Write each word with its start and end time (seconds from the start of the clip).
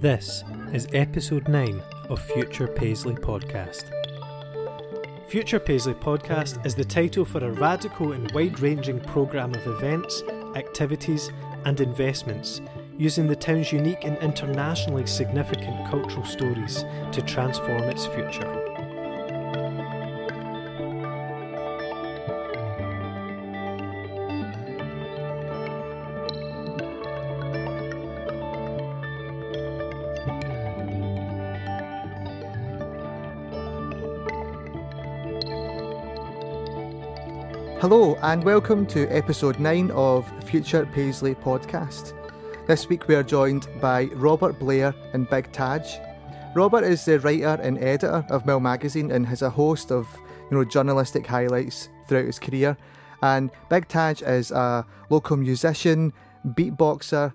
This 0.00 0.44
is 0.72 0.88
episode 0.94 1.46
9 1.46 1.82
of 2.08 2.22
Future 2.22 2.66
Paisley 2.66 3.14
Podcast. 3.16 3.90
Future 5.28 5.60
Paisley 5.60 5.92
Podcast 5.92 6.64
is 6.64 6.74
the 6.74 6.86
title 6.86 7.26
for 7.26 7.44
a 7.44 7.52
radical 7.52 8.12
and 8.12 8.32
wide 8.32 8.60
ranging 8.60 8.98
programme 9.00 9.54
of 9.54 9.66
events, 9.66 10.22
activities, 10.56 11.30
and 11.66 11.78
investments 11.82 12.62
using 12.96 13.26
the 13.26 13.36
town's 13.36 13.72
unique 13.72 14.04
and 14.04 14.16
internationally 14.20 15.06
significant 15.06 15.90
cultural 15.90 16.24
stories 16.24 16.82
to 17.12 17.20
transform 17.20 17.82
its 17.82 18.06
future. 18.06 18.59
Hello, 37.90 38.14
and 38.22 38.44
welcome 38.44 38.86
to 38.86 39.08
episode 39.08 39.58
9 39.58 39.90
of 39.90 40.24
the 40.38 40.46
Future 40.46 40.86
Paisley 40.86 41.34
podcast. 41.34 42.12
This 42.68 42.88
week 42.88 43.08
we 43.08 43.16
are 43.16 43.24
joined 43.24 43.66
by 43.80 44.04
Robert 44.14 44.60
Blair 44.60 44.94
and 45.12 45.28
Big 45.28 45.50
Taj. 45.50 45.96
Robert 46.54 46.84
is 46.84 47.04
the 47.04 47.18
writer 47.18 47.60
and 47.60 47.78
editor 47.78 48.24
of 48.30 48.46
Mill 48.46 48.60
Magazine 48.60 49.10
and 49.10 49.26
has 49.26 49.42
a 49.42 49.50
host 49.50 49.90
of 49.90 50.06
you 50.52 50.56
know 50.56 50.64
journalistic 50.64 51.26
highlights 51.26 51.88
throughout 52.06 52.26
his 52.26 52.38
career. 52.38 52.76
And 53.22 53.50
Big 53.68 53.88
Taj 53.88 54.22
is 54.22 54.52
a 54.52 54.86
local 55.08 55.36
musician, 55.36 56.12
beatboxer, 56.46 57.34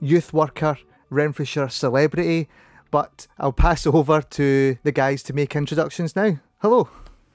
youth 0.00 0.32
worker, 0.32 0.78
Renfrewshire 1.10 1.68
celebrity. 1.68 2.48
But 2.90 3.28
I'll 3.38 3.52
pass 3.52 3.86
over 3.86 4.20
to 4.20 4.78
the 4.82 4.90
guys 4.90 5.22
to 5.22 5.32
make 5.32 5.54
introductions 5.54 6.16
now. 6.16 6.40
Hello. 6.58 6.88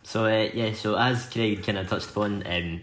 So 0.08 0.24
uh, 0.24 0.50
yeah, 0.54 0.72
so 0.72 0.96
as 0.96 1.26
Craig 1.26 1.66
kind 1.66 1.78
of 1.78 1.90
touched 1.90 2.12
upon, 2.12 2.48
um, 2.48 2.82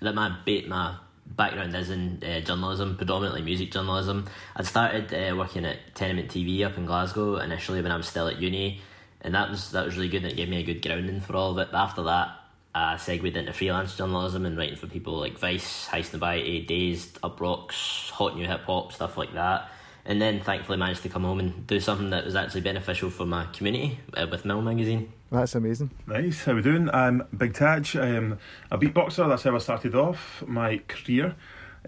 that 0.00 0.14
my 0.14 0.36
ba- 0.44 0.68
my 0.68 0.94
background 1.24 1.74
is 1.74 1.88
in 1.88 2.22
uh, 2.22 2.40
journalism, 2.40 2.98
predominantly 2.98 3.40
music 3.40 3.72
journalism. 3.72 4.28
I'd 4.54 4.66
started 4.66 5.14
uh, 5.14 5.34
working 5.34 5.64
at 5.64 5.78
Tenement 5.94 6.28
TV 6.28 6.62
up 6.66 6.76
in 6.76 6.84
Glasgow 6.84 7.36
initially 7.36 7.80
when 7.80 7.90
I 7.90 7.96
was 7.96 8.08
still 8.08 8.28
at 8.28 8.42
uni, 8.42 8.82
and 9.22 9.34
that 9.34 9.48
was 9.48 9.70
that 9.70 9.86
was 9.86 9.96
really 9.96 10.10
good. 10.10 10.22
It 10.26 10.36
gave 10.36 10.50
me 10.50 10.58
a 10.58 10.62
good 10.62 10.82
grounding 10.82 11.22
for 11.22 11.34
all 11.34 11.52
of 11.52 11.56
it. 11.56 11.72
But 11.72 11.78
after 11.78 12.02
that, 12.02 12.36
I 12.74 12.98
segued 12.98 13.38
into 13.38 13.54
freelance 13.54 13.96
journalism 13.96 14.44
and 14.44 14.54
writing 14.58 14.76
for 14.76 14.86
people 14.86 15.18
like 15.18 15.38
Vice, 15.38 15.88
Highsnobiety, 15.88 16.66
Dazed, 16.66 17.22
Uproxx, 17.22 18.10
Hot 18.10 18.36
New 18.36 18.46
Hip 18.46 18.64
Hop, 18.64 18.92
stuff 18.92 19.16
like 19.16 19.32
that. 19.32 19.70
And 20.04 20.20
then 20.20 20.40
thankfully 20.40 20.76
managed 20.76 21.04
to 21.04 21.08
come 21.08 21.24
home 21.24 21.40
and 21.40 21.66
do 21.66 21.80
something 21.80 22.10
that 22.10 22.26
was 22.26 22.36
actually 22.36 22.60
beneficial 22.60 23.08
for 23.08 23.24
my 23.24 23.46
community 23.46 23.98
uh, 24.12 24.26
with 24.30 24.44
Mill 24.44 24.60
Magazine. 24.60 25.10
That's 25.30 25.54
amazing. 25.54 25.92
Nice. 26.08 26.44
How 26.44 26.54
we 26.54 26.62
doing? 26.62 26.90
I'm 26.92 27.22
Big 27.36 27.54
Taj. 27.54 27.94
I'm 27.94 28.40
a 28.68 28.76
beatboxer. 28.76 29.28
That's 29.28 29.44
how 29.44 29.54
I 29.54 29.58
started 29.58 29.94
off 29.94 30.42
my 30.44 30.78
career 30.88 31.36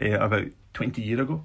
uh, 0.01 0.11
about 0.11 0.47
20 0.75 1.03
years 1.03 1.19
ago. 1.19 1.43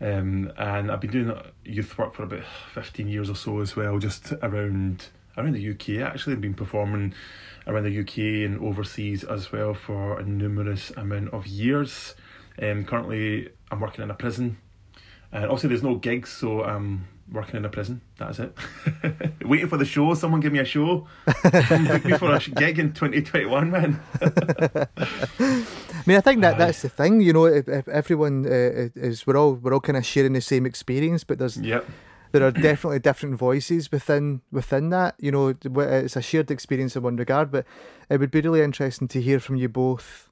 Um, 0.00 0.50
and 0.56 0.90
I've 0.90 1.00
been 1.02 1.10
doing 1.10 1.38
youth 1.62 1.98
work 1.98 2.14
for 2.14 2.22
about 2.22 2.44
15 2.72 3.08
years 3.08 3.28
or 3.28 3.36
so 3.36 3.60
as 3.60 3.76
well, 3.76 3.98
just 3.98 4.32
around 4.42 5.08
around 5.36 5.52
the 5.52 5.70
UK. 5.70 6.02
Actually, 6.02 6.36
I've 6.36 6.40
been 6.40 6.54
performing 6.54 7.12
around 7.66 7.84
the 7.84 8.00
UK 8.00 8.48
and 8.48 8.58
overseas 8.58 9.22
as 9.22 9.52
well 9.52 9.74
for 9.74 10.18
a 10.18 10.24
numerous 10.24 10.90
amount 10.96 11.34
of 11.34 11.46
years. 11.46 12.14
Um, 12.62 12.86
currently, 12.86 13.50
I'm 13.70 13.80
working 13.80 14.02
in 14.02 14.10
a 14.10 14.14
prison, 14.14 14.56
and 15.32 15.44
obviously 15.44 15.68
there's 15.68 15.82
no 15.82 15.96
gigs, 15.96 16.30
so 16.30 16.64
I'm 16.64 17.08
working 17.30 17.56
in 17.56 17.64
a 17.64 17.68
prison. 17.68 18.00
That's 18.18 18.38
it. 18.38 18.56
Waiting 19.44 19.68
for 19.68 19.76
the 19.76 19.84
show. 19.84 20.14
Someone 20.14 20.40
give 20.40 20.52
me 20.52 20.58
a 20.58 20.64
show. 20.64 21.06
Book 21.24 22.04
me 22.04 22.18
for 22.18 22.32
a 22.32 22.38
gig 22.38 22.78
in 22.78 22.92
2021, 22.92 23.70
man. 23.70 24.00
I 24.20 26.02
mean, 26.06 26.16
I 26.16 26.20
think 26.20 26.40
that 26.42 26.58
that's 26.58 26.82
the 26.82 26.88
thing. 26.88 27.20
You 27.20 27.32
know, 27.32 27.46
if, 27.46 27.68
if 27.68 27.88
everyone 27.88 28.46
uh, 28.46 28.90
is, 28.94 29.26
we're 29.26 29.36
all 29.36 29.54
we're 29.54 29.74
all 29.74 29.80
kind 29.80 29.96
of 29.96 30.06
sharing 30.06 30.32
the 30.34 30.40
same 30.40 30.66
experience, 30.66 31.24
but 31.24 31.38
there's 31.38 31.56
yep. 31.56 31.84
there 32.32 32.44
are 32.44 32.52
definitely 32.52 33.00
different 33.00 33.36
voices 33.36 33.90
within 33.90 34.42
within 34.52 34.90
that. 34.90 35.16
You 35.18 35.32
know, 35.32 35.54
it's 35.64 36.16
a 36.16 36.22
shared 36.22 36.50
experience 36.50 36.96
in 36.96 37.02
one 37.02 37.16
regard, 37.16 37.50
but 37.50 37.66
it 38.08 38.20
would 38.20 38.30
be 38.30 38.40
really 38.40 38.62
interesting 38.62 39.08
to 39.08 39.20
hear 39.20 39.40
from 39.40 39.56
you 39.56 39.68
both 39.68 40.30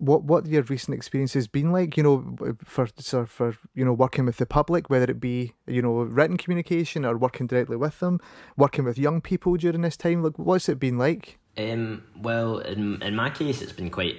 what 0.00 0.24
what 0.24 0.46
your 0.46 0.62
recent 0.62 0.94
experience 0.94 1.34
has 1.34 1.46
been 1.46 1.70
like 1.72 1.96
you 1.96 2.02
know 2.02 2.54
for 2.64 2.86
for, 2.86 3.26
for 3.26 3.56
you 3.74 3.84
know 3.84 3.92
working 3.92 4.24
with 4.24 4.38
the 4.38 4.46
public 4.46 4.88
whether 4.88 5.10
it 5.10 5.20
be 5.20 5.52
you 5.66 5.82
know 5.82 6.00
written 6.00 6.38
communication 6.38 7.04
or 7.04 7.18
working 7.18 7.46
directly 7.46 7.76
with 7.76 8.00
them 8.00 8.18
working 8.56 8.84
with 8.84 8.98
young 8.98 9.20
people 9.20 9.56
during 9.56 9.82
this 9.82 9.98
time 9.98 10.22
like 10.22 10.38
what's 10.38 10.68
it 10.68 10.78
been 10.78 10.96
like? 10.96 11.38
Um 11.58 12.02
well 12.16 12.58
in 12.58 13.02
in 13.02 13.14
my 13.14 13.28
case 13.28 13.60
it's 13.60 13.72
been 13.72 13.90
quite 13.90 14.16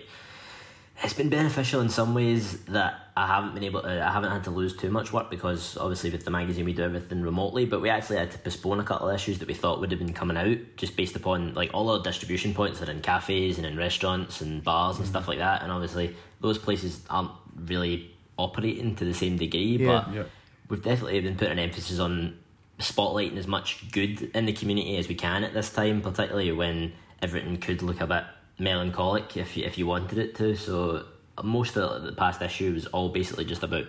it's 1.04 1.14
been 1.14 1.30
beneficial 1.30 1.82
in 1.82 1.90
some 1.90 2.14
ways 2.14 2.60
that 2.66 3.08
I 3.18 3.26
haven't 3.26 3.56
been 3.56 3.64
able 3.64 3.82
to, 3.82 4.06
I 4.06 4.12
haven't 4.12 4.32
had 4.32 4.44
to 4.46 4.52
lose 4.52 4.76
too 4.76 4.92
much 4.92 5.12
work 5.12 5.32
because 5.32 5.76
obviously 5.78 6.12
with 6.12 6.26
the 6.26 6.32
magazine 6.32 6.64
we 6.66 6.74
do 6.74 6.84
everything 6.84 7.22
remotely, 7.24 7.66
but 7.66 7.82
we 7.82 7.90
actually 7.90 8.18
had 8.18 8.32
to 8.32 8.38
postpone 8.38 8.80
a 8.80 8.84
couple 8.84 9.10
of 9.10 9.16
issues 9.16 9.40
that 9.40 9.48
we 9.48 9.54
thought 9.54 9.80
would 9.80 9.92
have 9.92 10.00
been 10.00 10.14
coming 10.14 10.38
out 10.38 10.58
just 10.78 10.96
based 10.96 11.16
upon 11.16 11.54
like 11.56 11.72
all 11.74 11.90
our 11.90 12.04
distribution 12.04 12.54
points 12.54 12.82
are 12.82 12.90
in 12.90 13.02
cafes 13.02 13.58
and 13.58 13.66
in 13.66 13.78
restaurants 13.78 14.42
and 14.42 14.64
bars 14.64 14.98
and 14.98 15.06
mm-hmm. 15.06 15.12
stuff 15.12 15.28
like 15.28 15.40
that, 15.40 15.64
and 15.64 15.72
obviously 15.72 16.16
those 16.40 16.58
places 16.58 17.02
aren't 17.10 17.32
really 17.56 18.14
operating 18.38 18.96
to 18.96 19.06
the 19.06 19.14
same 19.14 19.38
degree, 19.38 19.78
Yeah. 19.78 19.88
but 19.88 20.14
Yeah. 20.14 20.24
we've 20.70 20.84
definitely 20.84 21.20
been 21.22 21.36
putting 21.36 21.54
an 21.54 21.60
emphasis 21.60 22.00
on 22.00 22.38
spotlighting 22.80 23.38
as 23.38 23.48
much 23.48 23.92
good 23.92 24.32
in 24.36 24.46
the 24.46 24.54
community 24.54 24.98
as 24.98 25.08
we 25.08 25.16
can 25.16 25.44
at 25.44 25.54
this 25.54 25.72
time, 25.72 26.02
particularly 26.02 26.52
when 26.52 26.94
everything 27.22 27.58
could 27.58 27.82
look 27.82 28.02
a 28.02 28.08
bit 28.08 28.24
melancholic 28.62 29.36
if 29.36 29.58
you, 29.58 29.66
if 29.66 29.78
you 29.78 29.88
wanted 29.88 30.18
it 30.18 30.36
to. 30.36 30.56
So 30.56 31.06
most 31.44 31.78
of 31.78 32.04
the 32.04 32.12
past 32.12 32.42
issue 32.42 32.74
was 32.74 32.86
all 32.88 33.10
basically 33.10 33.46
just 33.46 33.64
about 33.64 33.86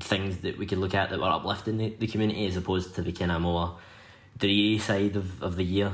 things 0.00 0.38
that 0.38 0.58
we 0.58 0.66
could 0.66 0.78
look 0.78 0.94
at 0.94 1.10
that 1.10 1.18
were 1.18 1.26
uplifting 1.26 1.78
the, 1.78 1.94
the 1.98 2.06
community 2.06 2.46
as 2.46 2.56
opposed 2.56 2.94
to 2.96 3.02
the 3.02 3.12
kind 3.12 3.32
of 3.32 3.40
more 3.40 3.78
dreary 4.36 4.78
side 4.78 5.16
of, 5.16 5.42
of 5.42 5.56
the 5.56 5.64
year. 5.64 5.92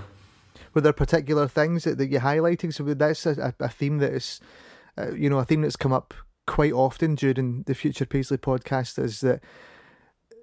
were 0.75 0.81
there 0.81 0.93
particular 0.93 1.47
things 1.47 1.85
that, 1.85 1.99
that 1.99 2.09
you're 2.09 2.21
highlighting 2.21 2.73
so 2.73 2.83
that's 2.95 3.27
a, 3.27 3.55
a 3.61 3.69
theme 3.69 3.99
that 3.99 4.13
is 4.13 4.41
uh, 4.99 5.13
you 5.13 5.29
know 5.29 5.39
a 5.39 5.45
theme 5.45 5.61
that's 5.61 5.77
come 5.77 5.93
up 5.93 6.15
quite 6.47 6.73
often 6.73 7.15
during 7.15 7.63
the 7.65 7.75
future 7.75 8.07
paisley 8.07 8.39
podcast 8.39 8.99
is 8.99 9.21
that 9.21 9.43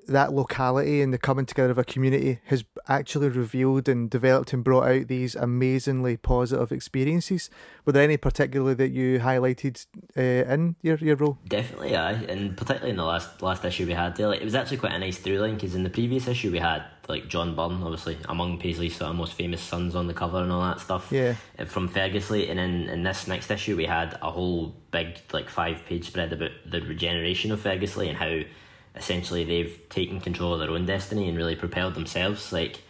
that 0.08 0.34
locality 0.34 1.02
and 1.02 1.14
the 1.14 1.18
coming 1.18 1.46
together 1.46 1.72
of 1.72 1.78
a 1.78 1.84
community 1.84 2.40
has 2.46 2.64
actually 2.88 3.30
revealed 3.30 3.90
and 3.90 4.10
developed 4.10 4.54
and 4.54 4.64
brought 4.64 4.88
out 4.88 5.08
these 5.08 5.36
amazingly 5.36 6.18
positive 6.18 6.72
experiences. 6.72 7.50
Were 7.86 7.94
there 7.94 8.04
any 8.04 8.18
particularly 8.18 8.74
that 8.76 8.90
you 8.90 9.20
highlighted 9.20 9.86
uh, 10.18 10.52
in 10.52 10.76
your, 10.82 10.98
your 10.98 11.16
role? 11.16 11.38
Definitely, 11.48 11.96
aye, 11.96 12.14
and 12.14 12.56
particularly 12.56 12.92
in 12.92 12.98
the 12.98 13.04
last 13.04 13.42
last 13.42 13.64
issue 13.66 13.86
we 13.86 13.94
had 13.94 14.16
there, 14.16 14.28
like, 14.28 14.42
it 14.42 14.46
was 14.46 14.56
actually 14.56 14.78
quite 14.78 14.94
a 14.94 15.00
nice 15.00 15.18
through 15.18 15.40
line 15.40 15.56
because 15.56 15.76
in 15.76 15.84
the 15.84 15.90
previous 15.90 16.28
issue 16.28 16.52
we 16.52 16.60
had 16.60 16.84
like 17.10 17.30
John 17.30 17.56
Byrne, 17.56 17.84
obviously 17.84 18.18
among 18.28 18.60
Paisley's 18.60 18.96
sort 18.96 19.12
of 19.12 19.16
most 19.16 19.34
famous 19.34 19.62
sons 19.62 19.96
on 19.96 20.08
the 20.08 20.14
cover 20.14 20.42
and 20.42 20.52
all 20.52 20.62
that 20.62 20.82
stuff. 20.82 21.10
Yeah. 21.12 21.36
uh, 21.58 21.66
From 21.66 21.88
Ferguslie, 21.88 22.50
and 22.50 22.60
in 22.60 22.90
in 22.90 23.04
this 23.04 23.28
next 23.28 23.50
issue 23.52 23.76
we 23.78 23.86
had 23.86 24.18
a 24.22 24.32
whole 24.32 24.76
big 24.92 25.20
like 25.32 25.50
five 25.50 25.86
page 25.86 26.08
spread 26.08 26.34
about 26.34 26.52
the 26.66 26.82
regeneration 26.82 27.52
of 27.52 27.62
Ferguslie 27.62 28.10
and 28.10 28.18
how 28.18 28.40
essentially 28.98 29.44
they've 29.44 29.80
taken 29.90 30.20
control 30.20 30.54
of 30.54 30.60
their 30.60 30.70
own 30.70 30.86
destiny 30.86 31.28
and 31.28 31.38
really 31.38 31.56
propelled 31.56 31.96
themselves 31.96 32.52
like 32.52 32.82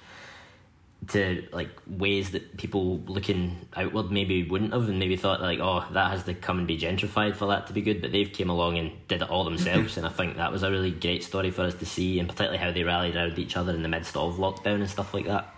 to 1.07 1.47
like 1.51 1.69
ways 1.85 2.31
that 2.31 2.57
people 2.57 2.97
looking 3.05 3.55
outward 3.75 4.11
maybe 4.11 4.43
wouldn't 4.43 4.73
have 4.73 4.89
and 4.89 4.97
maybe 4.97 5.15
thought 5.15 5.39
like 5.41 5.59
oh 5.59 5.85
that 5.91 6.09
has 6.11 6.23
to 6.23 6.33
come 6.33 6.57
and 6.57 6.67
be 6.67 6.77
gentrified 6.77 7.35
for 7.35 7.47
that 7.47 7.67
to 7.67 7.73
be 7.73 7.81
good 7.81 8.01
but 8.01 8.11
they've 8.11 8.33
came 8.33 8.49
along 8.49 8.77
and 8.77 8.91
did 9.07 9.21
it 9.21 9.29
all 9.29 9.43
themselves 9.43 9.95
and 9.97 10.05
I 10.05 10.09
think 10.09 10.37
that 10.37 10.51
was 10.51 10.63
a 10.63 10.71
really 10.71 10.91
great 10.91 11.23
story 11.23 11.51
for 11.51 11.61
us 11.61 11.75
to 11.75 11.85
see 11.85 12.19
and 12.19 12.27
particularly 12.27 12.57
how 12.57 12.71
they 12.71 12.83
rallied 12.83 13.15
around 13.15 13.37
each 13.37 13.55
other 13.55 13.73
in 13.73 13.83
the 13.83 13.89
midst 13.89 14.17
of 14.17 14.37
lockdown 14.37 14.75
and 14.75 14.89
stuff 14.89 15.13
like 15.13 15.25
that 15.27 15.53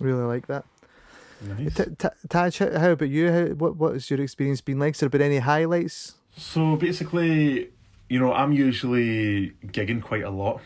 Really 0.00 0.24
like 0.24 0.46
that. 0.48 0.64
Nice. 1.40 1.74
T- 1.74 1.84
T- 1.98 2.08
Taj, 2.28 2.58
how 2.58 2.78
how 2.78 2.90
about 2.90 3.08
you? 3.08 3.30
How, 3.30 3.44
what 3.54 3.76
what 3.76 3.92
has 3.94 4.10
your 4.10 4.20
experience 4.20 4.60
been 4.60 4.78
like? 4.78 4.94
Has 4.94 5.00
there 5.00 5.08
been 5.08 5.22
any 5.22 5.38
highlights? 5.38 6.14
So 6.36 6.76
basically, 6.76 7.70
you 8.12 8.18
know, 8.18 8.34
I'm 8.34 8.52
usually 8.52 9.52
gigging 9.68 10.02
quite 10.02 10.22
a 10.22 10.28
lot, 10.28 10.60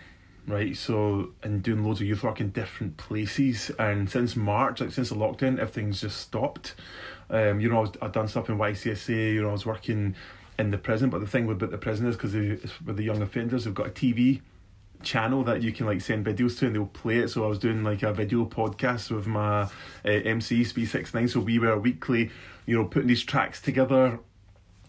right? 0.49 0.77
So 0.77 1.31
and 1.45 1.63
doing 1.63 1.85
loads 1.85 2.01
of 2.01 2.09
youth 2.09 2.25
work 2.25 2.41
in 2.41 2.51
different 2.51 2.97
places. 2.97 3.71
And 3.79 4.11
since 4.11 4.35
March, 4.35 4.81
like 4.81 4.91
since 4.91 5.11
the 5.11 5.15
lockdown, 5.15 5.61
everything's 5.61 6.01
just 6.01 6.21
stopped. 6.21 6.75
Um, 7.31 7.61
you 7.61 7.69
know, 7.69 7.77
I 7.77 7.81
was, 7.83 7.93
I've 8.03 8.11
done 8.11 8.27
stuff 8.27 8.49
in 8.49 8.59
YCSA. 8.59 9.35
You 9.35 9.43
know, 9.43 9.51
I 9.51 9.53
was 9.53 9.65
working 9.65 10.17
in 10.59 10.73
the 10.73 10.79
prison. 10.79 11.09
But 11.09 11.21
the 11.21 11.29
thing 11.29 11.47
with 11.47 11.61
the 11.61 11.79
prison 11.79 12.09
is 12.09 12.17
because 12.17 12.35
with 12.35 12.97
the 12.97 13.05
young 13.05 13.23
offenders, 13.23 13.63
they've 13.65 13.73
got 13.73 13.87
a 13.87 13.91
TV 13.91 14.41
channel 15.05 15.45
that 15.45 15.63
you 15.63 15.71
can 15.71 15.87
like 15.87 16.01
send 16.01 16.27
videos 16.27 16.59
to 16.59 16.67
and 16.67 16.75
they'll 16.75 16.87
play 16.87 17.19
it 17.19 17.29
so 17.29 17.45
I 17.45 17.49
was 17.49 17.59
doing 17.59 17.85
like 17.85 18.03
a 18.03 18.15
video 18.15 18.47
podcast 18.47 19.15
with 19.15 19.27
my 19.27 19.61
uh, 19.61 19.69
MC 20.05 20.63
Sp69 20.63 21.31
so 21.31 21.41
we 21.41 21.59
were 21.59 21.79
weekly 21.79 22.31
you 22.65 22.79
know 22.79 22.87
putting 22.87 23.07
these 23.07 23.23
tracks 23.23 23.61
together 23.61 24.19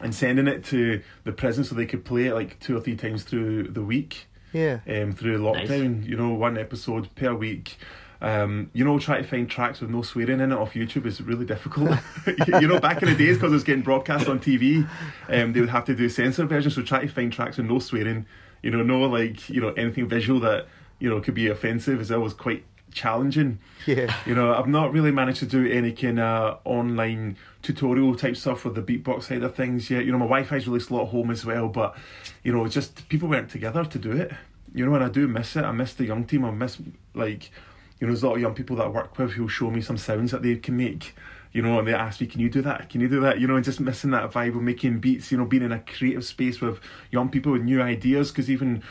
and 0.01 0.13
sending 0.13 0.47
it 0.47 0.63
to 0.65 1.01
the 1.23 1.31
prison 1.31 1.63
so 1.63 1.73
they 1.75 1.85
could 1.85 2.05
play 2.05 2.25
it 2.25 2.33
like 2.33 2.59
two 2.59 2.77
or 2.77 2.81
three 2.81 2.95
times 2.95 3.23
through 3.23 3.63
the 3.69 3.81
week 3.81 4.27
Yeah. 4.53 4.79
um, 4.87 5.13
through 5.13 5.39
lockdown. 5.39 6.05
You 6.05 6.15
know, 6.17 6.33
one 6.33 6.57
episode 6.57 7.13
per 7.15 7.33
week. 7.33 7.77
Um, 8.19 8.71
you 8.73 8.83
know, 8.83 8.97
try 8.97 9.17
to 9.21 9.23
find 9.23 9.47
tracks 9.47 9.79
with 9.79 9.91
no 9.91 10.01
swearing 10.01 10.39
in 10.39 10.51
it 10.51 10.55
off 10.55 10.73
YouTube 10.73 11.05
is 11.05 11.21
really 11.21 11.45
difficult. 11.45 11.91
you 12.61 12.67
know, 12.67 12.79
back 12.79 13.01
in 13.03 13.09
the 13.09 13.15
days, 13.15 13.37
because 13.37 13.51
it 13.51 13.55
was 13.55 13.63
getting 13.63 13.83
broadcast 13.83 14.27
on 14.27 14.39
TV, 14.39 14.89
um, 15.29 15.53
they 15.53 15.59
would 15.59 15.69
have 15.69 15.85
to 15.85 15.95
do 15.95 16.09
censor 16.09 16.45
versions. 16.45 16.73
So 16.75 16.81
try 16.81 17.01
to 17.01 17.07
find 17.07 17.31
tracks 17.31 17.57
with 17.57 17.67
no 17.67 17.77
swearing. 17.79 18.25
You 18.63 18.71
know, 18.71 18.81
no 18.81 19.01
like 19.01 19.47
you 19.49 19.61
know 19.61 19.69
anything 19.73 20.07
visual 20.07 20.39
that 20.39 20.65
you 20.99 21.09
know 21.11 21.21
could 21.21 21.35
be 21.35 21.47
offensive 21.47 22.01
is 22.01 22.11
always 22.11 22.33
quite 22.33 22.63
challenging. 22.97 23.59
Yeah. 23.85 24.13
You 24.25 24.35
know, 24.35 24.53
I've 24.53 24.67
not 24.67 24.91
really 24.91 25.11
managed 25.11 25.39
to 25.39 25.45
do 25.45 25.65
any 25.65 25.93
kind 25.93 26.19
of 26.19 26.59
online 26.65 27.37
tutorial 27.61 28.15
type 28.15 28.35
stuff 28.35 28.65
with 28.65 28.75
the 28.75 28.81
beatbox 28.81 29.23
side 29.23 29.43
of 29.43 29.55
things 29.55 29.89
yet. 29.89 30.03
You 30.05 30.11
know, 30.11 30.17
my 30.17 30.25
Wi-Fi's 30.25 30.67
really 30.67 30.79
slow 30.79 31.03
at 31.03 31.09
home 31.09 31.31
as 31.31 31.45
well, 31.45 31.69
but 31.69 31.95
you 32.43 32.51
know, 32.51 32.67
just 32.67 33.07
people 33.07 33.29
weren't 33.29 33.49
together 33.49 33.85
to 33.85 33.99
do 33.99 34.11
it. 34.11 34.31
You 34.73 34.85
know, 34.85 34.95
and 34.95 35.03
I 35.03 35.09
do 35.09 35.27
miss 35.27 35.55
it. 35.55 35.63
I 35.63 35.71
miss 35.71 35.93
the 35.93 36.05
young 36.05 36.25
team. 36.25 36.43
I 36.43 36.51
miss 36.51 36.77
like, 37.13 37.51
you 37.99 38.07
know, 38.07 38.13
there's 38.13 38.23
a 38.23 38.27
lot 38.27 38.35
of 38.35 38.41
young 38.41 38.53
people 38.53 38.75
that 38.77 38.85
I 38.85 38.89
work 38.89 39.17
with 39.17 39.31
who'll 39.31 39.47
show 39.47 39.71
me 39.71 39.81
some 39.81 39.97
sounds 39.97 40.31
that 40.31 40.41
they 40.41 40.55
can 40.57 40.75
make. 40.75 41.15
You 41.53 41.61
know, 41.61 41.79
and 41.79 41.87
they 41.87 41.93
ask 41.93 42.19
me, 42.19 42.27
"Can 42.27 42.41
you 42.41 42.49
do 42.49 42.61
that? 42.61 42.89
Can 42.89 43.01
you 43.01 43.07
do 43.07 43.21
that?" 43.21 43.39
You 43.39 43.47
know, 43.47 43.55
and 43.55 43.65
just 43.65 43.79
missing 43.79 44.11
that 44.11 44.31
vibe 44.31 44.55
of 44.55 44.61
making 44.61 44.99
beats. 44.99 45.31
You 45.31 45.37
know, 45.37 45.45
being 45.45 45.63
in 45.63 45.71
a 45.71 45.79
creative 45.79 46.25
space 46.25 46.59
with 46.59 46.79
young 47.09 47.29
people 47.29 47.53
with 47.53 47.63
new 47.63 47.81
ideas. 47.81 48.31
Because 48.31 48.51
even 48.51 48.83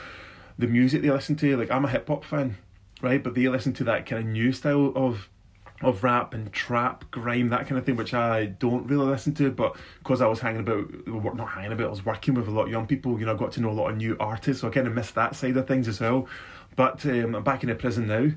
the 0.59 0.67
music 0.67 1.03
they 1.03 1.11
listen 1.11 1.37
to, 1.37 1.57
like 1.57 1.71
I'm 1.71 1.85
a 1.85 1.89
hip 1.89 2.09
hop 2.09 2.25
fan, 2.25 2.57
right? 3.07 3.23
But 3.23 3.35
they 3.35 3.49
listen 3.49 3.73
to 3.75 3.85
that 3.85 4.07
kind 4.07 4.23
of 4.23 4.29
new 4.29 4.53
style 4.53 4.93
of 4.95 5.31
of 5.83 6.03
rap 6.03 6.33
and 6.33 6.51
trap, 6.53 7.11
grime, 7.11 7.49
that 7.49 7.67
kind 7.67 7.79
of 7.79 7.85
thing, 7.85 7.97
which 7.97 8.15
I 8.15 8.47
don't 8.47 8.87
really 8.87 9.07
listen 9.07 9.35
to. 9.35 9.51
But 9.51 9.77
because 9.99 10.23
I 10.23 10.27
was 10.27 10.41
hanging 10.41 10.61
about, 10.61 11.07
not 11.37 11.51
hanging 11.51 11.73
about, 11.73 11.87
I 11.87 11.91
was 11.91 12.05
working 12.05 12.35
with 12.35 12.49
a 12.49 12.51
lot 12.51 12.65
of 12.65 12.71
young 12.71 12.87
people. 12.87 13.19
You 13.19 13.27
know, 13.27 13.35
I 13.35 13.37
got 13.37 13.53
to 13.53 13.61
know 13.61 13.71
a 13.71 13.73
lot 13.73 13.91
of 13.91 13.97
new 13.97 14.17
artists, 14.19 14.63
so 14.63 14.69
I 14.69 14.71
kind 14.71 14.87
of 14.87 14.95
missed 14.95 15.15
that 15.15 15.37
side 15.37 15.57
of 15.57 15.69
things 15.69 15.89
as 15.89 16.01
well. 16.01 16.29
But 16.77 17.05
um, 17.07 17.35
I'm 17.35 17.45
back 17.45 17.63
in 17.63 17.69
the 17.69 17.75
prison 17.75 18.07
now, 18.07 18.31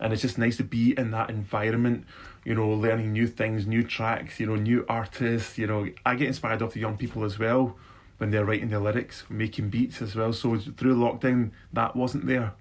and 0.00 0.12
it's 0.12 0.22
just 0.22 0.38
nice 0.38 0.56
to 0.56 0.64
be 0.64 0.98
in 0.98 1.10
that 1.10 1.30
environment. 1.30 2.06
You 2.44 2.54
know, 2.54 2.68
learning 2.68 3.12
new 3.12 3.26
things, 3.26 3.66
new 3.66 3.82
tracks. 3.82 4.40
You 4.40 4.46
know, 4.46 4.56
new 4.56 4.84
artists. 4.88 5.58
You 5.58 5.66
know, 5.66 5.88
I 6.04 6.14
get 6.14 6.28
inspired 6.28 6.62
off 6.62 6.72
the 6.72 6.80
young 6.80 6.96
people 6.96 7.24
as 7.24 7.38
well 7.38 7.76
when 8.18 8.30
they're 8.30 8.46
writing 8.46 8.70
their 8.70 8.80
lyrics, 8.80 9.24
making 9.28 9.68
beats 9.68 10.00
as 10.00 10.16
well. 10.16 10.32
So 10.32 10.56
through 10.58 10.96
lockdown, 10.96 11.50
that 11.74 11.94
wasn't 11.94 12.26
there 12.26 12.54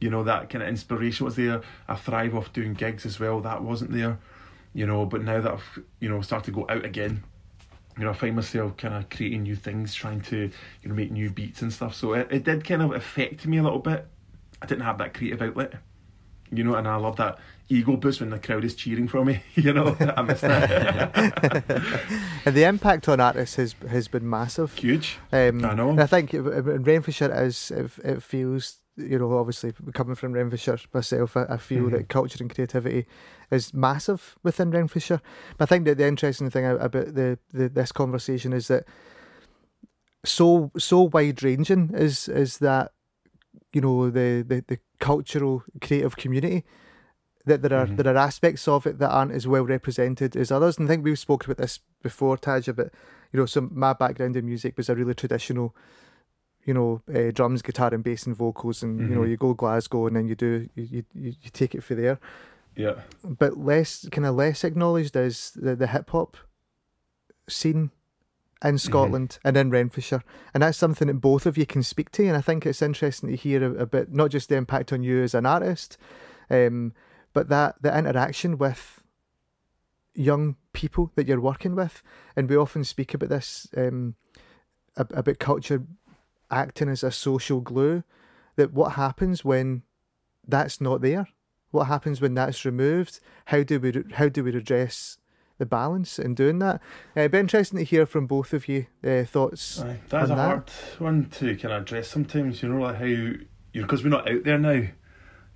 you 0.00 0.10
know 0.10 0.24
that 0.24 0.50
kind 0.50 0.62
of 0.62 0.68
inspiration 0.68 1.24
was 1.24 1.36
there. 1.36 1.62
I 1.88 1.94
thrive 1.94 2.34
off 2.34 2.52
doing 2.52 2.74
gigs 2.74 3.04
as 3.06 3.18
well. 3.18 3.40
That 3.40 3.62
wasn't 3.62 3.92
there 3.92 4.18
you 4.74 4.86
know 4.86 5.04
but 5.06 5.22
now 5.22 5.40
that 5.40 5.52
i've 5.52 5.80
you 6.00 6.08
know 6.08 6.20
started 6.20 6.44
to 6.44 6.52
go 6.52 6.66
out 6.68 6.84
again 6.84 7.22
you 7.96 8.04
know 8.04 8.10
i 8.10 8.12
find 8.12 8.36
myself 8.36 8.76
kind 8.76 8.94
of 8.94 9.08
creating 9.10 9.42
new 9.42 9.56
things 9.56 9.94
trying 9.94 10.20
to 10.20 10.50
you 10.82 10.88
know 10.88 10.94
make 10.94 11.10
new 11.10 11.30
beats 11.30 11.62
and 11.62 11.72
stuff. 11.72 11.94
So 11.94 12.12
it, 12.12 12.28
it 12.30 12.44
did 12.44 12.64
kind 12.64 12.82
of 12.82 12.92
affect 12.92 13.46
me 13.46 13.58
a 13.58 13.62
little 13.62 13.80
bit. 13.80 14.06
I 14.62 14.66
didn't 14.66 14.84
have 14.84 14.98
that 14.98 15.14
creative 15.14 15.42
outlet 15.42 15.74
you 16.50 16.64
know 16.64 16.74
and 16.76 16.88
i 16.88 16.96
love 16.96 17.16
that 17.16 17.38
ego 17.68 17.94
boost 17.94 18.20
when 18.20 18.30
the 18.30 18.38
crowd 18.38 18.64
is 18.64 18.74
cheering 18.74 19.06
for 19.06 19.22
me 19.24 19.42
you 19.54 19.72
know? 19.72 19.94
I 20.16 20.22
miss 20.22 20.40
that. 20.40 21.62
And 22.46 22.56
the 22.56 22.64
impact 22.64 23.08
on 23.08 23.20
artists 23.20 23.56
has 23.56 23.74
has 23.90 24.08
been 24.08 24.28
massive. 24.28 24.74
huge. 24.74 25.18
Um, 25.32 25.62
I 25.64 25.74
know. 25.74 25.98
I 25.98 26.06
think 26.06 26.32
in 26.32 26.44
Renfrewshire 26.84 27.30
is 27.44 27.70
it, 27.70 27.90
it 28.02 28.22
feels 28.22 28.78
you 28.98 29.18
know 29.18 29.38
obviously 29.38 29.72
coming 29.94 30.14
from 30.16 30.32
Renfrewshire 30.32 30.78
myself, 30.92 31.36
I, 31.36 31.44
I 31.50 31.56
feel 31.56 31.84
Mhm. 31.86 31.92
that 31.92 32.08
culture 32.08 32.38
and 32.40 32.52
creativity 32.54 33.06
is 33.50 33.72
massive 33.72 34.36
within 34.42 34.70
Renfrewshire. 34.70 35.20
But 35.56 35.64
I 35.64 35.66
think 35.68 35.84
that 35.86 35.98
the 35.98 36.06
interesting 36.06 36.50
thing 36.50 36.66
about 36.66 36.92
the, 36.92 37.38
the 37.52 37.68
this 37.68 37.92
conversation 37.92 38.52
is 38.52 38.68
that 38.68 38.84
so 40.24 40.70
so 40.76 41.02
wide 41.02 41.42
ranging 41.42 41.90
is 41.94 42.28
is 42.28 42.58
that 42.58 42.92
you 43.72 43.80
know 43.80 44.10
the, 44.10 44.44
the, 44.46 44.64
the 44.66 44.78
cultural 44.98 45.62
creative 45.80 46.16
community 46.16 46.64
that 47.46 47.62
there 47.62 47.72
are 47.78 47.86
Mhm. 47.86 47.96
there 47.96 48.12
are 48.14 48.16
aspects 48.18 48.66
of 48.68 48.86
it 48.86 48.98
that 48.98 49.10
aren't 49.10 49.32
as 49.32 49.46
well 49.46 49.64
represented 49.64 50.36
as 50.36 50.50
others. 50.50 50.76
And 50.78 50.86
I 50.86 50.90
think 50.90 51.04
we've 51.04 51.18
spoken 51.18 51.50
about 51.50 51.62
this 51.62 51.80
before, 52.02 52.36
Taj, 52.36 52.68
about 52.68 52.90
you 53.32 53.40
know, 53.40 53.46
so 53.46 53.68
my 53.70 53.92
background 53.92 54.36
in 54.36 54.44
music 54.46 54.76
was 54.76 54.88
a 54.88 54.94
really 54.94 55.14
traditional, 55.14 55.74
you 56.64 56.74
know, 56.74 57.00
uh, 57.14 57.30
drums, 57.32 57.62
guitar, 57.62 57.94
and 57.94 58.04
bass 58.04 58.26
and 58.26 58.36
vocals, 58.36 58.82
and 58.82 59.00
you 59.00 59.14
know, 59.14 59.22
Mhm. 59.22 59.30
you 59.30 59.36
go 59.36 59.54
Glasgow 59.54 60.06
and 60.06 60.16
then 60.16 60.26
you 60.28 60.34
do 60.34 60.68
you 60.74 61.04
you, 61.14 61.34
you 61.42 61.50
take 61.52 61.74
it 61.74 61.82
for 61.82 61.94
there. 61.94 62.18
yeah 62.76 63.02
But 63.24 63.56
less 63.56 64.06
kind 64.10 64.26
of 64.26 64.34
less 64.36 64.64
acknowledged 64.64 65.16
is 65.16 65.50
the 65.52 65.74
the 65.76 65.86
hip 65.86 66.10
hop 66.10 66.36
scene 67.48 67.90
in 68.64 68.76
Scotland 68.78 69.38
and 69.44 69.56
in 69.56 69.70
Renfrewshire, 69.70 70.22
and 70.52 70.62
that's 70.62 70.76
something 70.78 71.06
that 71.08 71.20
both 71.20 71.46
of 71.46 71.56
you 71.56 71.64
can 71.64 71.82
speak 71.82 72.10
to. 72.10 72.26
And 72.26 72.36
I 72.36 72.40
think 72.40 72.66
it's 72.66 72.82
interesting 72.82 73.28
to 73.30 73.36
hear 73.36 73.62
a, 73.64 73.82
a 73.82 73.86
bit, 73.86 74.12
not 74.12 74.30
just 74.32 74.48
the 74.48 74.56
impact 74.56 74.92
on 74.92 75.02
you 75.04 75.22
as 75.22 75.34
an 75.34 75.46
artist, 75.46 75.96
um, 76.50 76.92
but 77.32 77.48
that 77.48 77.76
the 77.82 77.96
interaction 77.96 78.58
with 78.58 79.02
young 80.14 80.56
people 80.72 81.12
that 81.14 81.28
you're 81.28 81.40
working 81.40 81.76
with. 81.76 82.02
And 82.34 82.50
we 82.50 82.56
often 82.56 82.82
speak 82.84 83.14
about 83.14 83.28
this 83.28 83.68
um, 83.76 84.16
about 84.96 85.38
culture 85.38 85.84
acting 86.50 86.88
as 86.88 87.02
a 87.02 87.10
social 87.10 87.60
glue. 87.60 88.02
That 88.56 88.72
what 88.72 88.92
happens 88.92 89.44
when 89.44 89.82
that's 90.46 90.80
not 90.80 91.00
there? 91.00 91.28
What 91.70 91.84
happens 91.84 92.20
when 92.20 92.34
that's 92.34 92.64
removed? 92.64 93.20
How 93.46 93.62
do 93.62 93.78
we 93.78 94.02
how 94.14 94.28
do 94.28 94.42
we 94.42 94.50
redress 94.50 95.18
the 95.58 95.66
balance 95.66 96.18
in 96.18 96.34
doing 96.34 96.58
that? 96.60 96.76
Uh, 97.16 97.20
it'd 97.20 97.32
be 97.32 97.38
interesting 97.38 97.78
to 97.78 97.84
hear 97.84 98.06
from 98.06 98.26
both 98.26 98.52
of 98.52 98.68
you 98.68 98.86
uh, 99.04 99.24
thoughts. 99.24 99.80
Aye, 99.80 100.00
that's 100.08 100.30
a 100.30 100.34
that. 100.34 100.36
hard 100.36 100.70
one 100.98 101.28
to 101.30 101.56
kind 101.56 101.74
of 101.74 101.82
address 101.82 102.08
sometimes. 102.08 102.62
You 102.62 102.70
know, 102.70 102.80
like 102.80 102.96
how 102.96 103.04
you 103.04 103.46
because 103.72 104.02
we're 104.02 104.10
not 104.10 104.30
out 104.30 104.44
there 104.44 104.58
now. 104.58 104.82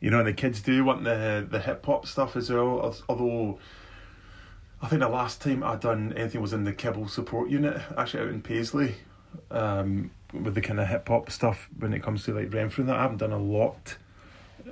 You 0.01 0.11
know, 0.11 0.19
and 0.19 0.27
the 0.27 0.33
kids 0.33 0.61
do 0.61 0.85
want 0.85 1.05
the 1.05 1.47
the 1.49 1.61
hip 1.61 1.87
hop 1.87 2.07
stuff 2.07 2.37
as 2.37 2.51
well. 2.51 2.95
Although, 3.09 3.59
I 4.83 4.89
think 4.89 5.01
the 5.01 5.09
last 5.09 5.41
time 5.41 5.63
I 5.63 5.77
done 5.77 6.13
anything 6.17 6.41
was 6.41 6.53
in 6.53 6.65
the 6.65 6.73
Kibble 6.73 7.09
support 7.09 7.49
unit, 7.49 7.81
actually 7.97 8.25
out 8.25 8.31
in 8.31 8.43
Paisley, 8.43 8.97
um, 9.53 10.11
with 10.33 10.55
the 10.55 10.61
kind 10.61 10.81
of 10.81 10.89
hip 10.89 11.09
hop 11.09 11.31
stuff 11.31 11.69
when 11.79 11.93
it 11.93 12.03
comes 12.03 12.25
to 12.25 12.35
like 12.35 12.53
Renfrew. 12.53 12.85
That 12.85 12.97
I 12.97 13.03
haven't 13.03 13.19
done 13.19 13.33
a 13.33 13.39
lot 13.39 13.97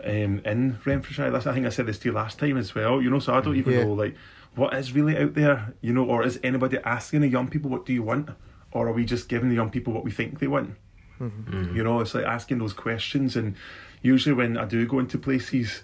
um, 0.05 0.41
in 0.45 0.79
Renfrewshire. 0.85 1.31
That's, 1.31 1.47
I 1.47 1.53
think 1.55 1.67
I 1.67 1.71
said 1.71 1.87
this 1.87 1.99
to 2.01 2.09
you 2.09 2.13
last 2.13 2.39
time 2.39 2.57
as 2.57 2.75
well. 2.75 3.03
You 3.03 3.11
know, 3.11 3.19
so 3.19 3.35
I 3.35 3.41
don't 3.41 3.57
even 3.57 3.73
Yeah. 3.73 3.85
know 3.85 3.93
like 3.93 4.15
what 4.55 4.75
is 4.75 4.93
really 4.93 5.17
out 5.19 5.35
there. 5.35 5.75
You 5.81 5.93
know, 5.93 6.05
or 6.05 6.23
is 6.25 6.39
anybody 6.43 6.79
asking 6.85 7.21
the 7.21 7.29
young 7.29 7.49
people 7.49 7.71
what 7.71 7.87
do 7.87 7.93
you 7.93 8.03
want? 8.03 8.31
or 8.73 8.87
are 8.87 8.93
we 8.93 9.05
just 9.05 9.29
giving 9.29 9.49
the 9.49 9.55
young 9.57 9.69
people 9.69 9.93
what 9.93 10.05
we 10.05 10.13
think 10.13 10.39
they 10.39 10.47
want? 10.47 10.77
Mm. 11.21 11.75
You 11.75 11.83
know, 11.83 11.99
it's 12.01 12.15
like 12.15 12.25
asking 12.25 12.59
those 12.59 12.73
questions. 12.73 13.35
And 13.35 13.57
usually, 14.01 14.33
when 14.33 14.57
I 14.57 14.65
do 14.65 14.87
go 14.87 15.01
into 15.01 15.19
places, 15.19 15.83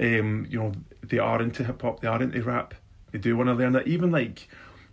um, 0.00 0.46
you 0.48 0.56
know, 0.60 0.72
they 1.02 1.18
are 1.18 1.42
into 1.42 1.64
hip 1.64 1.82
hop, 1.82 1.98
they 1.98 2.06
are 2.06 2.22
into 2.22 2.40
rap, 2.44 2.74
they 3.10 3.18
do 3.18 3.36
want 3.36 3.48
to 3.48 3.54
learn 3.54 3.72
that. 3.72 3.88
Even 3.88 4.12
like, 4.12 4.48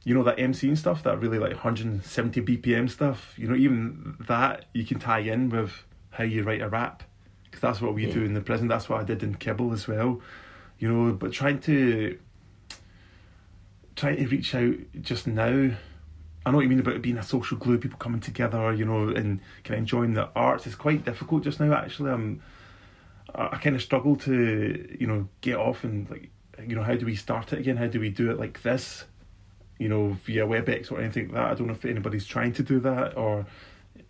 you 0.06 0.14
know, 0.14 0.24
that 0.24 0.40
MC 0.40 0.68
and 0.70 0.80
stuff, 0.80 1.04
that 1.04 1.20
really 1.20 1.40
like 1.40 1.52
170 1.52 2.40
BPM 2.42 2.90
stuff, 2.90 3.34
you 3.38 3.48
know, 3.48 3.56
even 3.56 4.16
that 4.28 4.66
you 4.72 4.86
can 4.86 5.00
tie 5.00 5.20
in 5.20 5.50
with 5.50 5.84
how 6.12 6.24
you 6.24 6.44
write 6.44 6.62
a 6.62 6.70
rap. 6.70 7.04
Because 7.44 7.60
that's 7.60 7.82
what 7.82 7.94
we 7.96 8.06
Yeah. 8.06 8.14
do 8.14 8.24
in 8.24 8.34
the 8.34 8.42
prison. 8.42 8.68
That's 8.68 8.88
what 8.88 9.02
I 9.02 9.04
did 9.04 9.24
in 9.24 9.34
Kibble 9.36 9.74
as 9.74 9.88
well. 9.88 10.22
You 10.78 10.90
know, 10.94 11.14
but 11.14 11.32
trying 11.34 11.60
to 11.62 12.18
trying 13.96 14.18
to 14.18 14.28
reach 14.28 14.54
out 14.54 14.76
just 15.02 15.26
now. 15.26 15.72
I 16.46 16.52
know 16.52 16.58
what 16.58 16.64
you 16.64 16.70
mean 16.70 16.82
about 16.82 16.96
it 16.96 17.02
being 17.02 17.18
a 17.18 17.24
social 17.24 17.58
glue, 17.58 17.78
people 17.80 17.98
coming 17.98 18.20
together, 18.20 18.72
you 18.74 18.86
know, 18.86 19.08
and 19.08 19.40
kind 19.64 19.76
of 19.76 19.80
enjoying 19.80 20.14
the 20.14 20.30
arts. 20.36 20.68
It's 20.68 20.76
quite 20.76 21.04
difficult 21.06 21.44
just 21.44 21.60
now. 21.60 21.74
Actually, 21.74 22.12
I'm, 22.12 22.42
I 23.34 23.58
kind 23.58 23.76
of 23.76 23.82
struggle 23.82 24.16
to, 24.18 24.96
you 25.00 25.08
know, 25.08 25.28
get 25.42 25.56
off 25.56 25.84
and 25.84 26.08
like, 26.10 26.30
you 26.68 26.76
know, 26.76 26.84
how 26.84 26.96
do 26.96 27.06
we 27.06 27.16
start 27.16 27.52
it 27.54 27.60
again? 27.60 27.78
How 27.78 27.88
do 27.88 28.00
we 28.00 28.10
do 28.10 28.30
it 28.30 28.38
like 28.38 28.62
this? 28.62 29.06
You 29.78 29.90
know, 29.90 30.14
via 30.26 30.46
WebEx 30.46 30.92
or 30.92 31.02
anything 31.02 31.28
like 31.28 31.36
that. 31.36 31.52
I 31.52 31.54
don't 31.54 31.68
know 31.68 31.74
if 31.74 31.84
anybody's 31.86 32.26
trying 32.26 32.54
to 32.54 32.64
do 32.64 32.80
that, 32.82 33.18
or 33.18 33.46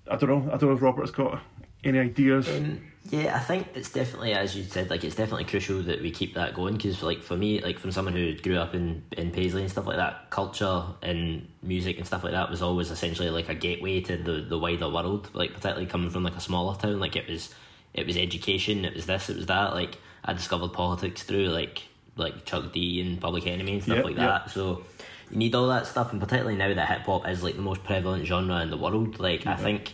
I 0.09 0.15
don't 0.15 0.29
know. 0.29 0.51
I 0.53 0.57
don't 0.57 0.69
know 0.69 0.75
if 0.75 0.81
Robert's 0.81 1.11
got 1.11 1.41
any 1.83 1.99
ideas. 1.99 2.47
Um, 2.49 2.81
yeah, 3.09 3.35
I 3.35 3.39
think 3.39 3.67
it's 3.75 3.91
definitely, 3.91 4.33
as 4.33 4.55
you 4.55 4.63
said, 4.63 4.89
like 4.89 5.03
it's 5.03 5.15
definitely 5.15 5.45
crucial 5.45 5.81
that 5.83 6.01
we 6.01 6.09
keep 6.11 6.33
that 6.35 6.55
going 6.55 6.75
because, 6.75 7.03
like, 7.03 7.21
for 7.21 7.37
me, 7.37 7.61
like 7.61 7.77
from 7.77 7.91
someone 7.91 8.15
who 8.15 8.35
grew 8.37 8.57
up 8.57 8.73
in 8.73 9.03
in 9.11 9.31
Paisley 9.31 9.61
and 9.61 9.71
stuff 9.71 9.85
like 9.85 9.97
that, 9.97 10.29
culture 10.31 10.83
and 11.03 11.47
music 11.61 11.97
and 11.97 12.07
stuff 12.07 12.23
like 12.23 12.33
that 12.33 12.49
was 12.49 12.61
always 12.63 12.89
essentially 12.91 13.29
like 13.29 13.49
a 13.49 13.55
gateway 13.55 14.01
to 14.01 14.17
the 14.17 14.45
the 14.47 14.57
wider 14.57 14.89
world. 14.89 15.29
Like, 15.33 15.53
particularly 15.53 15.85
coming 15.85 16.09
from 16.09 16.23
like 16.23 16.35
a 16.35 16.39
smaller 16.41 16.75
town, 16.75 16.99
like 16.99 17.15
it 17.15 17.27
was 17.29 17.53
it 17.93 18.05
was 18.07 18.17
education, 18.17 18.85
it 18.85 18.93
was 18.95 19.05
this, 19.05 19.29
it 19.29 19.35
was 19.35 19.45
that. 19.45 19.73
Like, 19.73 19.97
I 20.23 20.33
discovered 20.33 20.73
politics 20.73 21.23
through 21.23 21.47
like 21.49 21.83
like 22.17 22.45
Chuck 22.45 22.71
D 22.73 23.01
and 23.01 23.19
Public 23.21 23.45
Enemy 23.45 23.73
and 23.73 23.83
stuff 23.83 23.97
Yep, 23.97 24.05
like 24.05 24.17
yep. 24.17 24.45
that. 24.45 24.51
So 24.51 24.83
you 25.31 25.37
need 25.37 25.55
all 25.55 25.67
that 25.67 25.87
stuff, 25.87 26.11
and 26.11 26.21
particularly 26.21 26.57
now 26.57 26.73
that 26.73 26.87
hip 26.87 27.01
hop 27.01 27.27
is 27.27 27.43
like 27.43 27.55
the 27.55 27.61
most 27.61 27.83
prevalent 27.83 28.25
genre 28.25 28.61
in 28.61 28.69
the 28.69 28.77
world. 28.77 29.19
Like, 29.19 29.47
I 29.47 29.55
think 29.55 29.93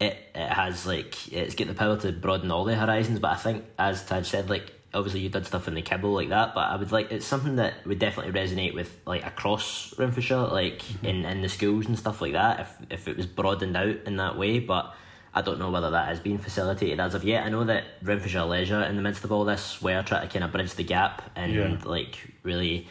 it 0.00 0.16
it 0.34 0.48
has 0.48 0.86
like 0.86 1.32
it's 1.32 1.54
got 1.54 1.68
the 1.68 1.74
power 1.74 1.96
to 1.98 2.12
broaden 2.12 2.50
all 2.50 2.64
the 2.64 2.74
horizons. 2.74 3.20
But 3.20 3.32
I 3.32 3.36
think, 3.36 3.64
as 3.78 4.04
Taj 4.04 4.28
said, 4.28 4.50
like 4.50 4.72
obviously 4.94 5.20
you 5.20 5.28
did 5.28 5.46
stuff 5.46 5.68
in 5.68 5.74
the 5.74 5.82
kibble 5.82 6.12
like 6.12 6.28
that, 6.30 6.54
but 6.54 6.68
I 6.68 6.76
would 6.76 6.92
like 6.92 7.10
it's 7.12 7.26
something 7.26 7.56
that 7.56 7.86
would 7.86 7.98
definitely 7.98 8.32
resonate 8.32 8.74
with 8.74 8.94
like 9.06 9.24
across 9.24 9.94
Renfrewshire, 9.98 10.48
like 10.52 10.80
mm-hmm. 10.80 11.06
in 11.06 11.24
in 11.24 11.42
the 11.42 11.48
schools 11.48 11.86
and 11.86 11.98
stuff 11.98 12.20
like 12.20 12.32
that. 12.32 12.60
If 12.60 12.76
if 12.90 13.08
it 13.08 13.16
was 13.16 13.26
broadened 13.26 13.76
out 13.76 13.96
in 14.06 14.16
that 14.16 14.36
way, 14.36 14.58
but 14.58 14.94
I 15.34 15.42
don't 15.42 15.58
know 15.58 15.70
whether 15.70 15.90
that 15.90 16.08
has 16.08 16.20
been 16.20 16.38
facilitated 16.38 17.00
as 17.00 17.14
of 17.14 17.24
yet. 17.24 17.46
I 17.46 17.48
know 17.48 17.64
that 17.64 17.84
Renfrewshire 18.02 18.44
Leisure, 18.44 18.82
in 18.82 18.96
the 18.96 19.02
midst 19.02 19.24
of 19.24 19.32
all 19.32 19.44
this, 19.44 19.80
were 19.80 20.02
trying 20.02 20.28
to 20.28 20.32
kind 20.32 20.44
of 20.44 20.52
bridge 20.52 20.74
the 20.74 20.84
gap 20.84 21.30
and 21.34 21.54
Yeah. 21.54 21.76
like 21.84 22.18
really 22.42 22.88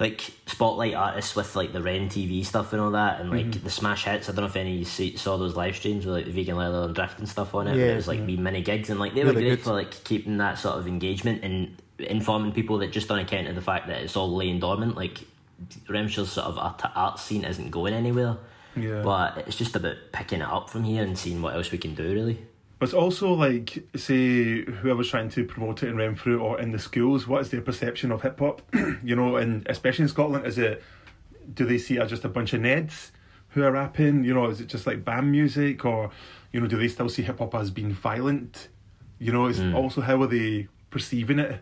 like 0.00 0.20
spotlight 0.46 0.94
artists 0.94 1.34
with 1.34 1.56
like 1.56 1.72
the 1.72 1.82
Ren 1.82 2.08
TV 2.08 2.44
stuff 2.44 2.72
and 2.72 2.80
all 2.80 2.92
that, 2.92 3.20
and 3.20 3.30
like 3.30 3.46
Mm-hmm. 3.46 3.64
the 3.64 3.70
smash 3.70 4.04
hits. 4.04 4.28
I 4.28 4.32
don't 4.32 4.42
know 4.42 4.46
if 4.46 4.54
any 4.56 4.72
of 4.74 4.78
you 4.78 4.84
see, 4.84 5.16
saw 5.16 5.36
those 5.36 5.56
live 5.56 5.74
streams 5.76 6.06
with 6.06 6.14
like 6.14 6.24
the 6.26 6.30
vegan 6.30 6.56
leather 6.56 6.82
and 6.84 6.94
drift 6.94 7.18
and 7.18 7.28
stuff 7.28 7.54
on 7.54 7.66
it. 7.66 7.72
but 7.72 7.78
Yeah. 7.78 7.86
it 7.92 7.96
was 7.96 8.06
like 8.08 8.24
wee 8.26 8.36
mini 8.36 8.62
gigs, 8.62 8.90
and 8.90 9.00
like 9.00 9.14
they 9.14 9.24
were 9.24 9.32
great 9.32 9.44
good. 9.48 9.60
for 9.60 9.72
like 9.72 10.04
keeping 10.04 10.36
that 10.38 10.58
sort 10.58 10.76
of 10.78 10.86
engagement 10.86 11.42
and 11.42 11.80
informing 11.98 12.52
people 12.52 12.78
that 12.78 12.92
just 12.92 13.10
on 13.10 13.18
account 13.18 13.48
of 13.48 13.56
the 13.56 13.60
fact 13.60 13.88
that 13.88 14.00
it's 14.02 14.16
all 14.16 14.32
laying 14.34 14.60
dormant, 14.60 14.94
like 14.96 15.18
Renfrewshire's 15.88 16.30
sort 16.32 16.46
of 16.46 16.58
art, 16.58 16.80
art 16.94 17.18
scene 17.18 17.44
isn't 17.44 17.70
going 17.70 17.92
anywhere. 17.94 18.36
Yeah. 18.76 19.02
But 19.02 19.38
it's 19.48 19.56
just 19.56 19.74
about 19.74 19.96
picking 20.12 20.40
it 20.40 20.46
up 20.48 20.70
from 20.70 20.84
here 20.84 21.02
and 21.02 21.18
seeing 21.18 21.42
what 21.42 21.56
else 21.56 21.72
we 21.72 21.78
can 21.78 21.96
do, 21.96 22.04
really. 22.14 22.38
But 22.78 22.86
it's 22.86 22.94
also 22.94 23.32
like, 23.32 23.88
say, 23.96 24.62
whoever's 24.62 25.10
trying 25.10 25.30
to 25.30 25.44
promote 25.44 25.82
it 25.82 25.88
in 25.88 25.96
Renfrew 25.96 26.38
or 26.38 26.60
in 26.60 26.70
the 26.70 26.78
schools, 26.78 27.26
what 27.26 27.40
is 27.40 27.50
their 27.50 27.60
perception 27.60 28.12
of 28.12 28.22
hip 28.22 28.38
hop? 28.38 28.62
you 29.02 29.16
know, 29.16 29.36
and 29.36 29.66
especially 29.68 30.04
in 30.04 30.08
Scotland, 30.08 30.46
is 30.46 30.58
it, 30.58 30.82
do 31.54 31.64
they 31.64 31.78
see 31.78 31.96
it 31.96 32.02
as 32.02 32.10
just 32.10 32.24
a 32.24 32.28
bunch 32.28 32.52
of 32.52 32.60
Neds 32.60 33.10
who 33.48 33.64
are 33.64 33.72
rapping? 33.72 34.22
You 34.22 34.32
know, 34.32 34.48
is 34.48 34.60
it 34.60 34.68
just 34.68 34.86
like 34.86 35.04
band 35.04 35.32
music? 35.32 35.84
Or, 35.84 36.10
you 36.52 36.60
know, 36.60 36.68
do 36.68 36.78
they 36.78 36.86
still 36.86 37.08
see 37.08 37.22
hip 37.22 37.40
hop 37.40 37.54
as 37.56 37.70
being 37.70 37.90
violent? 37.90 38.68
You 39.18 39.32
know, 39.32 39.46
it's 39.46 39.58
mm. 39.58 39.74
also 39.74 40.00
how 40.00 40.22
are 40.22 40.28
they 40.28 40.68
perceiving 40.90 41.40
it? 41.40 41.60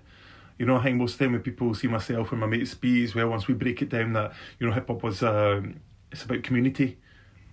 You 0.58 0.66
know, 0.66 0.76
I 0.76 0.82
think 0.82 0.96
most 0.96 1.12
of 1.14 1.18
the 1.18 1.24
time 1.24 1.32
when 1.32 1.42
people 1.42 1.74
see 1.74 1.88
myself 1.88 2.32
and 2.32 2.40
my 2.40 2.46
mates 2.46 2.74
be 2.74 3.04
as 3.04 3.14
well, 3.14 3.28
once 3.28 3.48
we 3.48 3.54
break 3.54 3.80
it 3.80 3.88
down 3.88 4.12
that, 4.12 4.32
you 4.58 4.66
know, 4.66 4.72
hip 4.74 4.88
hop 4.88 5.02
was, 5.02 5.22
um, 5.22 5.80
it's 6.12 6.24
about 6.24 6.42
community 6.42 6.98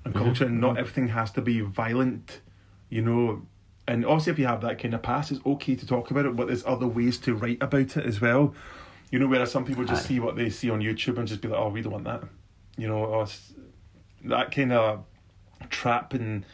and 0.04 0.14
mm-hmm. 0.14 0.24
culture 0.24 0.46
and 0.46 0.60
not 0.60 0.72
mm-hmm. 0.72 0.80
everything 0.80 1.08
has 1.10 1.32
to 1.32 1.42
be 1.42 1.62
violent, 1.62 2.42
you 2.90 3.02
know. 3.02 3.42
And 3.88 4.06
obviously, 4.06 4.32
if 4.32 4.40
you 4.40 4.48
have 4.48 4.62
that 4.62 4.80
kind 4.80 4.94
of 4.94 5.02
past, 5.02 5.32
it's 5.32 5.46
okay 5.46 5.76
to 5.76 5.86
talk 5.86 6.10
about 6.10 6.26
it, 6.26 6.36
but 6.36 6.48
there's 6.48 6.66
other 6.66 6.88
ways 6.88 7.18
to 7.20 7.36
write 7.36 7.62
about 7.62 7.98
it 7.98 8.06
as 8.06 8.22
well. 8.22 8.54
You 9.12 9.20
know, 9.20 9.28
whereas 9.28 9.52
some 9.52 9.66
people 9.66 9.84
just 9.84 10.06
Aye. 10.06 10.08
see 10.08 10.20
what 10.20 10.36
they 10.36 10.50
see 10.50 10.70
on 10.70 10.80
YouTube 10.80 11.18
and 11.18 11.28
just 11.28 11.42
be 11.42 11.48
like, 11.48 11.60
oh, 11.60 11.70
we 11.70 11.82
don't 11.82 11.94
want 11.94 12.06
that. 12.06 12.24
You 12.78 12.88
know, 12.88 13.04
or 13.04 13.28
that 14.24 14.52
kind 14.52 14.72
of 14.72 15.04
trap 15.70 16.14
and 16.14 16.46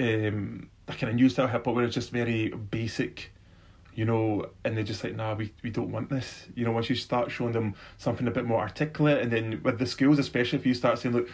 um, 0.00 0.68
that 0.86 0.98
kind 0.98 1.10
of 1.10 1.14
new 1.14 1.28
style 1.28 1.46
hip 1.46 1.64
hop 1.64 1.74
where 1.74 1.84
it's 1.84 1.94
just 1.94 2.10
very 2.10 2.48
basic, 2.48 3.32
you 3.94 4.04
know, 4.04 4.50
and 4.64 4.76
they're 4.76 4.84
just 4.84 5.04
like, 5.04 5.14
nah, 5.14 5.34
we, 5.34 5.52
we 5.62 5.70
don't 5.70 5.92
want 5.92 6.10
this. 6.10 6.46
You 6.54 6.64
know, 6.64 6.72
once 6.72 6.90
you 6.90 6.96
start 6.96 7.30
showing 7.30 7.52
them 7.52 7.74
something 7.98 8.26
a 8.26 8.30
bit 8.30 8.44
more 8.44 8.60
articulate, 8.60 9.22
and 9.22 9.32
then 9.32 9.60
with 9.62 9.78
the 9.78 9.86
schools, 9.86 10.18
especially 10.18 10.58
if 10.58 10.66
you 10.66 10.74
start 10.74 10.98
saying, 10.98 11.14
look, 11.14 11.28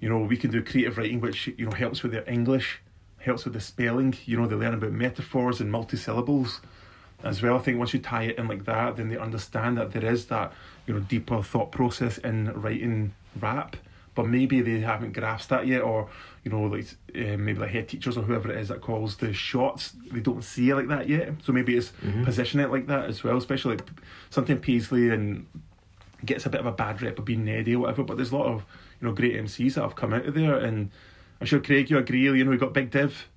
you 0.00 0.08
know, 0.08 0.18
we 0.18 0.36
can 0.36 0.50
do 0.50 0.62
creative 0.62 0.98
writing, 0.98 1.20
which, 1.20 1.46
you 1.56 1.64
know, 1.64 1.72
helps 1.72 2.02
with 2.02 2.12
their 2.12 2.28
English, 2.28 2.82
helps 3.26 3.44
with 3.44 3.52
the 3.54 3.60
spelling, 3.60 4.14
you 4.24 4.36
know, 4.36 4.46
they 4.46 4.54
learn 4.54 4.72
about 4.72 4.92
metaphors 4.92 5.60
and 5.60 5.70
multi-syllables 5.70 6.60
as 7.22 7.42
well. 7.42 7.56
I 7.56 7.58
think 7.58 7.78
once 7.78 7.92
you 7.92 8.00
tie 8.00 8.22
it 8.22 8.38
in 8.38 8.48
like 8.48 8.64
that, 8.64 8.96
then 8.96 9.08
they 9.08 9.18
understand 9.18 9.76
that 9.78 9.92
there 9.92 10.04
is 10.04 10.26
that, 10.26 10.52
you 10.86 10.94
know, 10.94 11.00
deeper 11.00 11.42
thought 11.42 11.72
process 11.72 12.18
in 12.18 12.52
writing 12.54 13.14
rap. 13.38 13.76
But 14.14 14.28
maybe 14.28 14.62
they 14.62 14.80
haven't 14.80 15.12
grasped 15.12 15.50
that 15.50 15.66
yet, 15.66 15.82
or 15.82 16.08
you 16.42 16.50
know, 16.50 16.62
like 16.62 16.86
uh, 17.14 17.36
maybe 17.36 17.54
like 17.58 17.70
head 17.70 17.88
teachers 17.88 18.16
or 18.16 18.22
whoever 18.22 18.50
it 18.50 18.56
is 18.58 18.68
that 18.68 18.80
calls 18.80 19.16
the 19.16 19.34
shots, 19.34 19.92
they 20.10 20.20
don't 20.20 20.42
see 20.42 20.70
it 20.70 20.74
like 20.74 20.88
that 20.88 21.06
yet. 21.06 21.34
So 21.44 21.52
maybe 21.52 21.76
it's 21.76 21.92
position 22.24 22.60
it 22.60 22.70
like 22.70 22.86
that 22.86 23.04
as 23.10 23.22
well. 23.22 23.36
Especially 23.36 23.76
like 23.76 23.86
something 24.30 24.58
Paisley 24.58 25.10
and 25.10 25.46
gets 26.24 26.46
a 26.46 26.50
bit 26.50 26.60
of 26.60 26.66
a 26.66 26.72
bad 26.72 27.02
rep 27.02 27.18
of 27.18 27.26
being 27.26 27.44
needy 27.44 27.74
or 27.74 27.80
whatever. 27.80 28.04
But 28.04 28.16
there's 28.16 28.32
a 28.32 28.36
lot 28.36 28.46
of 28.46 28.64
you 29.00 29.08
know 29.08 29.12
great 29.12 29.34
MCs 29.34 29.74
that 29.74 29.82
have 29.82 29.96
come 29.96 30.14
out 30.14 30.24
of 30.24 30.32
there, 30.32 30.56
and 30.56 30.90
I'm 31.40 31.46
sure 31.46 31.60
Craig, 31.60 31.90
you 31.90 31.98
agree. 31.98 32.22
You 32.22 32.44
know, 32.44 32.50
we 32.50 32.56
got 32.56 32.72
Big 32.72 32.90
Div 32.90 33.28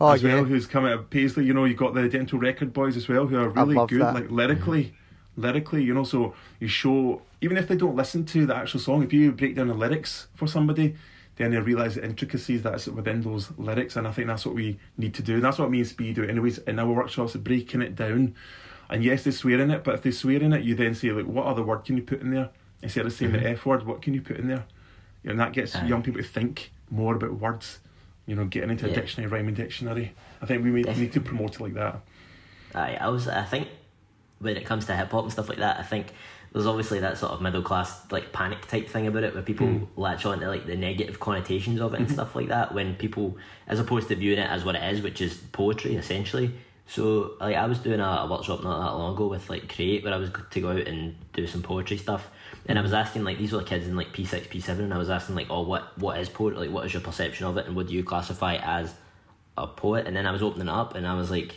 Oh, 0.00 0.10
as 0.10 0.22
yeah. 0.22 0.34
well, 0.34 0.44
who's 0.44 0.66
come 0.66 0.84
out 0.84 0.92
of 0.92 1.10
Paisley. 1.10 1.44
You 1.46 1.54
know, 1.54 1.64
you've 1.64 1.78
got 1.78 1.94
the 1.94 2.08
Dental 2.08 2.38
Record 2.38 2.72
Boys 2.72 2.96
as 2.96 3.08
well, 3.08 3.26
who 3.26 3.36
are 3.36 3.48
really 3.48 3.74
good, 3.86 4.02
that. 4.02 4.14
like 4.14 4.30
lyrically, 4.30 4.94
lyrically. 5.36 5.82
You 5.82 5.94
know, 5.94 6.04
so 6.04 6.34
you 6.60 6.68
show 6.68 7.22
even 7.40 7.56
if 7.56 7.68
they 7.68 7.76
don't 7.76 7.96
listen 7.96 8.24
to 8.26 8.46
the 8.46 8.54
actual 8.54 8.80
song, 8.80 9.02
if 9.02 9.12
you 9.12 9.32
break 9.32 9.56
down 9.56 9.68
the 9.68 9.74
lyrics 9.74 10.28
for 10.34 10.46
somebody, 10.46 10.96
then 11.36 11.50
they 11.50 11.58
realise 11.58 11.94
the 11.94 12.04
intricacies 12.04 12.62
that's 12.62 12.86
within 12.88 13.22
those 13.22 13.50
lyrics, 13.56 13.96
and 13.96 14.06
I 14.06 14.12
think 14.12 14.28
that's 14.28 14.44
what 14.44 14.54
we 14.54 14.78
need 14.98 15.14
to 15.14 15.22
do. 15.22 15.34
And 15.34 15.44
that's 15.44 15.58
what 15.58 15.70
me 15.70 15.78
and 15.78 15.88
Speed 15.88 16.16
do, 16.16 16.24
anyways, 16.24 16.58
in 16.58 16.78
our 16.78 16.92
workshops, 16.92 17.34
breaking 17.36 17.82
it 17.82 17.96
down. 17.96 18.34
And 18.88 19.02
yes, 19.02 19.24
they 19.24 19.30
swear 19.30 19.60
in 19.60 19.70
it, 19.70 19.82
but 19.82 19.94
if 19.94 20.02
they 20.02 20.10
swear 20.10 20.42
in 20.42 20.52
it, 20.52 20.62
you 20.62 20.74
then 20.74 20.94
say 20.94 21.10
like, 21.10 21.26
what 21.26 21.46
other 21.46 21.62
word 21.62 21.84
can 21.84 21.96
you 21.96 22.02
put 22.02 22.20
in 22.20 22.30
there 22.30 22.50
instead 22.82 23.04
of 23.06 23.12
saying 23.12 23.32
the 23.32 23.38
mm-hmm. 23.38 23.46
F 23.48 23.66
word? 23.66 23.84
What 23.84 24.02
can 24.02 24.14
you 24.14 24.22
put 24.22 24.36
in 24.36 24.46
there? 24.46 24.64
And 25.24 25.40
that 25.40 25.52
gets 25.52 25.74
Aye. 25.74 25.86
young 25.86 26.02
people 26.02 26.22
to 26.22 26.28
think 26.28 26.70
more 26.90 27.14
about 27.16 27.34
words. 27.34 27.78
You 28.26 28.34
know, 28.34 28.44
getting 28.44 28.70
into 28.70 28.86
a 28.86 28.88
Yeah. 28.88 28.96
dictionary, 28.96 29.30
rhyming 29.30 29.54
dictionary. 29.54 30.12
I 30.42 30.46
think 30.46 30.64
we 30.64 30.70
may, 30.70 30.82
need 30.82 31.12
to 31.12 31.20
promote 31.20 31.54
it 31.54 31.60
like 31.60 31.74
that. 31.74 32.00
I, 32.74 32.96
I 32.96 33.08
was 33.08 33.28
I 33.28 33.44
think 33.44 33.68
when 34.40 34.56
it 34.56 34.66
comes 34.66 34.86
to 34.86 34.96
hip 34.96 35.10
hop 35.10 35.22
and 35.22 35.32
stuff 35.32 35.48
like 35.48 35.58
that, 35.58 35.78
I 35.78 35.82
think 35.82 36.08
there's 36.52 36.66
obviously 36.66 37.00
that 37.00 37.18
sort 37.18 37.32
of 37.32 37.42
middle 37.42 37.62
class 37.62 38.00
like 38.10 38.32
panic 38.32 38.66
type 38.66 38.88
thing 38.88 39.06
about 39.06 39.24
it 39.24 39.34
where 39.34 39.42
people 39.42 39.66
hmm. 39.66 40.00
latch 40.00 40.24
on 40.24 40.40
to 40.40 40.48
like 40.48 40.66
the 40.66 40.76
negative 40.76 41.20
connotations 41.20 41.80
of 41.80 41.92
it 41.92 41.98
and 41.98 42.06
mm-hmm. 42.06 42.14
stuff 42.14 42.34
like 42.34 42.48
that 42.48 42.74
when 42.74 42.94
people 42.94 43.36
as 43.66 43.78
opposed 43.78 44.08
to 44.08 44.16
viewing 44.16 44.38
it 44.38 44.50
as 44.50 44.64
what 44.64 44.74
it 44.74 44.82
is, 44.94 45.02
which 45.02 45.20
is 45.20 45.36
poetry 45.52 45.96
essentially. 45.96 46.52
So 46.86 47.32
like 47.40 47.56
I 47.56 47.66
was 47.66 47.78
doing 47.78 48.00
a, 48.00 48.04
a 48.04 48.28
workshop 48.30 48.62
not 48.62 48.78
that 48.78 48.96
long 48.96 49.14
ago 49.14 49.26
with 49.26 49.50
like 49.50 49.72
Create 49.74 50.04
where 50.04 50.14
I 50.14 50.16
was 50.16 50.30
to 50.50 50.60
go 50.60 50.70
out 50.70 50.86
and 50.86 51.14
do 51.32 51.46
some 51.46 51.62
poetry 51.62 51.96
stuff. 51.96 52.30
And 52.68 52.78
I 52.78 52.82
was 52.82 52.92
asking 52.92 53.24
like 53.24 53.38
these 53.38 53.52
were 53.52 53.62
kids 53.62 53.86
in 53.86 53.96
like 53.96 54.12
P 54.12 54.24
six, 54.24 54.46
P 54.46 54.60
seven 54.60 54.84
and 54.84 54.94
I 54.94 54.98
was 54.98 55.10
asking 55.10 55.34
like, 55.34 55.48
Oh 55.50 55.62
what 55.62 55.96
what 55.98 56.18
is 56.18 56.28
poetry 56.28 56.66
like 56.66 56.70
what 56.70 56.86
is 56.86 56.92
your 56.92 57.02
perception 57.02 57.46
of 57.46 57.56
it 57.56 57.66
and 57.66 57.76
would 57.76 57.90
you 57.90 58.02
classify 58.02 58.54
it 58.54 58.62
as 58.64 58.94
a 59.56 59.66
poet? 59.66 60.06
And 60.06 60.16
then 60.16 60.26
I 60.26 60.32
was 60.32 60.42
opening 60.42 60.68
up 60.68 60.94
and 60.94 61.06
I 61.06 61.14
was 61.14 61.30
like 61.30 61.54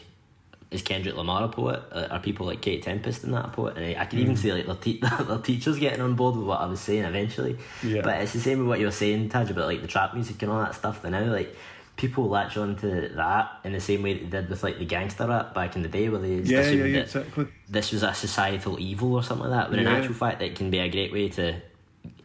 is 0.71 0.83
Kendrick 0.83 1.15
Lamar 1.15 1.45
a 1.45 1.49
poet? 1.49 1.81
Are 1.91 2.19
people 2.19 2.45
like 2.45 2.61
Kate 2.61 2.83
Tempest 2.83 3.23
in 3.23 3.31
that 3.31 3.45
a 3.45 3.47
poet? 3.49 3.75
And 3.75 3.85
I, 3.85 4.01
I 4.01 4.05
can 4.05 4.19
even 4.19 4.35
hmm. 4.35 4.41
see 4.41 4.53
like 4.53 4.67
their, 4.67 4.75
te- 4.75 5.01
their 5.23 5.39
teachers 5.39 5.79
getting 5.79 6.01
on 6.01 6.15
board 6.15 6.35
with 6.35 6.45
what 6.45 6.61
I 6.61 6.67
was 6.67 6.79
saying 6.79 7.05
eventually. 7.05 7.57
Yeah. 7.83 8.01
But 8.01 8.21
it's 8.21 8.33
the 8.33 8.39
same 8.39 8.59
with 8.59 8.67
what 8.67 8.79
you 8.79 8.85
were 8.85 8.91
saying, 8.91 9.29
Taj, 9.29 9.49
about 9.49 9.65
like 9.65 9.81
the 9.81 9.87
trap 9.87 10.13
music 10.13 10.41
and 10.43 10.51
all 10.51 10.59
that 10.59 10.75
stuff. 10.75 11.03
And 11.03 11.13
now 11.13 11.23
like 11.25 11.55
people 11.99 12.29
latch 12.29 12.55
on 12.55 12.77
to 12.77 13.09
that 13.09 13.59
in 13.65 13.73
the 13.73 13.79
same 13.79 14.01
way 14.01 14.13
that 14.13 14.31
they 14.31 14.37
did 14.39 14.49
with 14.49 14.63
like 14.63 14.79
the 14.79 14.85
gangster 14.85 15.27
rap 15.27 15.53
back 15.53 15.75
in 15.75 15.81
the 15.81 15.89
day, 15.89 16.07
where 16.07 16.21
they 16.21 16.35
Yeah, 16.35 16.59
assumed 16.61 16.79
yeah, 16.79 16.85
yeah, 16.85 16.93
that 16.99 17.03
exactly. 17.03 17.47
this 17.67 17.91
was 17.91 18.03
a 18.03 18.13
societal 18.13 18.79
evil 18.79 19.13
or 19.13 19.21
something 19.21 19.49
like 19.49 19.59
that. 19.65 19.69
When 19.69 19.79
in 19.81 19.87
actual 19.87 20.13
fact, 20.13 20.41
it 20.41 20.55
can 20.55 20.69
be 20.71 20.79
a 20.79 20.89
great 20.89 21.11
way 21.11 21.27
to 21.29 21.61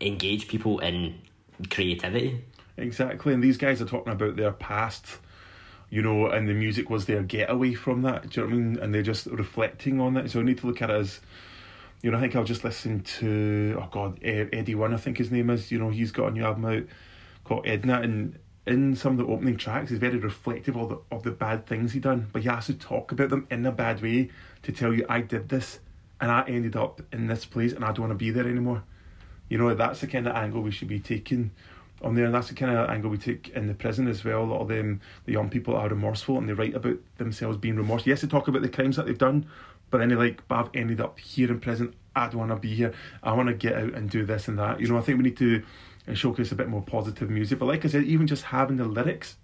engage 0.00 0.46
people 0.46 0.78
in 0.78 1.18
creativity. 1.70 2.44
Exactly, 2.76 3.34
and 3.34 3.42
these 3.42 3.56
guys 3.56 3.82
are 3.82 3.86
talking 3.86 4.12
about 4.12 4.36
their 4.36 4.52
past, 4.52 5.06
you 5.90 6.02
know, 6.02 6.28
and 6.28 6.48
the 6.48 6.54
music 6.54 6.88
was 6.88 7.06
their 7.06 7.22
getaway 7.24 7.74
from 7.74 8.02
that. 8.02 8.30
Do 8.30 8.40
you 8.42 8.46
know 8.46 8.54
what 8.54 8.60
I 8.60 8.64
mean? 8.64 8.78
And 8.78 8.94
they're 8.94 9.02
just 9.02 9.26
reflecting 9.26 10.00
on 10.00 10.14
that. 10.14 10.30
So 10.30 10.38
we 10.38 10.44
need 10.44 10.58
to 10.58 10.68
look 10.68 10.82
at 10.82 10.90
it 10.90 10.94
as, 10.96 11.20
you 12.00 12.12
know, 12.12 12.18
I 12.18 12.20
think 12.20 12.36
I'll 12.36 12.44
just 12.44 12.62
listen 12.62 13.00
to, 13.18 13.76
oh 13.82 13.88
God, 13.90 14.20
Ed- 14.22 14.52
Headie 14.52 14.76
One, 14.76 14.94
I 14.94 14.98
think 14.98 15.18
his 15.18 15.32
name 15.32 15.50
is. 15.50 15.72
You 15.72 15.78
know, 15.80 15.90
he's 15.90 16.12
got 16.12 16.28
a 16.28 16.30
new 16.30 16.44
album 16.44 16.64
out 16.64 16.84
called 17.44 17.66
Edna, 17.66 18.00
and 18.00 18.38
in 18.66 18.96
some 18.96 19.18
of 19.18 19.26
the 19.26 19.32
opening 19.32 19.56
tracks, 19.56 19.90
he's 19.90 19.98
very 19.98 20.18
reflective 20.18 20.76
of 20.76 20.88
the 20.88 20.98
of 21.10 21.22
the 21.22 21.30
bad 21.30 21.66
things 21.66 21.92
he 21.92 22.00
done, 22.00 22.28
but 22.32 22.42
he 22.42 22.48
has 22.48 22.66
to 22.66 22.74
talk 22.74 23.12
about 23.12 23.30
them 23.30 23.46
in 23.50 23.64
a 23.66 23.72
bad 23.72 24.02
way 24.02 24.30
to 24.62 24.72
tell 24.72 24.92
you, 24.92 25.04
I 25.08 25.20
did 25.20 25.48
this, 25.48 25.80
and 26.20 26.30
I 26.30 26.44
ended 26.48 26.76
up 26.76 27.02
in 27.12 27.26
this 27.26 27.44
place, 27.44 27.72
and 27.72 27.84
I 27.84 27.88
don't 27.88 28.00
want 28.00 28.12
to 28.12 28.14
be 28.14 28.30
there 28.30 28.48
anymore. 28.48 28.82
You 29.48 29.58
know, 29.58 29.74
that's 29.74 30.00
the 30.00 30.06
kind 30.06 30.26
of 30.26 30.34
angle 30.34 30.62
we 30.62 30.70
should 30.70 30.88
be 30.88 31.00
taking 31.00 31.50
on 32.02 32.14
there, 32.14 32.24
and 32.24 32.34
that's 32.34 32.48
the 32.48 32.54
kind 32.54 32.76
of 32.76 32.88
angle 32.88 33.10
we 33.10 33.18
take 33.18 33.50
in 33.50 33.66
the 33.66 33.74
prison 33.74 34.08
as 34.08 34.24
well. 34.24 34.42
A 34.42 34.44
lot 34.44 34.60
of 34.60 34.68
them, 34.68 35.00
the 35.26 35.32
young 35.32 35.50
people 35.50 35.76
are 35.76 35.88
remorseful 35.88 36.38
and 36.38 36.48
they 36.48 36.52
write 36.52 36.74
about 36.74 36.96
themselves 37.18 37.56
being 37.56 37.76
remorseful. 37.76 38.10
Yes, 38.10 38.22
they 38.22 38.28
talk 38.28 38.48
about 38.48 38.62
the 38.62 38.68
crimes 38.68 38.96
that 38.96 39.06
they've 39.06 39.18
done, 39.18 39.46
but 39.90 39.98
then 39.98 40.08
they're 40.08 40.18
like, 40.18 40.46
but 40.48 40.56
I've 40.56 40.70
ended 40.74 41.00
up 41.00 41.18
here 41.18 41.50
in 41.50 41.60
prison. 41.60 41.94
I 42.16 42.26
don't 42.26 42.38
want 42.38 42.50
to 42.50 42.56
be 42.56 42.74
here. 42.74 42.92
I 43.22 43.32
want 43.32 43.48
to 43.48 43.54
get 43.54 43.74
out 43.74 43.94
and 43.94 44.08
do 44.08 44.24
this 44.24 44.48
and 44.48 44.58
that. 44.58 44.80
You 44.80 44.88
know, 44.88 44.98
I 44.98 45.00
think 45.00 45.18
we 45.18 45.24
need 45.24 45.36
to 45.38 45.62
uh, 46.08 46.14
showcase 46.14 46.52
a 46.52 46.54
bit 46.54 46.68
more 46.68 46.82
positive 46.82 47.30
music. 47.30 47.58
But 47.58 47.66
like 47.66 47.84
I 47.84 47.88
said, 47.88 48.04
even 48.04 48.26
just 48.26 48.44
having 48.44 48.76
the 48.76 48.84
lyrics, 48.84 49.36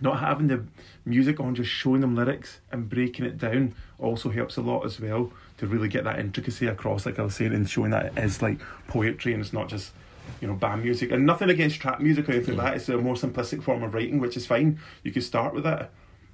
not 0.00 0.20
having 0.20 0.48
the 0.48 0.64
music 1.04 1.40
on, 1.40 1.54
just 1.54 1.70
showing 1.70 2.00
them 2.00 2.14
lyrics 2.14 2.60
and 2.72 2.88
breaking 2.88 3.24
it 3.24 3.38
down 3.38 3.74
also 3.98 4.30
helps 4.30 4.56
a 4.56 4.60
lot 4.60 4.84
as 4.84 5.00
well 5.00 5.32
to 5.58 5.66
really 5.66 5.88
get 5.88 6.04
that 6.04 6.18
intricacy 6.18 6.66
across, 6.66 7.06
like 7.06 7.18
I 7.18 7.22
was 7.22 7.36
saying, 7.36 7.54
and 7.54 7.68
showing 7.68 7.90
that 7.90 8.06
it 8.06 8.18
is 8.18 8.42
like 8.42 8.58
poetry 8.88 9.32
and 9.32 9.40
it's 9.40 9.52
not 9.52 9.68
just 9.68 9.92
you 10.40 10.48
know 10.48 10.54
band 10.54 10.82
music. 10.82 11.12
And 11.12 11.26
nothing 11.26 11.50
against 11.50 11.80
trap 11.80 12.00
music 12.00 12.28
or 12.28 12.32
anything 12.32 12.56
like 12.56 12.66
that. 12.66 12.76
It's 12.76 12.88
a 12.88 12.98
more 12.98 13.14
simplistic 13.14 13.62
form 13.62 13.82
of 13.82 13.94
writing, 13.94 14.18
which 14.18 14.36
is 14.36 14.46
fine. 14.46 14.78
You 15.02 15.12
could 15.12 15.24
start 15.24 15.54
with 15.54 15.64
that 15.64 15.90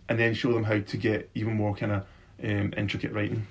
and 0.09 0.19
then 0.19 0.35
show 0.35 0.53
them 0.53 0.65
how 0.65 0.81
to 0.81 0.97
get 0.97 1.31
even 1.35 1.55
more 1.55 1.75
kind 1.75 1.93
of 1.93 2.03
um, 2.43 2.73
intricate 2.77 3.12
writing. 3.12 3.47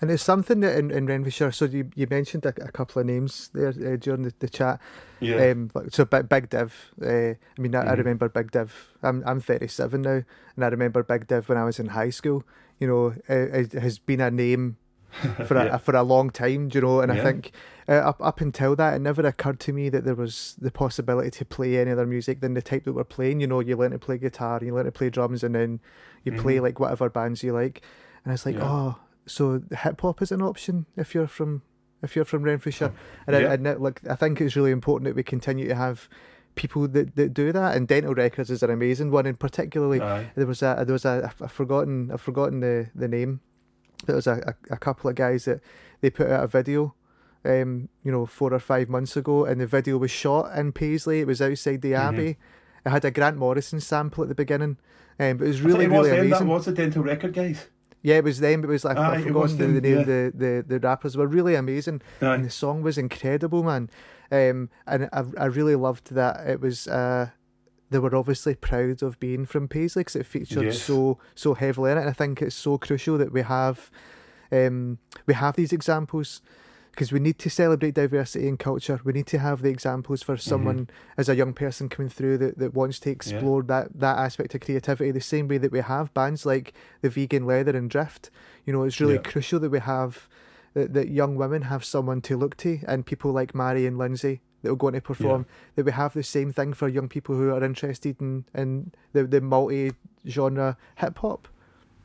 And 0.00 0.10
it's 0.10 0.22
something 0.22 0.60
that 0.60 0.76
in, 0.78 0.90
in 0.90 1.06
Renfrewshire, 1.06 1.52
so 1.52 1.64
you, 1.64 1.90
you 1.94 2.06
mentioned 2.10 2.44
a, 2.44 2.48
a 2.62 2.70
couple 2.70 3.00
of 3.00 3.06
names 3.06 3.50
there 3.52 3.68
uh, 3.68 3.96
during 3.96 4.22
the, 4.22 4.32
the 4.38 4.48
chat. 4.48 4.80
Yeah. 5.20 5.50
Um, 5.50 5.70
so 5.90 6.04
Big, 6.04 6.28
Big 6.28 6.50
Div. 6.50 6.74
Uh, 7.00 7.06
I 7.08 7.36
mean, 7.58 7.74
I, 7.74 7.80
I 7.82 7.84
Mhm. 7.94 7.98
remember 7.98 8.28
Big 8.28 8.50
Div. 8.50 8.72
I'm 9.02 9.22
I'm 9.26 9.40
37 9.40 10.02
now, 10.02 10.22
and 10.56 10.64
I 10.64 10.68
remember 10.68 11.02
Big 11.02 11.26
Div 11.28 11.48
when 11.48 11.58
I 11.58 11.64
was 11.64 11.78
in 11.78 11.86
high 11.88 12.10
school. 12.10 12.44
You 12.78 12.86
know, 12.88 13.06
it, 13.28 13.74
it 13.74 13.80
has 13.80 13.98
been 13.98 14.20
a 14.20 14.30
name 14.30 14.76
for 15.46 15.56
a 15.56 15.64
Yeah. 15.66 15.76
for 15.78 15.94
a 15.94 16.02
long 16.02 16.30
time, 16.30 16.70
you 16.72 16.80
know. 16.80 17.00
And 17.00 17.12
I 17.12 17.20
think 17.22 17.52
uh, 17.88 17.92
up 17.92 18.16
up 18.20 18.40
until 18.40 18.74
that, 18.76 18.94
it 18.94 18.98
never 19.00 19.24
occurred 19.26 19.60
to 19.60 19.72
me 19.72 19.88
that 19.90 20.04
there 20.04 20.14
was 20.16 20.56
the 20.60 20.70
possibility 20.72 21.30
to 21.30 21.44
play 21.44 21.78
any 21.78 21.90
other 21.92 22.06
music 22.06 22.40
than 22.40 22.54
the 22.54 22.62
type 22.62 22.84
that 22.84 22.92
we're 22.94 23.04
playing. 23.04 23.40
You 23.40 23.46
know, 23.46 23.60
you 23.60 23.76
learn 23.76 23.92
to 23.92 23.98
play 23.98 24.18
guitar, 24.18 24.60
you 24.62 24.74
learn 24.74 24.86
to 24.86 24.92
play 24.92 25.10
drums, 25.10 25.42
and 25.44 25.54
then 25.54 25.80
you 26.24 26.32
play 26.32 26.56
Mhm. 26.56 26.62
like 26.62 26.80
whatever 26.80 27.08
bands 27.08 27.42
you 27.42 27.52
like. 27.52 27.82
And 28.24 28.32
it's 28.32 28.46
like, 28.46 28.54
Yeah. 28.56 28.64
oh, 28.64 28.96
so 29.26 29.62
hip 29.76 30.00
hop 30.00 30.20
is 30.22 30.32
an 30.32 30.42
option 30.42 30.86
if 30.96 31.14
you're 31.14 31.26
from 31.26 31.62
if 32.02 32.16
you're 32.16 32.24
from 32.24 32.42
Renfrewshire. 32.42 32.92
And, 33.26 33.36
Yeah. 33.40 33.50
I, 33.50 33.54
and 33.54 33.66
it- 33.66 33.80
like 33.80 34.00
I 34.08 34.14
think 34.16 34.40
it's 34.40 34.56
really 34.56 34.72
important 34.72 35.06
that 35.08 35.14
we 35.16 35.22
continue 35.22 35.68
to 35.68 35.74
have 35.76 36.08
people 36.56 36.86
that, 36.88 37.14
that 37.16 37.32
do 37.32 37.52
that. 37.52 37.76
And 37.76 37.86
Dental 37.88 38.14
Records 38.14 38.50
is 38.50 38.62
an 38.62 38.70
amazing 38.70 39.10
one, 39.10 39.24
and 39.26 39.38
particularly 39.38 40.00
Aye. 40.00 40.30
there 40.34 40.46
was 40.46 40.62
a 40.62 40.82
there 40.86 40.92
was 40.92 41.04
a 41.04 41.32
I've 41.40 41.52
forgotten 41.52 42.10
I've 42.12 42.20
forgotten 42.20 42.60
the 42.60 42.90
the 42.94 43.08
name. 43.08 43.40
There 44.06 44.16
was 44.16 44.26
a, 44.26 44.54
a, 44.68 44.74
a 44.74 44.76
couple 44.78 45.08
of 45.08 45.14
guys 45.16 45.44
that 45.44 45.60
they 46.00 46.10
put 46.10 46.28
out 46.28 46.42
a 46.42 46.48
video, 46.48 46.92
um, 47.44 47.88
you 48.02 48.10
know, 48.10 48.26
four 48.26 48.52
or 48.52 48.58
five 48.58 48.88
months 48.88 49.16
ago, 49.16 49.44
and 49.44 49.60
the 49.60 49.66
video 49.68 49.96
was 49.96 50.10
shot 50.10 50.58
in 50.58 50.72
Paisley. 50.72 51.20
It 51.20 51.28
was 51.28 51.40
outside 51.40 51.82
the 51.82 51.92
Mhm. 51.92 51.98
Abbey. 52.08 52.36
It 52.84 52.90
had 52.90 53.04
a 53.04 53.12
Grant 53.12 53.36
Morrison 53.36 53.78
sample 53.78 54.24
at 54.24 54.28
the 54.28 54.34
beginning, 54.34 54.76
um, 55.20 55.36
but 55.36 55.44
it 55.44 55.48
was 55.48 55.62
really 55.62 55.84
it 55.84 55.90
was 55.92 56.08
really 56.08 56.18
amazing. 56.26 56.48
That 56.48 56.52
was 56.52 56.64
the 56.64 56.72
dental 56.72 57.04
record 57.04 57.32
guys. 57.32 57.68
Yeah, 58.02 58.16
it 58.16 58.24
was 58.24 58.40
them. 58.40 58.64
It 58.64 58.66
was 58.66 58.84
like 58.84 58.96
Aye, 58.96 59.14
I 59.16 59.22
forgot 59.22 59.50
the, 59.50 59.66
the 59.66 59.80
name. 59.80 60.04
The, 60.04 60.32
the 60.34 60.64
the 60.66 60.78
rappers 60.80 61.16
were 61.16 61.26
really 61.28 61.54
amazing 61.54 62.02
and 62.20 62.44
the 62.44 62.50
song 62.50 62.82
was 62.82 62.98
incredible, 62.98 63.62
man. 63.62 63.88
Um, 64.30 64.70
and 64.86 65.08
I 65.12 65.24
I 65.38 65.44
really 65.46 65.76
loved 65.76 66.12
that 66.14 66.46
it 66.48 66.60
was. 66.60 66.88
Uh, 66.88 67.30
they 67.90 67.98
were 67.98 68.16
obviously 68.16 68.54
proud 68.54 69.02
of 69.02 69.20
being 69.20 69.44
from 69.44 69.68
Paisley 69.68 70.00
because 70.00 70.16
it 70.16 70.24
featured 70.26 70.64
Yes. 70.64 70.82
so 70.82 71.18
so 71.34 71.54
heavily 71.54 71.92
in 71.92 71.98
it. 71.98 72.00
And 72.02 72.10
I 72.10 72.14
think 72.14 72.40
it's 72.42 72.54
so 72.56 72.78
crucial 72.78 73.18
that 73.18 73.32
we 73.32 73.42
have, 73.42 73.90
um, 74.50 74.98
we 75.26 75.34
have 75.34 75.56
these 75.56 75.72
examples 75.74 76.40
because 76.92 77.10
we 77.10 77.18
need 77.18 77.38
to 77.38 77.48
celebrate 77.48 77.94
diversity 77.94 78.46
in 78.46 78.58
culture. 78.58 79.00
We 79.02 79.14
need 79.14 79.26
to 79.28 79.38
have 79.38 79.62
the 79.62 79.70
examples 79.70 80.22
for 80.22 80.34
mm-hmm. 80.34 80.48
someone 80.48 80.90
as 81.16 81.28
a 81.28 81.34
young 81.34 81.54
person 81.54 81.88
coming 81.88 82.10
through 82.10 82.38
that, 82.38 82.58
that 82.58 82.74
wants 82.74 83.00
to 83.00 83.10
explore 83.10 83.62
that 83.64 83.98
that 83.98 84.18
aspect 84.18 84.54
of 84.54 84.60
creativity 84.60 85.10
the 85.10 85.20
same 85.20 85.48
way 85.48 85.58
that 85.58 85.72
we 85.72 85.80
have 85.80 86.12
bands 86.12 86.44
like 86.44 86.74
the 87.00 87.08
Vegan 87.08 87.46
Leather 87.46 87.76
and 87.76 87.88
Drift. 87.90 88.30
You 88.66 88.74
know, 88.74 88.82
it's 88.84 89.00
really 89.00 89.14
Yeah. 89.14 89.22
crucial 89.22 89.58
that 89.60 89.70
we 89.70 89.80
have 89.80 90.28
that, 90.74 90.92
that 90.92 91.08
young 91.08 91.36
women 91.36 91.62
have 91.62 91.84
someone 91.84 92.20
to 92.22 92.36
look 92.36 92.56
to 92.58 92.80
and 92.86 93.06
people 93.06 93.32
like 93.32 93.54
Mary 93.54 93.86
and 93.86 93.96
Lindsay 93.96 94.40
that 94.62 94.68
will 94.68 94.76
go 94.76 94.86
on 94.88 94.92
to 94.92 95.00
perform 95.00 95.46
that 95.74 95.84
we 95.84 95.92
have 95.92 96.14
the 96.14 96.22
same 96.22 96.52
thing 96.52 96.72
for 96.72 96.88
young 96.88 97.08
people 97.08 97.34
who 97.34 97.50
are 97.50 97.64
interested 97.64 98.20
in, 98.20 98.44
in 98.54 98.92
the, 99.12 99.24
the 99.24 99.40
multi 99.40 99.92
genre 100.26 100.76
hip 100.96 101.18
hop. 101.18 101.48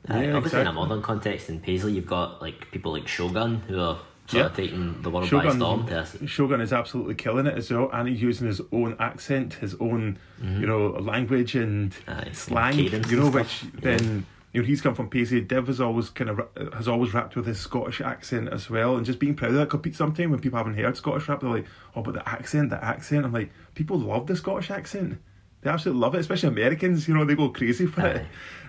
Aye, 0.08 0.18
uh, 0.18 0.22
Yeah, 0.22 0.34
obviously, 0.34 0.62
in 0.62 0.68
a 0.68 0.74
modern 0.74 1.02
context 1.02 1.50
in 1.50 1.60
Paisley, 1.60 1.94
you've 1.94 2.08
got 2.08 2.42
like 2.42 2.72
people 2.72 2.94
like 2.94 3.08
Shogun 3.08 3.62
who 3.68 3.80
are 3.80 4.00
sort 4.28 4.46
of 4.46 4.52
Yeah. 4.52 4.66
taking 4.66 5.02
the 5.02 5.10
world 5.10 5.32
by 5.32 5.50
storm. 5.56 5.88
To 5.88 6.00
us. 6.00 6.18
Shogun 6.26 6.62
is 6.62 6.74
absolutely 6.74 7.16
killing 7.16 7.46
it 7.48 7.58
as 7.58 7.72
well, 7.72 7.90
and 7.94 8.08
he's 8.10 8.22
using 8.22 8.48
his 8.48 8.62
own 8.72 8.96
accent, 9.00 9.56
his 9.56 9.76
own, 9.80 10.18
mm-hmm. 10.42 10.62
you 10.62 10.68
know, 10.68 10.88
language 10.90 11.56
and 11.56 11.96
Aye, 12.08 12.30
slang. 12.34 12.74
cadence 12.76 13.10
You 13.12 13.20
know, 13.20 13.30
which 13.30 13.64
then 13.82 14.26
you 14.54 14.62
know 14.62 14.68
he's 14.68 14.82
come 14.82 14.96
from 14.96 15.10
Paisley. 15.10 15.42
Div 15.42 15.68
has 15.68 15.80
always 15.80 16.10
kind 16.10 16.30
of 16.30 16.42
has 16.74 16.88
always 16.88 17.14
rapped 17.14 17.36
with 17.36 17.46
his 17.46 17.60
Scottish 17.60 18.02
accent 18.02 18.50
as 18.50 18.70
well, 18.70 18.98
and 18.98 19.06
just 19.06 19.20
being 19.20 19.36
proud 19.36 19.52
of 19.52 19.58
that. 19.58 19.82
Because 19.82 19.98
sometimes 19.98 20.30
when 20.32 20.40
people 20.40 20.58
haven't 20.58 20.76
heard 20.76 20.98
Scottish 20.98 21.28
rap, 21.30 21.42
they're 21.42 21.50
like, 21.50 21.66
"Oh, 21.96 22.02
but 22.02 22.14
the 22.14 22.28
accent, 22.28 22.70
the 22.70 22.84
accent." 22.84 23.26
I'm 23.26 23.34
like, 23.34 23.52
people 23.76 24.00
love 24.00 24.28
the 24.28 24.36
Scottish 24.36 24.72
accent. 24.72 25.20
They 25.62 25.70
absolutely 25.70 26.02
love 26.02 26.16
it, 26.16 26.20
especially 26.20 26.50
Americans. 26.50 27.08
You 27.08 27.14
know, 27.16 27.26
they 27.26 27.36
go 27.36 27.50
crazy 27.50 27.86
for 27.88 28.06
it. 28.06 28.26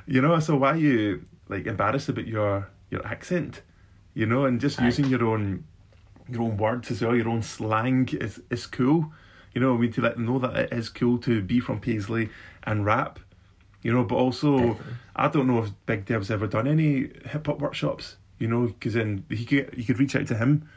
You 0.07 0.23
know, 0.23 0.39
so 0.41 0.57
why 0.57 0.73
are 0.73 0.77
you 0.77 1.23
like 1.49 1.67
embarrassed 1.67 2.09
about 2.09 2.27
your 2.27 2.69
your 2.91 3.07
accent? 3.07 3.63
You 4.19 4.27
know, 4.27 4.47
and 4.47 4.61
just 4.61 4.81
using 4.81 5.05
your 5.05 5.25
own 5.25 5.63
your 6.29 6.43
own 6.43 6.57
words 6.57 6.91
as 6.91 7.01
well, 7.03 7.15
your 7.15 7.29
own 7.29 7.41
slang 7.41 8.09
is 8.21 8.43
is 8.51 8.67
cool. 8.67 9.13
You 9.55 9.61
know, 9.61 9.77
I 9.77 9.79
mean 9.79 9.93
to 9.93 10.01
let 10.01 10.17
them 10.17 10.27
know 10.27 10.41
that 10.41 10.57
it 10.57 10.73
is 10.73 10.89
cool 10.89 11.19
to 11.19 11.41
be 11.41 11.61
from 11.61 11.79
Paisley 11.79 12.31
and 12.65 12.85
rap. 12.85 13.21
You 13.81 13.93
know, 13.93 14.03
but 14.03 14.17
also 14.17 14.57
Definitely. 14.59 14.95
I 15.15 15.29
don't 15.29 15.47
know 15.47 15.63
if 15.63 15.71
Big 15.87 16.05
Dev's 16.05 16.33
ever 16.33 16.49
done 16.49 16.67
any 16.67 17.11
hip 17.27 17.47
hop 17.47 17.61
workshops. 17.61 18.17
You 18.41 18.49
know, 18.49 18.67
because 18.67 18.95
then 18.95 19.25
he 19.29 19.45
could 19.45 19.73
you 19.77 19.85
could 19.85 20.01
reach 20.01 20.17
out 20.17 20.27
to 20.27 20.37
him 20.37 20.69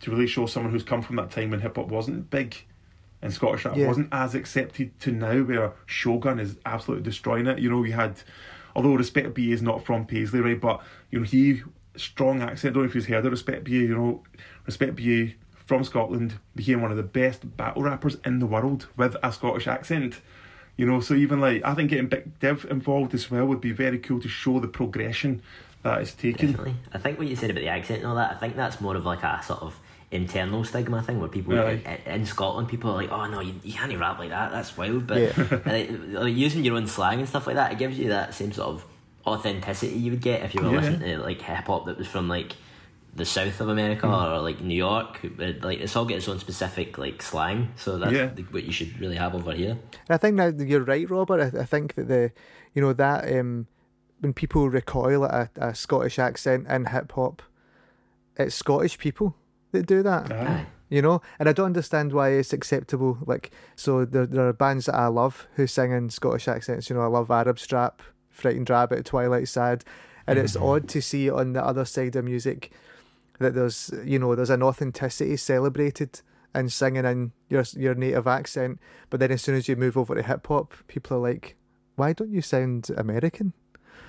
to 0.00 0.10
really 0.10 0.26
show 0.26 0.44
someone 0.44 0.70
who's 0.70 0.82
come 0.82 1.00
from 1.00 1.16
that 1.16 1.30
time 1.30 1.48
when 1.48 1.60
hip 1.60 1.76
hop 1.76 1.88
wasn't 1.88 2.28
big 2.28 2.56
and 3.22 3.32
Scottish 3.32 3.64
rap 3.64 3.74
Yeah. 3.74 3.86
wasn't 3.86 4.08
as 4.12 4.34
accepted 4.34 5.00
to 5.00 5.12
now, 5.12 5.40
where 5.40 5.72
Shogun 5.86 6.38
is 6.38 6.58
absolutely 6.66 7.04
destroying 7.04 7.46
it. 7.46 7.58
You 7.58 7.70
know, 7.70 7.78
we 7.78 7.92
had, 7.92 8.20
although 8.76 8.92
Respect 8.96 9.32
BA 9.32 9.52
is 9.52 9.62
not 9.62 9.82
from 9.82 10.04
Paisley, 10.04 10.40
right? 10.40 10.60
But 10.60 10.82
you 11.10 11.20
know, 11.20 11.24
he 11.24 11.62
strong 11.96 12.42
accent. 12.42 12.72
I 12.72 12.74
don't 12.74 12.82
know 12.84 12.88
if 12.88 12.94
you've 12.94 13.06
heard 13.06 13.24
of 13.26 13.32
Respect 13.32 13.64
BA. 13.64 13.70
You 13.70 13.96
know, 13.96 14.22
Respect 14.66 14.96
BA 14.96 15.32
from 15.54 15.84
Scotland 15.84 16.34
became 16.54 16.82
one 16.82 16.90
of 16.90 16.96
the 16.96 17.02
best 17.02 17.56
battle 17.56 17.82
rappers 17.82 18.16
in 18.24 18.38
the 18.38 18.46
world 18.46 18.88
with 18.96 19.16
a 19.22 19.32
Scottish 19.32 19.66
accent. 19.66 20.20
You 20.76 20.86
know, 20.86 21.00
so 21.00 21.14
even 21.14 21.40
like 21.40 21.62
I 21.64 21.74
think 21.74 21.90
getting 21.90 22.06
Big 22.08 22.38
Dev 22.40 22.66
involved 22.70 23.14
as 23.14 23.30
well 23.30 23.44
would 23.46 23.60
be 23.60 23.72
very 23.72 23.98
cool 23.98 24.20
to 24.20 24.28
show 24.28 24.58
the 24.58 24.68
progression 24.68 25.42
that 25.82 26.00
is 26.00 26.14
taken. 26.14 26.52
Definitely. 26.52 26.76
I 26.92 26.98
think 26.98 27.18
what 27.18 27.28
you 27.28 27.36
said 27.36 27.50
about 27.50 27.60
the 27.60 27.68
accent 27.68 27.98
and 28.00 28.08
all 28.08 28.14
that, 28.16 28.30
I 28.32 28.38
think 28.38 28.56
that's 28.56 28.80
more 28.80 28.96
of 28.96 29.04
like 29.04 29.22
a 29.22 29.42
sort 29.44 29.60
of 29.62 29.78
internal 30.10 30.62
stigma 30.62 31.02
thing 31.02 31.18
where 31.18 31.28
people 31.28 31.58
Aye. 31.58 31.80
in, 32.06 32.12
in 32.12 32.26
Scotland 32.26 32.68
people 32.68 32.90
are 32.90 32.96
like, 32.96 33.10
oh 33.10 33.26
no, 33.26 33.40
you, 33.40 33.54
you 33.64 33.72
can't 33.72 33.98
rap 33.98 34.18
like 34.18 34.30
that. 34.30 34.50
That's 34.52 34.76
wild. 34.76 35.06
But 35.06 35.18
Yeah. 35.18 35.60
like, 35.66 35.90
like, 36.08 36.34
using 36.34 36.64
your 36.64 36.76
own 36.76 36.86
slang 36.86 37.18
and 37.20 37.28
stuff 37.28 37.46
like 37.46 37.56
that, 37.56 37.72
it 37.72 37.78
gives 37.78 37.98
you 37.98 38.08
that 38.10 38.34
same 38.34 38.52
sort 38.52 38.68
of 38.68 38.84
authenticity 39.26 39.92
you 39.98 40.10
would 40.10 40.20
get 40.20 40.42
if 40.42 40.54
you 40.54 40.62
were 40.62 40.70
Yeah. 40.70 40.80
listening 40.80 41.00
to 41.00 41.18
like 41.18 41.40
hip 41.42 41.66
hop 41.66 41.86
that 41.86 41.98
was 41.98 42.06
from 42.06 42.28
like 42.28 42.56
the 43.14 43.24
south 43.24 43.60
of 43.60 43.68
America 43.68 44.06
Mm. 44.06 44.32
or 44.32 44.40
like 44.40 44.60
New 44.62 44.74
York. 44.74 45.20
It, 45.22 45.62
like 45.62 45.80
it's 45.80 45.94
all 45.96 46.04
got 46.06 46.16
its 46.16 46.28
own 46.28 46.38
specific 46.38 46.96
like 46.98 47.22
slang. 47.22 47.68
So 47.76 47.98
that's 47.98 48.12
Yeah. 48.12 48.26
the- 48.26 48.42
what 48.44 48.64
you 48.64 48.72
should 48.72 48.98
really 48.98 49.16
have 49.16 49.34
over 49.34 49.52
here. 49.52 49.78
I 50.08 50.16
think 50.16 50.36
that 50.38 50.58
you're 50.58 50.82
right, 50.84 51.08
Robert. 51.08 51.54
I, 51.54 51.60
I 51.60 51.64
think 51.64 51.94
that 51.94 52.08
the, 52.08 52.32
you 52.74 52.80
know, 52.82 52.92
that 52.94 53.30
um, 53.38 53.66
when 54.20 54.32
people 54.32 54.68
recoil 54.70 55.24
at 55.26 55.50
a, 55.56 55.68
a 55.68 55.74
Scottish 55.74 56.18
accent 56.18 56.66
in 56.68 56.86
hip 56.86 57.12
hop, 57.12 57.42
it's 58.36 58.54
Scottish 58.54 58.96
people 58.98 59.34
that 59.72 59.86
do 59.86 60.02
that. 60.02 60.32
Aye. 60.32 60.66
You 60.88 61.00
know, 61.00 61.22
and 61.38 61.48
I 61.48 61.52
don't 61.52 61.66
understand 61.66 62.12
why 62.12 62.30
it's 62.30 62.52
acceptable. 62.52 63.16
Like, 63.26 63.50
so 63.76 64.04
there, 64.04 64.26
there 64.26 64.46
are 64.48 64.52
bands 64.52 64.86
that 64.86 64.94
I 64.94 65.06
love 65.06 65.46
who 65.54 65.66
sing 65.66 65.90
in 65.90 66.10
Scottish 66.10 66.48
accents. 66.48 66.90
You 66.90 66.96
know, 66.96 67.02
I 67.02 67.06
love 67.06 67.30
Arab 67.30 67.58
Strap, 67.58 68.02
Frightened 68.32 68.70
Rabbit, 68.70 69.04
Twilight 69.04 69.48
Sad, 69.48 69.84
and 70.26 70.38
it's 70.38 70.54
mm-hmm. 70.54 70.64
odd 70.64 70.88
to 70.88 71.02
see 71.02 71.30
on 71.30 71.52
the 71.52 71.64
other 71.64 71.84
side 71.84 72.16
of 72.16 72.24
music 72.24 72.72
that 73.38 73.54
there's, 73.54 73.92
you 74.04 74.18
know, 74.18 74.34
there's 74.34 74.50
an 74.50 74.62
authenticity 74.62 75.36
celebrated 75.36 76.20
in 76.54 76.68
singing 76.68 77.04
in 77.04 77.32
your 77.48 77.64
your 77.76 77.94
native 77.94 78.26
accent. 78.26 78.80
But 79.10 79.20
then 79.20 79.30
as 79.30 79.42
soon 79.42 79.54
as 79.54 79.68
you 79.68 79.76
move 79.76 79.96
over 79.96 80.14
to 80.14 80.22
hip 80.22 80.46
hop, 80.46 80.74
people 80.88 81.16
are 81.16 81.20
like, 81.20 81.56
"Why 81.96 82.12
don't 82.12 82.30
you 82.30 82.42
sound 82.42 82.90
American?" 82.96 83.52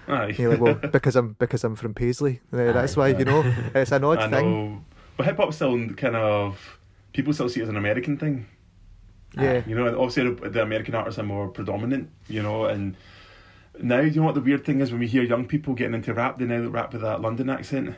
Aye. 0.08 0.36
You're 0.38 0.52
like, 0.52 0.62
"Well, 0.62 0.74
because 0.92 1.16
I'm 1.16 1.34
because 1.40 1.64
I'm 1.64 1.76
from 1.76 1.94
Paisley. 1.94 2.42
That's 2.52 2.98
Aye. 2.98 3.00
why 3.00 3.08
you 3.20 3.26
know 3.26 3.44
it's 3.76 3.92
an 3.92 4.04
odd 4.04 4.20
I 4.20 4.30
thing." 4.30 4.52
know. 4.52 4.86
But 5.18 5.28
hip 5.28 5.38
hop 5.38 5.54
still 5.54 5.90
kind 5.90 6.16
of 6.16 6.80
people 7.14 7.34
still 7.34 7.50
see 7.50 7.60
it 7.60 7.64
as 7.64 7.70
an 7.70 7.78
American 7.78 8.18
thing. 8.18 8.48
Yeah. 9.36 9.64
You 9.66 9.76
know, 9.76 9.88
obviously 10.00 10.30
the 10.50 10.62
American 10.62 10.96
artists 10.96 11.20
are 11.20 11.24
more 11.24 11.48
predominant, 11.48 12.10
you 12.28 12.44
know, 12.44 12.66
and 12.66 12.96
now 13.82 14.00
you 14.00 14.20
know 14.20 14.24
what 14.24 14.36
the 14.36 14.42
weird 14.42 14.66
thing 14.66 14.80
is 14.80 14.92
when 14.92 15.00
we 15.00 15.08
hear 15.08 15.24
young 15.24 15.46
people 15.46 15.74
getting 15.74 15.96
into 15.96 16.14
rap, 16.14 16.38
they 16.38 16.46
now 16.46 16.68
rap 16.68 16.94
with 16.94 17.02
that 17.02 17.22
London 17.22 17.50
accent 17.50 17.96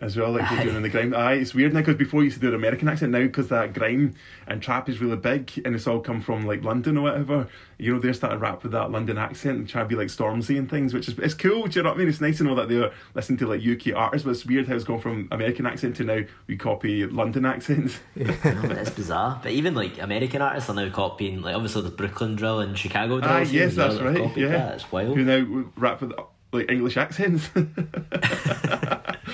as 0.00 0.16
well, 0.16 0.32
like 0.32 0.48
they're 0.50 0.64
doing 0.64 0.76
in 0.76 0.82
the 0.82 0.88
grime. 0.88 1.14
Aye, 1.14 1.34
it's 1.34 1.54
weird 1.54 1.72
now 1.72 1.80
because 1.80 1.96
before 1.96 2.20
you 2.20 2.26
used 2.26 2.36
to 2.36 2.40
do 2.40 2.48
an 2.48 2.54
American 2.54 2.88
accent, 2.88 3.12
now 3.12 3.22
because 3.22 3.48
that 3.48 3.74
grime 3.74 4.14
and 4.46 4.62
trap 4.62 4.88
is 4.88 5.00
really 5.00 5.16
big 5.16 5.50
and 5.64 5.74
it's 5.74 5.86
all 5.86 6.00
come 6.00 6.20
from 6.20 6.46
like 6.46 6.62
London 6.64 6.96
or 6.96 7.02
whatever, 7.02 7.48
you 7.78 7.92
know, 7.92 8.00
they're 8.00 8.12
starting 8.12 8.38
to 8.38 8.42
rap 8.42 8.62
with 8.62 8.72
that 8.72 8.90
London 8.90 9.18
accent 9.18 9.58
and 9.58 9.68
try 9.68 9.82
to 9.82 9.88
be 9.88 9.94
like 9.94 10.08
Stormzy 10.08 10.58
and 10.58 10.68
things, 10.70 10.92
which 10.94 11.08
is 11.08 11.18
it's 11.18 11.34
cool, 11.34 11.66
do 11.66 11.78
you 11.78 11.82
know 11.82 11.90
what 11.90 11.96
I 11.96 11.98
mean? 11.98 12.08
It's 12.08 12.20
nice 12.20 12.38
to 12.38 12.44
know 12.44 12.54
that 12.56 12.68
they're 12.68 12.92
listening 13.14 13.38
to 13.38 13.46
like 13.46 13.60
UK 13.64 13.94
artists, 13.96 14.24
but 14.24 14.32
it's 14.32 14.46
weird 14.46 14.66
how 14.68 14.74
it's 14.74 14.84
gone 14.84 15.00
from 15.00 15.28
American 15.30 15.66
accent 15.66 15.96
to 15.96 16.04
now 16.04 16.20
we 16.46 16.56
copy 16.56 17.06
London 17.06 17.44
accents. 17.44 18.00
No, 18.18 18.62
but 18.62 18.78
it's 18.78 18.90
bizarre. 18.90 19.40
But 19.42 19.52
even 19.52 19.74
like 19.74 20.00
American 20.00 20.42
artists 20.42 20.70
are 20.70 20.74
now 20.74 20.88
copying, 20.90 21.42
like 21.42 21.54
obviously 21.54 21.82
the 21.82 21.90
Brooklyn 21.90 22.36
drill 22.36 22.60
and 22.60 22.78
Chicago 22.78 23.20
drill. 23.20 23.30
Ah, 23.32 23.38
yes, 23.40 23.74
that's 23.74 23.96
right. 23.96 24.36
Yeah, 24.36 24.48
that. 24.48 24.74
It's 24.76 24.92
wild. 24.92 25.16
Who 25.16 25.24
now 25.24 25.70
rap 25.76 26.00
with 26.00 26.12
like 26.52 26.70
English 26.70 26.96
accents? 26.96 27.48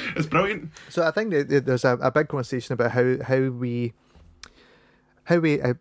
it's 0.16 0.26
brilliant. 0.26 0.70
So 0.88 1.02
I 1.06 1.10
think 1.10 1.32
there's 1.48 1.84
a, 1.84 1.94
a 2.00 2.10
big 2.10 2.28
conversation 2.28 2.72
about 2.72 2.92
how 2.92 3.16
how 3.22 3.48
we 3.50 3.92
how 5.24 5.38
we 5.38 5.60
uh, 5.60 5.74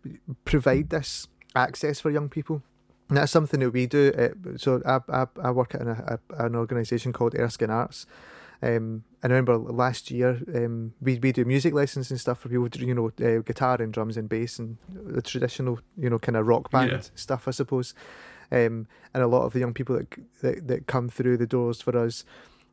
provide 0.44 0.90
this 0.90 1.28
access 1.54 2.00
for 2.00 2.10
young 2.10 2.28
people. 2.28 2.62
And 3.08 3.18
that's 3.18 3.32
something 3.32 3.60
that 3.60 3.70
we 3.70 3.86
do. 3.86 4.12
Uh, 4.16 4.56
so 4.56 4.80
I, 4.86 5.00
I, 5.12 5.26
I 5.42 5.50
work 5.50 5.74
at 5.74 5.82
an, 5.82 5.88
a, 5.88 6.18
an 6.46 6.56
organisation 6.56 7.12
called 7.12 7.34
Erskine 7.34 7.68
Arts. 7.70 8.06
Um, 8.62 9.04
I 9.22 9.26
remember 9.26 9.58
last 9.58 10.10
year 10.10 10.40
um, 10.54 10.94
we, 11.02 11.18
we 11.18 11.30
do 11.32 11.44
music 11.44 11.74
lessons 11.74 12.10
and 12.10 12.18
stuff 12.18 12.40
for 12.40 12.48
people, 12.48 12.70
to, 12.70 12.86
you 12.86 12.94
know, 12.94 13.08
uh, 13.22 13.42
guitar 13.42 13.76
and 13.82 13.92
drums 13.92 14.16
and 14.16 14.26
bass 14.30 14.58
and 14.58 14.78
the 14.88 15.20
traditional, 15.20 15.80
you 15.98 16.08
know, 16.08 16.18
kind 16.18 16.36
of 16.36 16.46
rock 16.46 16.70
band 16.70 16.92
Yeah. 16.92 17.00
stuff, 17.14 17.46
I 17.46 17.50
suppose. 17.50 17.92
Um, 18.50 18.86
and 19.12 19.22
a 19.22 19.26
lot 19.26 19.44
of 19.44 19.52
the 19.52 19.58
young 19.60 19.74
people 19.74 19.96
that, 19.96 20.14
that 20.40 20.68
that 20.68 20.86
come 20.86 21.10
through 21.10 21.36
the 21.36 21.46
doors 21.46 21.82
for 21.82 21.96
us 21.98 22.24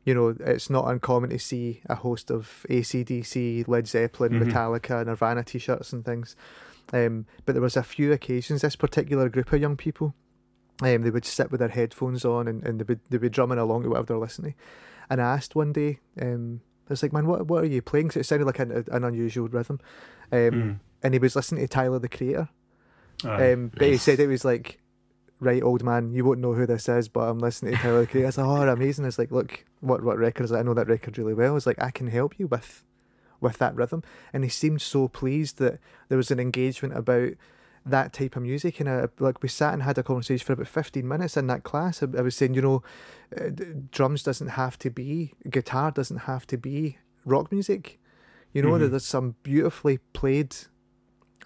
you 0.04 0.14
know, 0.14 0.34
it's 0.40 0.68
not 0.70 0.88
uncommon 0.88 1.30
to 1.30 1.38
see 1.38 1.80
a 1.88 1.94
host 1.94 2.30
of 2.30 2.66
ACDC, 2.68 3.64
Led 3.68 3.86
Zeppelin, 3.86 4.32
Mhm. 4.32 4.50
Metallica, 4.50 5.06
Nirvana 5.06 5.44
t 5.44 5.58
shirts 5.58 5.92
and 5.92 6.04
things. 6.04 6.34
Um, 6.92 7.26
but 7.46 7.52
there 7.52 7.62
was 7.62 7.76
a 7.76 7.82
few 7.82 8.12
occasions, 8.12 8.62
this 8.62 8.76
particular 8.76 9.28
group 9.28 9.52
of 9.52 9.60
young 9.60 9.76
people, 9.76 10.14
um, 10.82 11.02
they 11.02 11.10
would 11.10 11.24
sit 11.24 11.50
with 11.50 11.60
their 11.60 11.68
headphones 11.68 12.24
on 12.24 12.48
and, 12.48 12.62
and 12.66 12.80
they 12.80 12.84
would 12.84 13.00
they 13.08 13.14
would 13.16 13.22
be 13.22 13.28
drumming 13.28 13.58
along 13.58 13.84
to 13.84 13.88
whatever 13.90 14.06
they're 14.08 14.18
listening. 14.18 14.54
And 15.08 15.20
I 15.20 15.34
asked 15.34 15.54
one 15.54 15.72
day, 15.72 16.00
um, 16.20 16.60
I 16.88 16.92
was 16.92 17.02
like, 17.02 17.12
man, 17.12 17.26
what 17.26 17.46
what 17.46 17.62
are 17.62 17.66
you 17.66 17.80
playing? 17.82 18.08
'Cause 18.08 18.16
it 18.18 18.24
sounded 18.26 18.46
like 18.46 18.58
an, 18.58 18.84
an 18.90 19.04
unusual 19.04 19.48
rhythm. 19.48 19.78
Um, 20.32 20.38
Mm. 20.38 20.78
And 21.04 21.14
he 21.14 21.18
was 21.18 21.34
listening 21.36 21.62
to 21.62 21.68
Tyler 21.68 21.98
the 21.98 22.08
Creator. 22.08 22.48
Aye. 23.24 23.52
Um, 23.52 23.70
but 23.76 23.88
he 23.88 23.96
said 23.96 24.18
it 24.20 24.26
was 24.28 24.44
like, 24.44 24.78
right, 25.42 25.62
old 25.62 25.82
man, 25.82 26.12
you 26.12 26.24
won't 26.24 26.40
know 26.40 26.54
who 26.54 26.66
this 26.66 26.88
is, 26.88 27.08
but 27.08 27.20
I'm 27.28 27.38
listening 27.40 27.74
to 27.74 27.78
Tyler 27.82 28.06
Creator. 28.06 28.26
I 28.26 28.28
was 28.28 28.38
like, 28.38 28.46
oh, 28.46 28.68
amazing. 28.68 29.04
It's 29.04 29.18
like, 29.18 29.30
look, 29.32 29.64
what 29.80 30.02
what 30.02 30.16
record 30.18 30.44
is 30.44 30.50
that? 30.50 30.58
I 30.58 30.62
know 30.62 30.74
that 30.74 30.88
record 30.88 31.18
really 31.18 31.34
well. 31.34 31.56
It's 31.56 31.66
like, 31.66 31.82
I 31.82 31.90
can 31.90 32.06
help 32.06 32.38
you 32.38 32.46
with 32.46 32.84
with 33.40 33.58
that 33.58 33.74
rhythm. 33.74 34.02
And 34.32 34.44
he 34.44 34.50
seemed 34.50 34.80
so 34.80 35.08
pleased 35.08 35.58
that 35.58 35.80
there 36.08 36.16
was 36.16 36.30
an 36.30 36.38
engagement 36.38 36.96
about 36.96 37.30
that 37.84 38.12
type 38.12 38.36
of 38.36 38.42
music. 38.42 38.78
And 38.78 38.88
I, 38.88 39.08
like 39.18 39.42
we 39.42 39.48
sat 39.48 39.74
and 39.74 39.82
had 39.82 39.98
a 39.98 40.04
conversation 40.04 40.46
for 40.46 40.52
about 40.52 40.68
15 40.68 41.06
minutes 41.06 41.36
in 41.36 41.48
that 41.48 41.64
class. 41.64 42.02
I, 42.04 42.06
I 42.16 42.20
was 42.22 42.36
saying, 42.36 42.54
you 42.54 42.62
know, 42.62 42.82
uh, 43.36 43.50
drums 43.90 44.22
doesn't 44.22 44.50
have 44.50 44.78
to 44.78 44.90
be, 44.90 45.34
guitar 45.50 45.90
doesn't 45.90 46.18
have 46.18 46.46
to 46.46 46.56
be 46.56 46.98
rock 47.24 47.50
music. 47.50 47.98
You 48.52 48.62
know, 48.62 48.70
Mhm. 48.72 48.90
there's 48.90 49.04
some 49.04 49.34
beautifully 49.42 49.98
played 50.12 50.54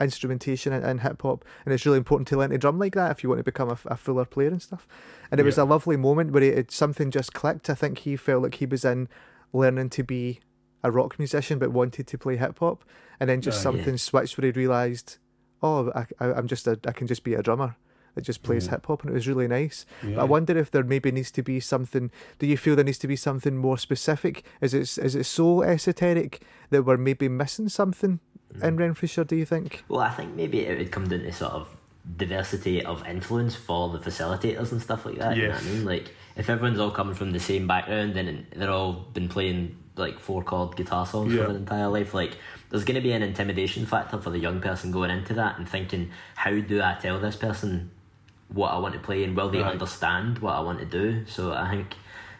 instrumentation 0.01 0.73
in, 0.73 0.85
in 0.85 0.99
hip 0.99 1.23
hop, 1.23 1.45
and 1.65 1.73
it's 1.75 1.87
really 1.87 1.99
important 1.99 2.29
to 2.29 2.37
learn 2.39 2.51
to 2.51 2.59
drum 2.59 2.79
like 2.79 2.95
that 2.95 3.11
if 3.11 3.23
you 3.23 3.29
want 3.29 3.41
to 3.41 3.45
become 3.45 3.69
a, 3.71 3.79
a 3.87 3.97
fuller 3.97 4.25
player 4.25 4.49
and 4.49 4.63
stuff. 4.63 4.87
And 5.31 5.41
it 5.41 5.45
was 5.45 5.59
a 5.59 5.65
lovely 5.65 5.97
moment 5.97 6.33
where 6.33 6.43
it, 6.43 6.59
it 6.59 6.71
something 6.71 7.11
just 7.11 7.33
clicked. 7.33 7.69
I 7.71 7.75
think 7.75 7.99
he 7.99 8.17
felt 8.17 8.43
like 8.43 8.57
he 8.57 8.67
was 8.67 8.85
in 8.85 9.09
learning 9.53 9.91
to 9.91 10.03
be 10.05 10.41
a 10.85 10.91
rock 10.91 11.19
musician, 11.19 11.59
but 11.59 11.73
wanted 11.73 12.07
to 12.07 12.19
play 12.19 12.37
hip 12.37 12.59
hop, 12.59 12.85
and 13.19 13.29
then 13.31 13.41
just 13.41 13.59
Uh, 13.59 13.63
something 13.63 13.95
yeah. 13.95 13.97
switched 13.97 14.39
where 14.39 14.47
he 14.47 14.53
realised, 14.53 15.19
oh, 15.63 15.91
I, 15.95 16.07
I, 16.21 16.33
I'm 16.35 16.47
just 16.47 16.67
a, 16.67 16.79
I 16.87 16.93
can 16.93 17.07
just 17.07 17.25
be 17.25 17.35
a 17.35 17.43
drummer 17.43 17.77
that 18.15 18.23
just 18.23 18.43
plays 18.43 18.67
Yeah. 18.67 18.73
hip 18.73 18.87
hop, 18.87 19.03
and 19.03 19.11
it 19.11 19.15
was 19.15 19.27
really 19.27 19.49
nice. 19.49 19.85
Yeah. 20.03 20.15
But 20.17 20.21
I 20.21 20.25
wonder 20.25 20.57
if 20.57 20.71
there 20.71 20.85
maybe 20.85 21.11
needs 21.11 21.31
to 21.33 21.43
be 21.43 21.59
something. 21.61 22.11
Do 22.39 22.47
you 22.47 22.57
feel 22.57 22.77
there 22.77 22.85
needs 22.85 22.99
to 22.99 23.09
be 23.09 23.17
something 23.17 23.57
more 23.57 23.79
specific? 23.79 24.45
Is 24.61 24.75
it 24.75 24.99
is 24.99 25.15
it 25.17 25.25
so 25.25 25.63
esoteric 25.63 26.43
that 26.71 26.85
we're 26.85 26.97
maybe 26.99 27.29
missing 27.29 27.69
something. 27.69 28.21
In 28.63 28.77
Renfrewshire? 28.77 29.25
Do 29.25 29.37
you 29.37 29.45
think? 29.47 29.85
Well, 29.89 30.01
I 30.01 30.11
think 30.11 30.35
maybe 30.35 30.61
it 30.67 30.79
would 30.79 30.91
come 30.93 31.09
down 31.09 31.21
to 31.21 31.33
sort 31.33 31.53
of 31.53 31.69
diversity 32.17 32.85
of 32.85 33.07
influence 33.07 33.55
for 33.57 33.91
the 33.91 33.99
facilitators 33.99 34.73
and 34.73 34.81
stuff 34.81 35.05
like 35.07 35.19
that. 35.19 35.37
You 35.37 35.49
know 35.49 35.55
what 35.55 35.63
I 35.63 35.67
mean? 35.67 35.85
Like, 35.85 36.15
if 36.37 36.49
everyone's 36.49 36.79
all 36.79 36.91
coming 36.91 37.15
from 37.15 37.33
the 37.33 37.41
same 37.41 37.67
background, 37.67 38.15
then 38.15 38.47
they're 38.55 38.71
all 38.71 38.93
been 39.13 39.29
playing 39.29 39.77
like 39.97 40.21
four 40.21 40.43
chord 40.43 40.77
guitar 40.77 41.07
songs 41.07 41.33
Yeah. 41.33 41.43
for 41.43 41.49
their 41.49 41.57
entire 41.59 41.89
life. 41.89 42.15
Like, 42.15 42.37
there's 42.71 42.85
going 42.85 42.95
to 42.97 43.01
be 43.01 43.13
an 43.13 43.23
intimidation 43.23 43.87
factor 43.87 44.19
for 44.19 44.31
the 44.31 44.39
young 44.39 44.61
person 44.61 44.91
going 44.93 45.11
into 45.11 45.35
that 45.35 45.59
and 45.59 45.69
thinking, 45.69 46.11
how 46.37 46.53
do 46.61 46.81
I 46.83 46.97
tell 47.01 47.19
this 47.19 47.37
person 47.37 47.91
what 48.49 48.69
I 48.73 48.79
want 48.79 48.95
to 48.95 49.01
play 49.01 49.25
and 49.25 49.37
will 49.37 49.49
they 49.49 49.63
Right. 49.63 49.73
understand 49.73 50.39
what 50.39 50.55
I 50.55 50.61
want 50.61 50.79
to 50.81 50.85
do? 50.85 51.25
So 51.27 51.53
I 51.53 51.71
think 51.71 51.97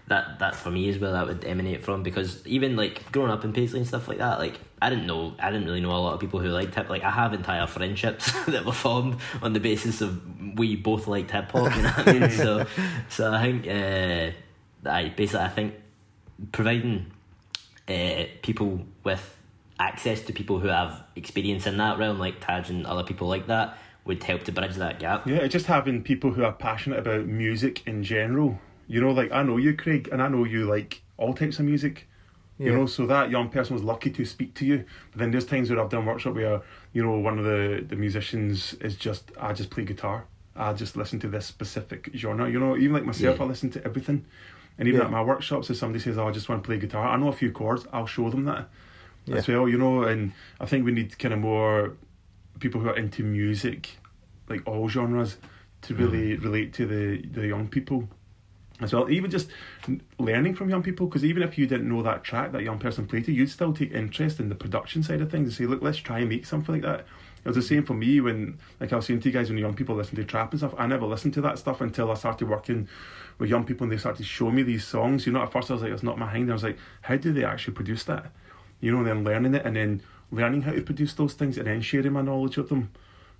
that 0.09 0.39
that 0.39 0.55
for 0.55 0.71
me 0.71 0.89
is 0.89 0.99
where 0.99 1.13
that 1.13 1.27
would 1.27 1.45
emanate 1.45 1.83
from 1.83 2.03
because 2.03 2.47
even 2.47 2.77
like 2.77 3.11
growing 3.11 3.31
up 3.31 3.45
in 3.45 3.53
Paisley 3.53 3.81
and 3.81 3.89
stuff 3.89 4.07
like 4.07 4.19
that, 4.19 4.39
like 4.39 4.59
I 4.81 4.89
didn't 4.89 5.07
know 5.07 5.35
I 5.39 5.51
didn't 5.51 5.67
really 5.67 5.81
know 5.81 5.91
a 5.91 5.99
lot 5.99 6.15
of 6.15 6.21
people 6.21 6.41
who 6.41 6.49
liked 6.49 6.75
hip. 6.75 6.89
Like 6.89 7.03
I 7.03 7.11
have 7.11 7.35
entire 7.35 7.67
friendships 7.67 8.31
that 8.47 8.65
were 8.65 8.73
formed 8.73 9.19
on 9.43 9.53
the 9.53 9.61
basis 9.61 10.01
of 10.01 10.21
we 10.59 10.77
both 10.77 11.07
liked 11.07 11.33
hip 11.33 11.51
hop. 11.51 11.75
You 11.75 11.83
know 11.83 11.89
what 11.91 12.09
I 12.09 12.13
mean? 12.13 12.31
so 12.31 12.67
so 13.09 13.33
I 13.33 13.43
think 13.43 13.67
uh, 13.67 14.89
I 14.89 15.09
basically 15.09 15.45
I 15.45 15.49
think 15.49 15.75
providing 16.53 17.13
uh, 17.89 18.25
people 18.43 18.87
with 19.03 19.37
access 19.79 20.23
to 20.23 20.33
people 20.33 20.59
who 20.59 20.69
have 20.69 21.05
experience 21.17 21.67
in 21.67 21.77
that 21.79 21.99
realm, 21.99 22.19
like 22.19 22.41
Taj 22.41 22.71
and 22.71 22.87
other 22.87 23.03
people 23.03 23.29
like 23.29 23.47
that, 23.49 23.77
would 24.05 24.23
help 24.23 24.45
to 24.45 24.53
bridge 24.53 24.77
that 24.77 25.01
gap. 25.01 25.27
Yeah, 25.27 25.47
just 25.49 25.67
having 25.67 26.03
people 26.03 26.31
who 26.33 26.45
are 26.45 26.53
passionate 26.53 27.01
about 27.01 27.27
music 27.27 27.87
in 27.87 28.05
general. 28.05 28.59
You 28.87 29.01
know, 29.01 29.11
like 29.11 29.33
I 29.33 29.43
know 29.43 29.57
you, 29.57 29.75
Craig, 29.75 30.09
and 30.13 30.23
I 30.23 30.29
know 30.29 30.45
you 30.45 30.65
like 30.65 31.03
all 31.17 31.35
types 31.35 31.59
of 31.59 31.65
music. 31.65 32.09
You 32.59 32.73
know, 32.73 32.87
so 32.87 33.05
that 33.07 33.31
young 33.31 33.51
person 33.51 33.75
was 33.75 33.83
lucky 33.83 34.11
to 34.13 34.25
speak 34.25 34.55
to 34.55 34.65
you. 34.65 34.87
But 35.11 35.19
then 35.19 35.31
there's 35.31 35.45
times 35.45 35.69
where 35.69 35.79
I've 35.79 35.91
done 35.91 36.07
workshop 36.07 36.37
where, 36.37 36.63
you 36.95 37.05
know, 37.05 37.19
one 37.19 37.39
of 37.39 37.45
the, 37.45 37.85
the 37.87 37.97
musicians 37.97 38.73
is 38.75 38.97
just 38.97 39.31
I 39.39 39.53
just 39.53 39.69
play 39.69 39.85
guitar. 39.85 40.25
I 40.55 40.73
just 40.73 40.97
listen 40.97 41.19
to 41.21 41.29
this 41.29 41.45
specific 41.45 42.11
genre. 42.15 42.51
You 42.51 42.59
know, 42.59 42.75
even 42.75 42.95
like 42.95 43.05
myself, 43.05 43.37
Yeah. 43.37 43.45
I 43.45 43.47
listen 43.47 43.69
to 43.73 43.85
everything. 43.85 44.25
And 44.79 44.89
even 44.89 45.01
Yeah. 45.01 45.07
at 45.07 45.13
my 45.13 45.23
workshops, 45.23 45.69
if 45.69 45.77
somebody 45.77 46.03
says, 46.03 46.17
oh, 46.17 46.29
I 46.29 46.31
just 46.31 46.49
want 46.49 46.63
to 46.63 46.67
play 46.67 46.79
guitar, 46.79 47.07
I 47.07 47.19
know 47.19 47.29
a 47.29 47.33
few 47.33 47.53
chords, 47.53 47.87
I'll 47.93 48.07
show 48.07 48.31
them 48.31 48.45
that 48.47 48.71
as 49.31 49.47
well, 49.47 49.69
you 49.69 49.77
know. 49.77 50.05
And 50.05 50.33
I 50.59 50.65
think 50.65 50.87
we 50.87 50.93
need 50.93 51.19
kind 51.19 51.35
of 51.35 51.41
more 51.41 51.93
people 52.59 52.81
who 52.81 52.89
are 52.89 52.97
into 52.97 53.23
music, 53.23 53.99
like 54.49 54.67
all 54.67 54.89
genres, 54.89 55.37
to 55.83 55.95
really 55.95 56.31
mm-hmm. 56.31 56.45
relate 56.45 56.73
to 56.75 56.87
the, 56.87 57.27
the 57.27 57.47
young 57.47 57.69
people 57.69 58.09
as 58.81 58.93
well. 58.93 59.11
Even 59.11 59.31
just 59.31 59.49
learning 60.19 60.55
from 60.55 60.69
young 60.69 60.83
people, 60.83 61.07
because 61.07 61.25
even 61.25 61.43
if 61.43 61.57
you 61.57 61.67
didn't 61.67 61.89
know 61.89 62.03
that 62.03 62.25
track 62.25 62.53
that 62.53 62.63
young 62.63 62.79
person 62.79 63.07
played 63.07 63.25
to, 63.25 63.33
you'd 63.33 63.51
still 63.51 63.73
take 63.73 63.93
interest 63.93 64.39
in 64.39 64.49
the 64.49 64.55
production 64.55 65.03
side 65.03 65.21
of 65.21 65.31
things 65.31 65.49
and 65.49 65.57
say, 65.57 65.67
look, 65.67 65.83
let's 65.83 65.99
try 65.99 66.21
and 66.21 66.29
make 66.29 66.47
something 66.47 66.75
like 66.75 66.83
that. 66.83 67.07
It 67.45 67.51
was 67.51 67.57
the 67.57 67.63
same 67.63 67.85
for 67.85 67.95
me 67.95 68.21
when, 68.21 68.59
like 68.81 68.93
I 68.93 68.97
was 68.97 69.07
saying 69.07 69.21
to 69.21 69.29
you 69.29 69.33
guys, 69.33 69.49
when 69.49 69.59
young 69.59 69.75
people 69.75 69.95
listen 69.95 70.17
to 70.17 70.25
trap 70.25 70.51
and 70.51 70.59
stuff, 70.59 70.75
I 70.77 70.87
never 70.87 71.07
listened 71.07 71.35
to 71.35 71.41
that 71.43 71.59
stuff 71.59 71.81
until 71.81 72.11
I 72.11 72.15
started 72.15 72.49
working 72.49 72.89
with 73.39 73.49
young 73.49 73.65
people 73.65 73.85
and 73.85 73.93
they 73.93 73.99
started 73.99 74.27
showing 74.27 74.57
me 74.57 74.65
these 74.65 74.85
songs. 74.85 75.27
You 75.27 75.33
know, 75.33 75.43
at 75.43 75.53
first 75.53 75.71
I 75.71 75.75
was 75.75 75.83
like, 75.83 75.93
it's 75.93 76.03
not 76.03 76.19
my 76.19 76.33
thing. 76.33 76.51
I 76.51 76.55
was 76.55 76.65
like, 76.65 76.79
how 77.03 77.17
do 77.17 77.33
they 77.33 77.45
actually 77.45 77.75
produce 77.75 78.03
that? 78.05 78.33
You 78.81 78.91
know, 78.91 78.99
and 78.99 79.07
then 79.07 79.25
learning 79.25 79.55
it 79.55 79.65
and 79.65 79.77
then 79.77 80.03
learning 80.33 80.63
how 80.63 80.73
to 80.73 80.83
produce 80.83 81.15
those 81.15 81.35
things 81.35 81.57
and 81.57 81.69
then 81.69 81.81
sharing 81.81 82.13
my 82.13 82.23
knowledge 82.23 82.57
with 82.57 82.69
them. 82.69 82.91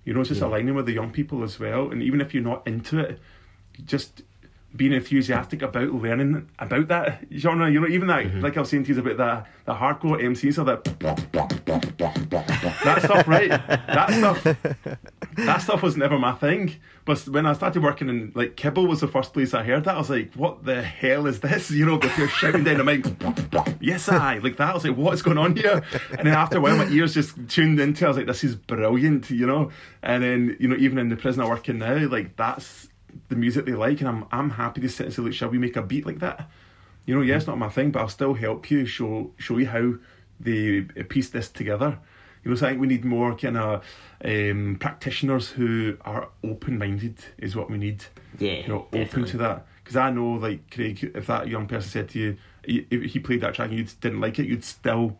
You 0.05 0.13
know, 0.13 0.21
it's 0.21 0.29
just 0.29 0.41
aligning 0.41 0.73
with 0.73 0.85
the 0.85 0.93
young 0.93 1.11
people 1.11 1.43
as 1.43 1.59
well. 1.59 1.91
And 1.91 2.01
even 2.01 2.21
if 2.21 2.33
you're 2.33 2.41
not 2.41 2.65
into 2.65 2.99
it, 2.99 3.19
just 3.83 4.21
being 4.77 4.93
enthusiastic 4.93 5.61
about 5.61 5.91
learning 5.91 6.47
about 6.59 6.87
that 6.87 7.25
genre. 7.35 7.69
You 7.69 7.81
know, 7.81 7.87
even 7.87 8.07
that, 8.07 8.25
mm-hmm. 8.25 8.41
like 8.41 8.55
I 8.55 8.61
was 8.61 8.69
saying 8.69 8.85
to 8.85 8.93
you 8.93 8.99
about 8.99 9.17
that, 9.17 9.47
the 9.65 9.73
hardcore 9.73 10.23
MC, 10.23 10.51
so 10.51 10.63
that 10.63 10.83
that 12.83 13.01
stuff, 13.03 13.27
right? 13.27 13.49
That 13.49 14.11
stuff, 14.11 14.43
that 15.35 15.57
stuff 15.57 15.81
was 15.83 15.97
never 15.97 16.17
my 16.17 16.33
thing. 16.33 16.75
But 17.05 17.19
when 17.27 17.45
I 17.45 17.53
started 17.53 17.83
working 17.83 18.09
in 18.09 18.31
like 18.35 18.55
Kibble 18.55 18.85
was 18.85 19.01
the 19.01 19.07
first 19.07 19.33
place 19.33 19.53
I 19.53 19.63
heard 19.63 19.85
that. 19.85 19.95
I 19.95 19.97
was 19.97 20.09
like, 20.09 20.33
what 20.33 20.65
the 20.65 20.81
hell 20.81 21.25
is 21.25 21.39
this? 21.39 21.71
You 21.77 21.85
know, 21.85 21.99
if 22.01 22.17
you're 22.17 22.27
shouting 22.27 22.63
down 22.63 22.77
the 22.77 22.83
mic, 22.83 23.05
yes, 23.79 24.09
I 24.09 24.39
like 24.39 24.57
that. 24.57 24.71
I 24.71 24.73
was 24.73 24.83
like, 24.83 24.97
what's 24.97 25.21
going 25.21 25.37
on 25.37 25.55
here? 25.55 25.83
And 26.11 26.25
then 26.25 26.33
after 26.33 26.57
a 26.57 26.61
while, 26.61 26.75
my 26.75 26.87
ears 26.87 27.13
just 27.13 27.35
tuned 27.49 27.79
into. 27.79 28.03
it. 28.03 28.07
I 28.07 28.09
was 28.09 28.17
like, 28.17 28.25
this 28.25 28.43
is 28.43 28.55
brilliant, 28.55 29.29
you 29.29 29.45
know. 29.45 29.71
And 30.01 30.23
then 30.23 30.57
you 30.59 30.67
know, 30.67 30.75
even 30.77 30.97
in 30.97 31.09
the 31.09 31.15
prison 31.15 31.43
I 31.43 31.47
work 31.47 31.69
in 31.69 31.79
now, 31.79 32.07
like 32.07 32.35
that's 32.35 32.89
the 33.29 33.35
music 33.35 33.65
they 33.65 33.73
like, 33.73 33.99
and 34.01 34.07
I'm 34.09 34.25
I'm 34.31 34.49
happy 34.51 34.81
to 34.81 34.89
sit 34.89 35.05
and 35.07 35.13
say, 35.15 35.21
like, 35.21 35.33
shall 35.33 35.49
we 35.49 35.57
make 35.57 35.75
a 35.75 35.81
beat 35.81 36.05
like 36.05 36.19
that? 36.19 36.49
You 37.05 37.15
know, 37.15 37.21
yeah, 37.21 37.37
it's 37.37 37.47
not 37.47 37.57
my 37.57 37.69
thing, 37.69 37.91
but 37.91 38.01
I'll 38.01 38.09
still 38.09 38.33
help 38.33 38.69
you 38.71 38.85
show 38.85 39.31
show 39.37 39.57
you 39.57 39.67
how 39.67 39.93
they 40.39 40.81
piece 40.81 41.29
this 41.29 41.49
together. 41.49 41.99
You 42.43 42.51
know, 42.51 42.57
so 42.57 42.65
I 42.65 42.69
think 42.69 42.81
we 42.81 42.87
need 42.87 43.03
more 43.03 43.35
kind 43.35 43.57
of 43.57 43.83
um, 44.23 44.77
practitioners 44.79 45.49
who 45.49 45.97
are 46.01 46.29
open 46.43 46.77
minded 46.77 47.15
is 47.37 47.55
what 47.55 47.69
we 47.69 47.77
need. 47.77 48.05
Yeah, 48.39 48.59
You 48.59 48.67
know, 48.67 48.87
open 48.93 49.25
to 49.25 49.37
that. 49.37 49.65
Because 49.83 49.97
I 49.97 50.11
know, 50.11 50.33
like 50.33 50.69
Craig, 50.71 51.11
if 51.15 51.27
that 51.27 51.47
young 51.47 51.67
person 51.67 51.89
said 51.89 52.09
to 52.09 52.19
you, 52.19 52.37
he- 52.65 52.85
if 52.91 53.13
he 53.13 53.19
played 53.19 53.41
that 53.41 53.55
track 53.55 53.69
and 53.69 53.79
you 53.79 53.85
didn't 54.01 54.19
like 54.21 54.37
it, 54.39 54.45
you'd 54.45 54.63
still, 54.63 55.17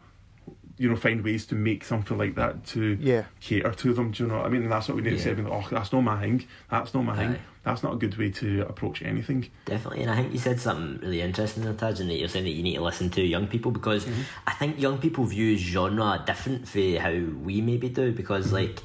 you 0.78 0.90
know, 0.90 0.96
find 0.96 1.24
ways 1.24 1.46
to 1.48 1.56
make 1.56 1.84
something 1.84 2.18
like 2.18 2.36
that 2.36 2.66
to 2.68 2.98
Yeah. 3.02 3.24
cater 3.42 3.72
to 3.72 3.94
them. 3.94 4.12
Do 4.12 4.24
you 4.24 4.30
know 4.30 4.38
what 4.38 4.46
I 4.46 4.50
mean? 4.50 4.64
And 4.64 4.72
that's 4.72 4.88
what 4.88 4.96
we 4.96 5.02
need 5.02 5.12
to 5.12 5.16
Yeah. 5.16 5.24
say. 5.24 5.34
being 5.34 5.48
like, 5.48 5.66
Oh, 5.66 5.70
that's 5.76 5.92
not 5.92 6.02
my 6.02 6.20
thing. 6.22 6.46
That's 6.70 6.94
not 6.94 7.04
my 7.04 7.16
thing. 7.16 7.36
That's 7.68 7.84
not 7.84 7.94
a 7.94 7.98
good 7.98 8.18
way 8.18 8.30
to 8.32 8.62
approach 8.68 9.02
anything. 9.02 9.50
Definitely, 9.66 10.02
and 10.04 10.12
I 10.12 10.16
think 10.16 10.34
you 10.34 10.40
said 10.40 10.60
something 10.60 11.00
really 11.02 11.22
interesting 11.22 11.64
there, 11.64 11.74
Taj, 11.74 12.00
in 12.00 12.08
that 12.08 12.16
you're 12.16 12.30
saying 12.30 12.46
that 12.46 12.52
you 12.52 12.64
need 12.64 12.76
to 12.76 12.84
listen 12.84 13.10
to 13.12 13.22
young 13.22 13.48
people 13.48 13.72
because 13.72 14.06
Mm-hmm. 14.06 14.22
I 14.48 14.54
think 14.54 14.80
young 14.80 14.98
people 14.98 15.26
view 15.26 15.58
genre 15.58 16.24
different 16.26 16.68
how 17.00 17.12
we 17.44 17.62
maybe 17.62 17.90
do 17.90 18.12
because 18.12 18.46
Mm-hmm. 18.48 18.56
like 18.56 18.80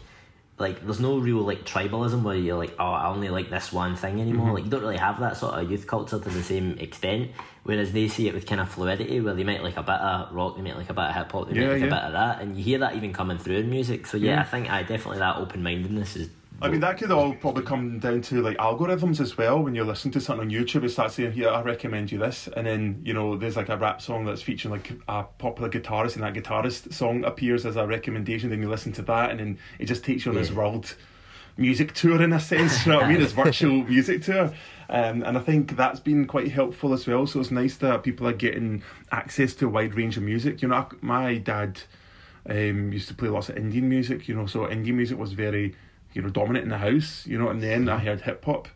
like 0.59 0.85
there's 0.85 1.01
no 1.01 1.18
real 1.18 1.38
like 1.38 1.64
tribalism 1.64 2.23
where 2.23 2.37
you're 2.37 2.59
like 2.59 2.75
oh 2.79 2.85
I 2.92 3.09
only 3.09 3.31
like 3.31 3.49
this 3.51 3.73
one 3.73 3.97
thing 3.97 4.21
anymore 4.21 4.47
Mm-hmm. 4.47 4.55
like 4.57 4.64
you 4.64 4.71
don't 4.71 4.83
really 4.83 4.99
have 5.09 5.18
that 5.21 5.37
sort 5.37 5.55
of 5.55 5.71
youth 5.71 5.87
culture 5.87 6.18
to 6.21 6.29
the 6.29 6.42
same 6.42 6.79
extent 6.79 7.31
whereas 7.64 7.90
they 7.92 8.07
see 8.07 8.29
it 8.29 8.35
with 8.35 8.47
kind 8.47 8.61
of 8.61 8.68
fluidity 8.68 9.21
where 9.21 9.35
they 9.35 9.45
might 9.45 9.62
like 9.62 9.77
a 9.77 9.83
bit 9.83 10.01
of 10.11 10.33
rock 10.33 10.57
they 10.57 10.62
might 10.62 10.77
like 10.77 10.90
a 10.90 10.95
bit 10.95 11.05
of 11.05 11.14
hip 11.14 11.33
hop 11.33 11.49
they 11.49 11.55
Yeah, 11.55 11.66
might 11.66 11.73
like 11.73 11.81
yeah. 11.81 11.87
a 11.87 11.90
bit 11.90 12.05
of 12.05 12.12
that 12.12 12.40
and 12.42 12.57
you 12.57 12.62
hear 12.62 12.79
that 12.79 12.95
even 12.95 13.12
coming 13.12 13.38
through 13.38 13.57
in 13.57 13.71
music 13.71 14.07
so 14.07 14.16
yeah, 14.18 14.35
Yeah. 14.35 14.40
I 14.42 14.45
think 14.45 14.71
I 14.71 14.83
definitely 14.83 15.18
that 15.18 15.37
open 15.38 15.62
mindedness 15.62 16.16
is 16.16 16.29
I 16.62 16.70
mean, 16.70 16.81
that 16.81 16.96
could 16.98 17.11
all 17.11 17.35
probably 17.35 17.64
come 17.64 17.98
down 17.98 18.22
to 18.22 18.40
like 18.40 18.57
algorithms 18.59 19.20
as 19.20 19.37
well. 19.37 19.62
When 19.62 19.75
you're 19.75 19.85
listening 19.85 20.12
to 20.12 20.20
something 20.20 20.46
on 20.46 20.53
YouTube, 20.53 20.85
it 20.85 20.90
starts 20.90 21.14
saying, 21.14 21.33
"Here, 21.33 21.48
I 21.48 21.62
recommend 21.62 22.12
you 22.12 22.18
this," 22.18 22.48
and 22.57 22.66
then 22.66 23.03
you 23.05 23.12
know, 23.12 23.37
there's 23.37 23.57
like 23.57 23.68
a 23.68 23.77
rap 23.77 24.01
song 24.01 24.25
that's 24.25 24.42
featuring 24.42 24.72
like 24.72 24.92
a 25.09 25.25
popular 25.38 25.68
guitarist, 25.68 26.14
and 26.14 26.22
that 26.22 26.35
guitarist 26.35 26.92
song 26.92 27.25
appears 27.25 27.66
as 27.66 27.77
a 27.77 27.87
recommendation. 27.87 28.51
Then 28.51 28.62
you 28.62 28.68
listen 28.68 28.92
to 28.92 29.03
that, 29.03 29.31
and 29.31 29.40
then 29.40 29.59
it 29.79 29.87
just 29.87 30.05
takes 30.05 30.25
you 30.25 30.31
on 30.31 30.37
this 30.37 30.53
world 30.53 30.94
music 31.57 31.92
tour 31.94 32.22
in 32.22 32.33
a 32.33 32.40
sense. 32.40 32.87
you 32.87 32.92
know 32.92 32.98
what 32.98 33.07
I 33.07 33.12
mean? 33.12 33.22
It's 33.22 33.33
virtual 33.44 33.85
music 33.85 34.22
tour. 34.22 34.53
Um, 34.88 35.22
and 35.22 35.38
I 35.38 35.40
think 35.40 35.77
that's 35.77 36.01
been 36.01 36.27
quite 36.27 36.51
helpful 36.53 36.92
as 36.92 37.07
well. 37.07 37.27
So 37.27 37.40
it's 37.40 37.51
nice 37.51 37.77
that 37.79 38.03
people 38.03 38.27
are 38.27 38.33
getting 38.33 38.83
access 39.11 39.55
to 39.55 39.66
a 39.66 39.68
wide 39.68 39.94
range 39.94 40.16
of 40.16 40.22
music. 40.22 40.62
You 40.62 40.68
know, 40.68 40.88
my 41.01 41.38
dad 41.38 41.81
um, 42.48 42.92
used 42.92 43.09
to 43.09 43.14
play 43.14 43.29
lots 43.29 43.48
of 43.48 43.57
Indian 43.57 43.88
music. 43.88 44.29
You 44.29 44.35
know, 44.35 44.46
so 44.46 44.70
Indian 44.70 44.96
music 44.96 45.18
was 45.18 45.33
very, 45.33 45.75
you 46.14 46.22
know, 46.22 46.29
dominant 46.29 46.64
in 46.64 46.70
the 46.70 46.79
house. 46.79 47.27
You 47.27 47.38
know, 47.38 47.48
and 47.48 47.62
then 47.62 47.88
I 47.88 47.98
heard 47.98 48.22
hip 48.22 48.44
hop. 48.44 48.68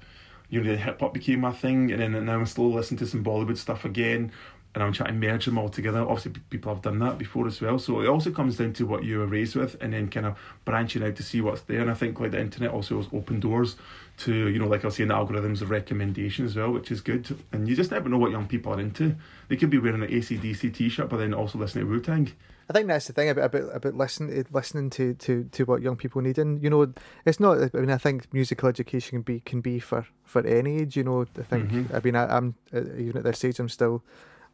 You 0.48 0.62
know, 0.62 0.76
hip 0.76 1.00
hop 1.00 1.14
became 1.14 1.40
my 1.40 1.52
thing, 1.52 1.90
and 1.90 2.00
then 2.00 2.24
now 2.24 2.34
I'm 2.34 2.46
slowly 2.46 2.74
listening 2.74 2.98
to 2.98 3.06
some 3.06 3.24
Bollywood 3.24 3.56
stuff 3.56 3.84
again 3.84 4.32
and 4.76 4.82
I'm 4.82 4.92
trying 4.92 5.18
to 5.18 5.26
merge 5.26 5.46
them 5.46 5.56
all 5.56 5.70
together. 5.70 6.02
Obviously, 6.02 6.32
people 6.50 6.72
have 6.74 6.82
done 6.82 6.98
that 6.98 7.16
before 7.16 7.46
as 7.46 7.62
well. 7.62 7.78
So 7.78 8.02
it 8.02 8.08
also 8.08 8.30
comes 8.30 8.58
down 8.58 8.74
to 8.74 8.84
what 8.84 9.04
you 9.04 9.20
were 9.20 9.26
raised 9.26 9.56
with, 9.56 9.74
and 9.80 9.94
then 9.94 10.10
kind 10.10 10.26
of 10.26 10.36
branching 10.66 11.02
out 11.02 11.16
to 11.16 11.22
see 11.22 11.40
what's 11.40 11.62
there. 11.62 11.80
And 11.80 11.90
I 11.90 11.94
think 11.94 12.20
like 12.20 12.32
the 12.32 12.40
internet 12.40 12.72
also 12.72 12.98
has 12.98 13.08
opened 13.10 13.40
doors 13.40 13.76
to 14.18 14.48
you 14.48 14.58
know, 14.58 14.66
like 14.66 14.84
I 14.84 14.88
was 14.88 14.96
saying, 14.96 15.08
the 15.08 15.14
algorithms 15.14 15.60
of 15.62 15.70
recommendation 15.70 16.44
as 16.44 16.56
well, 16.56 16.70
which 16.70 16.90
is 16.90 17.00
good. 17.00 17.36
And 17.52 17.68
you 17.68 17.76
just 17.76 17.90
never 17.90 18.08
know 18.08 18.18
what 18.18 18.30
young 18.30 18.46
people 18.46 18.72
are 18.72 18.80
into. 18.80 19.14
They 19.48 19.56
could 19.56 19.70
be 19.70 19.78
wearing 19.78 20.02
an 20.02 20.08
ACDC 20.08 20.74
t-shirt, 20.74 21.08
but 21.08 21.18
then 21.18 21.34
also 21.34 21.58
listening 21.58 21.86
to 21.86 21.90
Wu 21.90 22.00
Tang. 22.00 22.32
I 22.68 22.72
think 22.72 22.88
that's 22.88 23.06
the 23.06 23.12
thing 23.12 23.28
about 23.28 23.54
about, 23.54 23.76
about 23.76 23.94
listening 23.94 24.44
listening 24.50 24.90
to, 24.90 25.14
to, 25.14 25.44
to 25.52 25.64
what 25.64 25.82
young 25.82 25.96
people 25.96 26.20
need, 26.20 26.38
and 26.38 26.60
you 26.62 26.68
know, 26.68 26.92
it's 27.24 27.38
not. 27.38 27.58
I 27.74 27.78
mean, 27.78 27.90
I 27.90 27.98
think 27.98 28.32
musical 28.32 28.68
education 28.68 29.18
can 29.18 29.22
be 29.22 29.40
can 29.40 29.60
be 29.60 29.78
for, 29.78 30.06
for 30.24 30.44
any 30.44 30.80
age. 30.80 30.96
You 30.96 31.04
know, 31.04 31.26
I 31.38 31.42
think. 31.42 31.70
Mm-hmm. 31.70 31.94
I 31.94 32.00
mean, 32.00 32.16
I, 32.16 32.36
am 32.36 32.56
uh, 32.74 32.80
even 32.96 33.18
at 33.18 33.24
this 33.24 33.44
age, 33.44 33.60
I'm 33.60 33.68
still 33.68 34.02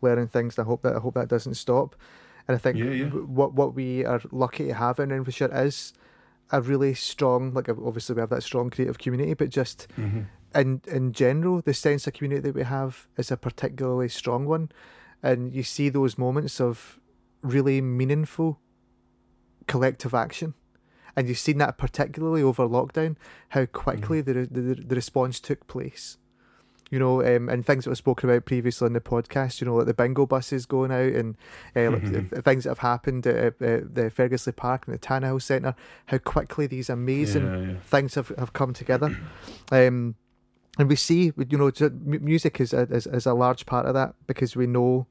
learning 0.02 0.28
things. 0.28 0.58
I 0.58 0.64
hope 0.64 0.82
that 0.82 0.96
I 0.96 0.98
hope 0.98 1.14
that 1.14 1.28
doesn't 1.28 1.54
stop. 1.54 1.96
And 2.46 2.54
I 2.54 2.58
think 2.58 2.76
yeah, 2.76 2.90
yeah. 2.90 3.06
what 3.06 3.54
what 3.54 3.74
we 3.74 4.04
are 4.04 4.20
lucky 4.30 4.66
to 4.66 4.74
have 4.74 4.98
in 4.98 5.08
Renfrewshire 5.08 5.50
is 5.64 5.94
a 6.52 6.60
really 6.60 6.94
strong, 6.94 7.52
like 7.54 7.68
obviously 7.68 8.14
we 8.14 8.20
have 8.20 8.30
that 8.30 8.42
strong 8.42 8.70
creative 8.70 8.98
community, 8.98 9.34
but 9.34 9.48
just 9.48 9.88
mm-hmm. 9.98 10.22
in 10.54 10.82
in 10.86 11.12
general, 11.12 11.62
the 11.62 11.74
sense 11.74 12.06
of 12.06 12.12
community 12.12 12.42
that 12.42 12.54
we 12.54 12.62
have 12.62 13.08
is 13.16 13.30
a 13.30 13.36
particularly 13.36 14.08
strong 14.08 14.44
one, 14.44 14.70
and 15.22 15.54
you 15.54 15.62
see 15.62 15.88
those 15.88 16.18
moments 16.18 16.60
of 16.60 17.00
really 17.42 17.80
meaningful 17.80 18.60
collective 19.66 20.14
action. 20.14 20.54
And 21.14 21.28
you've 21.28 21.38
seen 21.38 21.58
that 21.58 21.76
particularly 21.76 22.42
over 22.42 22.66
lockdown, 22.66 23.16
how 23.50 23.66
quickly 23.66 24.22
mm-hmm. 24.22 24.54
the, 24.54 24.60
the 24.60 24.74
the 24.74 24.94
response 24.94 25.40
took 25.40 25.66
place 25.66 26.18
you 26.92 26.98
know, 26.98 27.24
um, 27.24 27.48
and 27.48 27.64
things 27.64 27.84
that 27.84 27.90
were 27.90 27.96
spoken 27.96 28.28
about 28.28 28.44
previously 28.44 28.86
in 28.86 28.92
the 28.92 29.00
podcast, 29.00 29.62
you 29.62 29.66
know, 29.66 29.76
like 29.76 29.86
the 29.86 29.94
bingo 29.94 30.26
buses 30.26 30.66
going 30.66 30.92
out 30.92 31.14
and 31.14 31.38
uh, 31.74 31.78
mm-hmm. 31.78 32.40
things 32.40 32.64
that 32.64 32.70
have 32.70 32.80
happened 32.80 33.26
at, 33.26 33.62
at 33.62 33.94
the 33.94 34.12
Ferguslie 34.14 34.54
Park 34.54 34.86
and 34.86 34.94
the 34.94 34.98
Tannahill 34.98 35.40
Centre, 35.40 35.74
how 36.06 36.18
quickly 36.18 36.66
these 36.66 36.90
amazing 36.90 37.46
yeah, 37.46 37.72
yeah. 37.72 37.78
things 37.80 38.14
have, 38.14 38.28
have 38.38 38.52
come 38.52 38.74
together. 38.74 39.18
Um, 39.70 40.16
and 40.78 40.86
we 40.86 40.96
see, 40.96 41.32
you 41.48 41.56
know, 41.56 41.70
music 41.90 42.60
is 42.60 42.74
a, 42.74 42.82
is, 42.82 43.06
is 43.06 43.24
a 43.24 43.32
large 43.32 43.64
part 43.64 43.86
of 43.86 43.94
that 43.94 44.14
because 44.26 44.54
we 44.54 44.66
know 44.66 45.06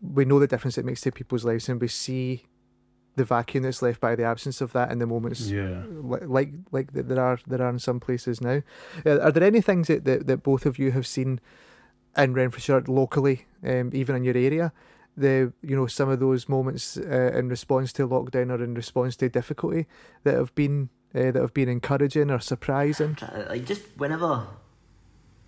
we 0.00 0.24
know 0.24 0.38
the 0.38 0.46
difference 0.46 0.78
it 0.78 0.86
makes 0.86 1.02
to 1.02 1.12
people's 1.12 1.44
lives 1.44 1.68
and 1.68 1.80
we 1.80 1.88
see 1.88 2.46
the 3.16 3.24
vacuum 3.24 3.64
that's 3.64 3.82
left 3.82 4.00
by 4.00 4.14
the 4.14 4.24
absence 4.24 4.60
of 4.60 4.72
that 4.72 4.90
in 4.90 4.98
the 4.98 5.06
moments 5.06 5.50
yeah. 5.50 5.82
like 5.92 6.50
like 6.70 6.92
there 6.92 7.20
are 7.20 7.38
there 7.46 7.62
are 7.62 7.70
in 7.70 7.78
some 7.78 8.00
places 8.00 8.40
now. 8.40 8.62
Are 9.04 9.30
there 9.30 9.44
any 9.44 9.60
things 9.60 9.88
that, 9.88 10.04
that, 10.04 10.26
that 10.26 10.42
both 10.42 10.66
of 10.66 10.78
you 10.78 10.92
have 10.92 11.06
seen 11.06 11.40
in 12.16 12.34
Renfrewshire 12.34 12.84
locally 12.88 13.46
um, 13.64 13.90
even 13.92 14.16
in 14.16 14.24
your 14.24 14.36
area? 14.36 14.72
The 15.16 15.52
you 15.62 15.76
know 15.76 15.86
some 15.86 16.08
of 16.08 16.20
those 16.20 16.48
moments 16.48 16.96
uh, 16.96 17.32
in 17.34 17.48
response 17.48 17.92
to 17.94 18.08
lockdown 18.08 18.50
or 18.50 18.64
in 18.64 18.74
response 18.74 19.14
to 19.16 19.28
difficulty 19.28 19.86
that 20.24 20.34
have 20.34 20.54
been 20.54 20.88
uh, 21.14 21.32
that 21.32 21.36
have 21.36 21.52
been 21.52 21.68
encouraging 21.68 22.30
or 22.30 22.40
surprising? 22.40 23.18
Like 23.48 23.66
just 23.66 23.82
whenever 23.98 24.46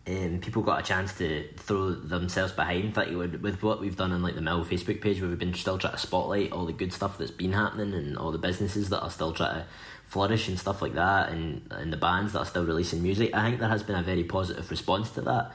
um, 0.06 0.38
people 0.40 0.62
got 0.62 0.80
a 0.80 0.82
chance 0.82 1.16
to 1.18 1.48
throw 1.56 1.92
themselves 1.92 2.52
behind. 2.52 2.96
Like 2.96 3.08
with 3.08 3.62
what 3.62 3.80
we've 3.80 3.96
done 3.96 4.12
on 4.12 4.22
like 4.22 4.34
the 4.34 4.42
Mill 4.42 4.64
Facebook 4.64 5.00
page, 5.00 5.20
where 5.20 5.30
we've 5.30 5.38
been 5.38 5.54
still 5.54 5.78
trying 5.78 5.94
to 5.94 5.98
spotlight 5.98 6.52
all 6.52 6.66
the 6.66 6.72
good 6.72 6.92
stuff 6.92 7.16
that's 7.16 7.30
been 7.30 7.52
happening 7.52 7.94
and 7.94 8.18
all 8.18 8.30
the 8.30 8.38
businesses 8.38 8.90
that 8.90 9.00
are 9.00 9.10
still 9.10 9.32
trying 9.32 9.62
to 9.62 9.66
flourish 10.04 10.46
and 10.48 10.58
stuff 10.58 10.82
like 10.82 10.94
that, 10.94 11.30
and 11.30 11.66
and 11.70 11.92
the 11.92 11.96
bands 11.96 12.34
that 12.34 12.40
are 12.40 12.46
still 12.46 12.66
releasing 12.66 13.02
music. 13.02 13.34
I 13.34 13.48
think 13.48 13.60
there 13.60 13.68
has 13.68 13.82
been 13.82 13.96
a 13.96 14.02
very 14.02 14.24
positive 14.24 14.70
response 14.70 15.10
to 15.12 15.22
that. 15.22 15.52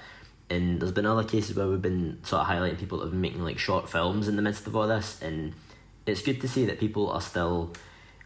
And 0.52 0.82
there's 0.82 0.92
been 0.92 1.06
other 1.06 1.24
cases 1.24 1.56
where 1.56 1.68
we've 1.68 1.80
been 1.80 2.18
sort 2.24 2.42
of 2.42 2.48
highlighting 2.48 2.80
people 2.80 2.98
that 2.98 3.06
have 3.06 3.12
been 3.12 3.22
making 3.22 3.44
like 3.44 3.60
short 3.60 3.88
films 3.88 4.28
in 4.28 4.36
the 4.36 4.42
midst 4.42 4.66
of 4.66 4.76
all 4.76 4.88
this, 4.88 5.22
and 5.22 5.54
it's 6.08 6.24
good 6.24 6.42
to 6.42 6.48
see 6.48 6.66
that 6.66 6.80
people 6.80 7.12
are 7.12 7.22
still 7.22 7.76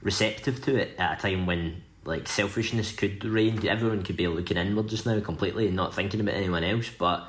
receptive 0.01 0.63
to 0.63 0.75
it 0.77 0.95
at 0.97 1.19
a 1.19 1.21
time 1.21 1.45
when 1.45 1.83
like 2.05 2.27
selfishness 2.27 2.91
could 2.91 3.23
reign. 3.23 3.67
Everyone 3.67 4.03
could 4.03 4.17
be 4.17 4.27
looking 4.27 4.57
inward 4.57 4.87
just 4.87 5.05
now 5.05 5.19
completely 5.19 5.67
and 5.67 5.75
not 5.75 5.93
thinking 5.93 6.19
about 6.19 6.35
anyone 6.35 6.63
else. 6.63 6.89
But 6.89 7.27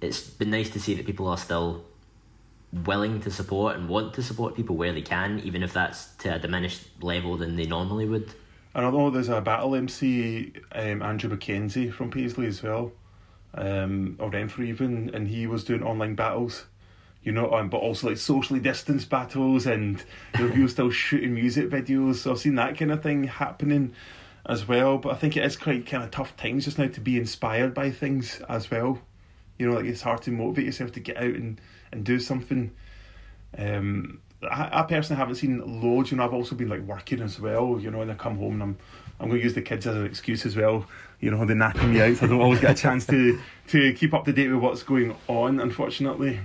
it's 0.00 0.22
been 0.22 0.50
nice 0.50 0.70
to 0.70 0.80
see 0.80 0.94
that 0.94 1.06
people 1.06 1.28
are 1.28 1.36
still 1.36 1.84
willing 2.72 3.20
to 3.20 3.30
support 3.30 3.76
and 3.76 3.88
want 3.88 4.14
to 4.14 4.22
support 4.22 4.54
people 4.54 4.76
where 4.76 4.92
they 4.92 5.02
can, 5.02 5.40
even 5.40 5.62
if 5.62 5.72
that's 5.72 6.06
to 6.16 6.34
a 6.34 6.38
diminished 6.38 6.82
level 7.02 7.36
than 7.36 7.56
they 7.56 7.66
normally 7.66 8.06
would. 8.06 8.32
And 8.74 8.92
know 8.92 9.10
there's 9.10 9.28
a 9.28 9.40
battle 9.40 9.74
MC, 9.74 10.52
um, 10.72 11.02
Andrew 11.02 11.36
McKenzie 11.36 11.92
from 11.92 12.10
Paisley 12.10 12.46
as 12.46 12.62
well, 12.62 12.92
um, 13.54 14.16
or 14.20 14.30
Renfrew 14.30 14.66
even, 14.66 15.10
and 15.12 15.26
he 15.26 15.48
was 15.48 15.64
doing 15.64 15.82
online 15.82 16.14
battles 16.14 16.66
you 17.22 17.32
know, 17.32 17.52
um, 17.52 17.68
but 17.68 17.78
also 17.78 18.08
like 18.08 18.16
socially 18.16 18.60
distanced 18.60 19.10
battles 19.10 19.66
and 19.66 20.02
the 20.32 20.48
people 20.52 20.68
still 20.68 20.90
shooting 20.90 21.34
music 21.34 21.68
videos. 21.68 22.16
So 22.16 22.32
I've 22.32 22.38
seen 22.38 22.54
that 22.54 22.78
kind 22.78 22.90
of 22.90 23.02
thing 23.02 23.24
happening 23.24 23.94
as 24.46 24.66
well. 24.66 24.98
But 24.98 25.12
I 25.12 25.16
think 25.16 25.36
it 25.36 25.44
is 25.44 25.56
quite 25.56 25.86
kind 25.86 26.02
of 26.02 26.10
tough 26.10 26.36
times 26.36 26.64
just 26.64 26.78
now 26.78 26.88
to 26.88 27.00
be 27.00 27.18
inspired 27.18 27.74
by 27.74 27.90
things 27.90 28.40
as 28.48 28.70
well. 28.70 28.98
You 29.58 29.68
know, 29.68 29.76
like 29.76 29.84
it's 29.84 30.02
hard 30.02 30.22
to 30.22 30.30
motivate 30.30 30.64
yourself 30.64 30.92
to 30.92 31.00
get 31.00 31.18
out 31.18 31.24
and, 31.24 31.60
and 31.92 32.04
do 32.04 32.18
something. 32.18 32.70
Um, 33.58 34.20
I, 34.42 34.80
I 34.80 34.82
personally 34.84 35.18
haven't 35.18 35.34
seen 35.34 35.82
loads. 35.82 36.10
You 36.10 36.16
know, 36.16 36.24
I've 36.24 36.32
also 36.32 36.54
been 36.54 36.70
like 36.70 36.80
working 36.80 37.20
as 37.20 37.38
well. 37.38 37.78
You 37.78 37.90
know, 37.90 38.00
and 38.00 38.10
I 38.10 38.14
come 38.14 38.38
home 38.38 38.54
and 38.54 38.62
I'm 38.62 38.78
I'm 39.20 39.28
going 39.28 39.40
to 39.40 39.44
use 39.44 39.52
the 39.52 39.60
kids 39.60 39.86
as 39.86 39.94
an 39.94 40.06
excuse 40.06 40.46
as 40.46 40.56
well. 40.56 40.86
You 41.20 41.30
know, 41.30 41.44
they 41.44 41.52
knacker 41.52 41.86
me 41.86 42.00
out. 42.00 42.16
So 42.16 42.24
I 42.24 42.28
don't 42.30 42.40
always 42.40 42.60
get 42.60 42.70
a 42.70 42.82
chance 42.82 43.04
to 43.08 43.38
to 43.68 43.92
keep 43.92 44.14
up 44.14 44.24
to 44.24 44.32
date 44.32 44.48
with 44.48 44.62
what's 44.62 44.82
going 44.82 45.14
on. 45.28 45.60
Unfortunately 45.60 46.40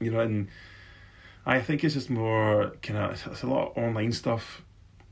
you 0.00 0.10
know, 0.10 0.20
and 0.20 0.48
I 1.46 1.60
think 1.60 1.84
it's 1.84 1.94
just 1.94 2.10
more 2.10 2.72
kind 2.82 2.98
of 2.98 3.26
it's 3.26 3.42
a 3.42 3.46
lot 3.46 3.68
of 3.68 3.78
online 3.78 4.12
stuff, 4.12 4.62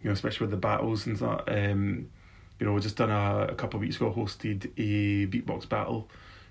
you 0.03 0.09
know, 0.09 0.15
especially 0.15 0.45
with 0.45 0.51
the 0.51 0.57
battles 0.57 1.07
and 1.07 1.17
that. 1.19 1.45
Um, 1.49 2.09
you 2.59 2.67
know, 2.67 2.79
just 2.81 2.97
done 2.97 3.11
a, 3.11 3.53
a 3.53 3.55
couple 3.55 3.79
of 3.79 3.83
weeks 3.83 3.97
ago 3.97 4.13
hosted 4.13 4.65
a 4.77 5.27
beatbox 5.29 5.69
battle 5.69 6.09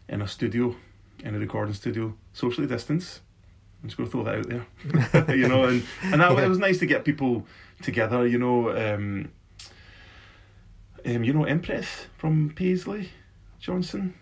in 0.07 0.21
a 0.21 0.27
studio, 0.27 0.73
in 1.19 1.35
a 1.35 1.39
recording 1.39 1.73
studio, 1.73 2.13
socially 2.33 2.67
distanced. 2.67 3.19
I'm 3.83 3.89
just 3.89 3.97
going 3.97 4.09
to 4.09 4.11
throw 4.11 4.23
that 4.23 4.35
out 4.35 5.25
there, 5.25 5.35
you 5.35 5.47
know, 5.47 5.65
and 5.65 5.83
and 6.03 6.21
that, 6.21 6.31
yeah. 6.31 6.45
it 6.45 6.49
was 6.49 6.57
nice 6.57 6.79
to 6.79 6.85
get 6.85 7.05
people 7.05 7.45
together, 7.81 8.25
you 8.25 8.39
know. 8.39 8.69
Um, 8.71 9.31
um, 11.05 11.23
you 11.23 11.33
know, 11.33 11.43
Empress 11.43 12.07
from 12.17 12.51
Paisley 12.55 13.09
Johnstone. 13.59 14.13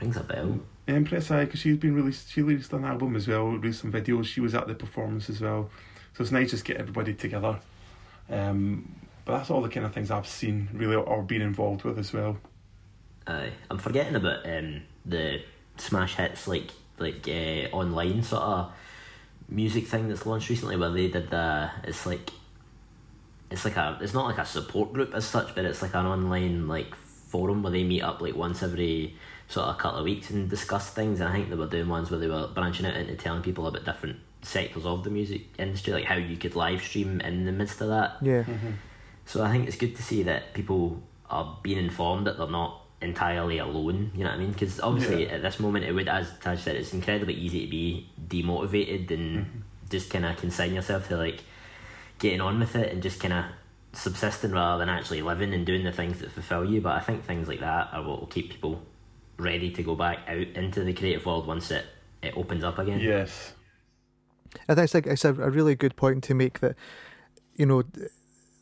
Rings 0.00 0.16
a 0.16 0.22
bell. 0.22 0.60
Empress, 0.86 1.30
I 1.30 1.44
because 1.44 1.60
she's 1.60 1.78
been 1.78 1.94
released. 1.94 2.30
She 2.30 2.42
released 2.42 2.72
an 2.72 2.84
album 2.84 3.16
as 3.16 3.26
well, 3.26 3.48
released 3.48 3.80
some 3.80 3.92
videos. 3.92 4.26
She 4.26 4.40
was 4.40 4.54
at 4.54 4.66
the 4.66 4.74
performance 4.74 5.30
as 5.30 5.40
well, 5.40 5.70
so 6.14 6.22
it's 6.22 6.32
nice 6.32 6.50
just 6.50 6.64
get 6.64 6.76
everybody 6.76 7.14
together. 7.14 7.58
Um, 8.30 8.94
but 9.24 9.38
that's 9.38 9.50
all 9.50 9.62
the 9.62 9.68
kind 9.68 9.86
of 9.86 9.94
things 9.94 10.10
I've 10.10 10.26
seen 10.26 10.68
really 10.72 10.96
or 10.96 11.22
been 11.22 11.42
involved 11.42 11.84
with 11.84 11.98
as 11.98 12.12
well. 12.12 12.36
Aye, 13.26 13.52
I'm 13.70 13.78
forgetting 13.78 14.14
about 14.14 14.46
um, 14.46 14.82
the 15.06 15.42
smash 15.78 16.16
hits 16.16 16.46
like 16.46 16.70
like 16.98 17.26
uh, 17.26 17.74
online 17.74 18.22
sort 18.22 18.42
of 18.42 18.72
music 19.48 19.86
thing 19.86 20.08
that's 20.08 20.26
launched 20.26 20.48
recently 20.48 20.76
where 20.76 20.90
they 20.90 21.08
did 21.08 21.30
the 21.30 21.70
it's 21.84 22.06
like 22.06 22.30
it's 23.50 23.64
like 23.64 23.76
a 23.76 23.98
it's 24.00 24.14
not 24.14 24.26
like 24.26 24.38
a 24.38 24.46
support 24.46 24.92
group 24.92 25.14
as 25.14 25.24
such 25.24 25.54
but 25.54 25.64
it's 25.64 25.82
like 25.82 25.94
an 25.94 26.06
online 26.06 26.68
like 26.68 26.94
forum 27.34 27.64
where 27.64 27.72
they 27.72 27.82
meet 27.82 28.00
up 28.00 28.20
like 28.20 28.36
once 28.36 28.62
every 28.62 29.16
sort 29.48 29.66
of 29.66 29.76
couple 29.76 29.98
of 29.98 30.04
weeks 30.04 30.30
and 30.30 30.48
discuss 30.48 30.90
things. 30.90 31.18
And 31.18 31.28
I 31.28 31.32
think 31.32 31.50
they 31.50 31.56
were 31.56 31.66
doing 31.66 31.88
ones 31.88 32.08
where 32.08 32.20
they 32.20 32.28
were 32.28 32.46
branching 32.46 32.86
out 32.86 32.94
into 32.94 33.16
telling 33.16 33.42
people 33.42 33.66
about 33.66 33.84
different 33.84 34.20
sectors 34.42 34.86
of 34.86 35.02
the 35.02 35.10
music 35.10 35.42
industry, 35.58 35.92
like 35.94 36.04
how 36.04 36.14
you 36.14 36.36
could 36.36 36.54
live 36.54 36.80
stream 36.80 37.20
in 37.20 37.44
the 37.44 37.50
midst 37.50 37.80
of 37.80 37.88
that. 37.88 38.18
Yeah. 38.22 38.44
Mm-hmm. 38.44 38.70
So 39.26 39.42
I 39.42 39.50
think 39.50 39.66
it's 39.66 39.76
good 39.76 39.96
to 39.96 40.02
see 40.02 40.22
that 40.22 40.54
people 40.54 41.02
are 41.28 41.58
being 41.64 41.78
informed 41.78 42.28
that 42.28 42.38
they're 42.38 42.46
not 42.46 42.82
entirely 43.02 43.58
alone. 43.58 44.12
You 44.14 44.22
know 44.22 44.30
what 44.30 44.36
I 44.36 44.38
mean? 44.38 44.52
Because 44.52 44.78
obviously 44.78 45.24
yeah. 45.26 45.32
at 45.32 45.42
this 45.42 45.58
moment, 45.58 45.86
it 45.86 45.92
would, 45.92 46.08
as 46.08 46.30
Taj 46.40 46.60
said, 46.60 46.76
it's 46.76 46.94
incredibly 46.94 47.34
easy 47.34 47.64
to 47.64 47.70
be 47.70 48.08
demotivated 48.28 49.10
and 49.10 49.38
mm-hmm. 49.38 49.58
just 49.90 50.08
kind 50.08 50.24
of 50.24 50.36
consign 50.36 50.72
yourself 50.72 51.08
to 51.08 51.16
like 51.16 51.40
getting 52.20 52.40
on 52.40 52.60
with 52.60 52.76
it 52.76 52.92
and 52.92 53.02
just 53.02 53.18
kind 53.18 53.34
of 53.34 53.44
subsisting 53.96 54.52
rather 54.52 54.78
than 54.78 54.88
actually 54.88 55.22
living 55.22 55.52
and 55.54 55.64
doing 55.64 55.84
the 55.84 55.92
things 55.92 56.20
that 56.20 56.32
fulfill 56.32 56.64
you. 56.64 56.80
But 56.80 56.96
I 56.96 57.00
think 57.00 57.24
things 57.24 57.48
like 57.48 57.60
that 57.60 57.90
are 57.92 58.02
what 58.02 58.20
will 58.20 58.26
keep 58.26 58.50
people 58.50 58.82
ready 59.38 59.70
to 59.72 59.82
go 59.82 59.94
back 59.94 60.20
out 60.28 60.46
into 60.54 60.84
the 60.84 60.92
creative 60.92 61.26
world 61.26 61.46
once 61.46 61.70
it, 61.70 61.84
it 62.22 62.36
opens 62.36 62.64
up 62.64 62.78
again. 62.78 63.00
Yes. 63.00 63.52
I 64.68 64.74
think 64.74 64.84
it's 64.84 64.94
like 64.94 65.06
it's 65.06 65.24
a, 65.24 65.30
a 65.30 65.50
really 65.50 65.74
good 65.74 65.96
point 65.96 66.22
to 66.24 66.34
make 66.34 66.60
that 66.60 66.76
you 67.56 67.66
know 67.66 67.82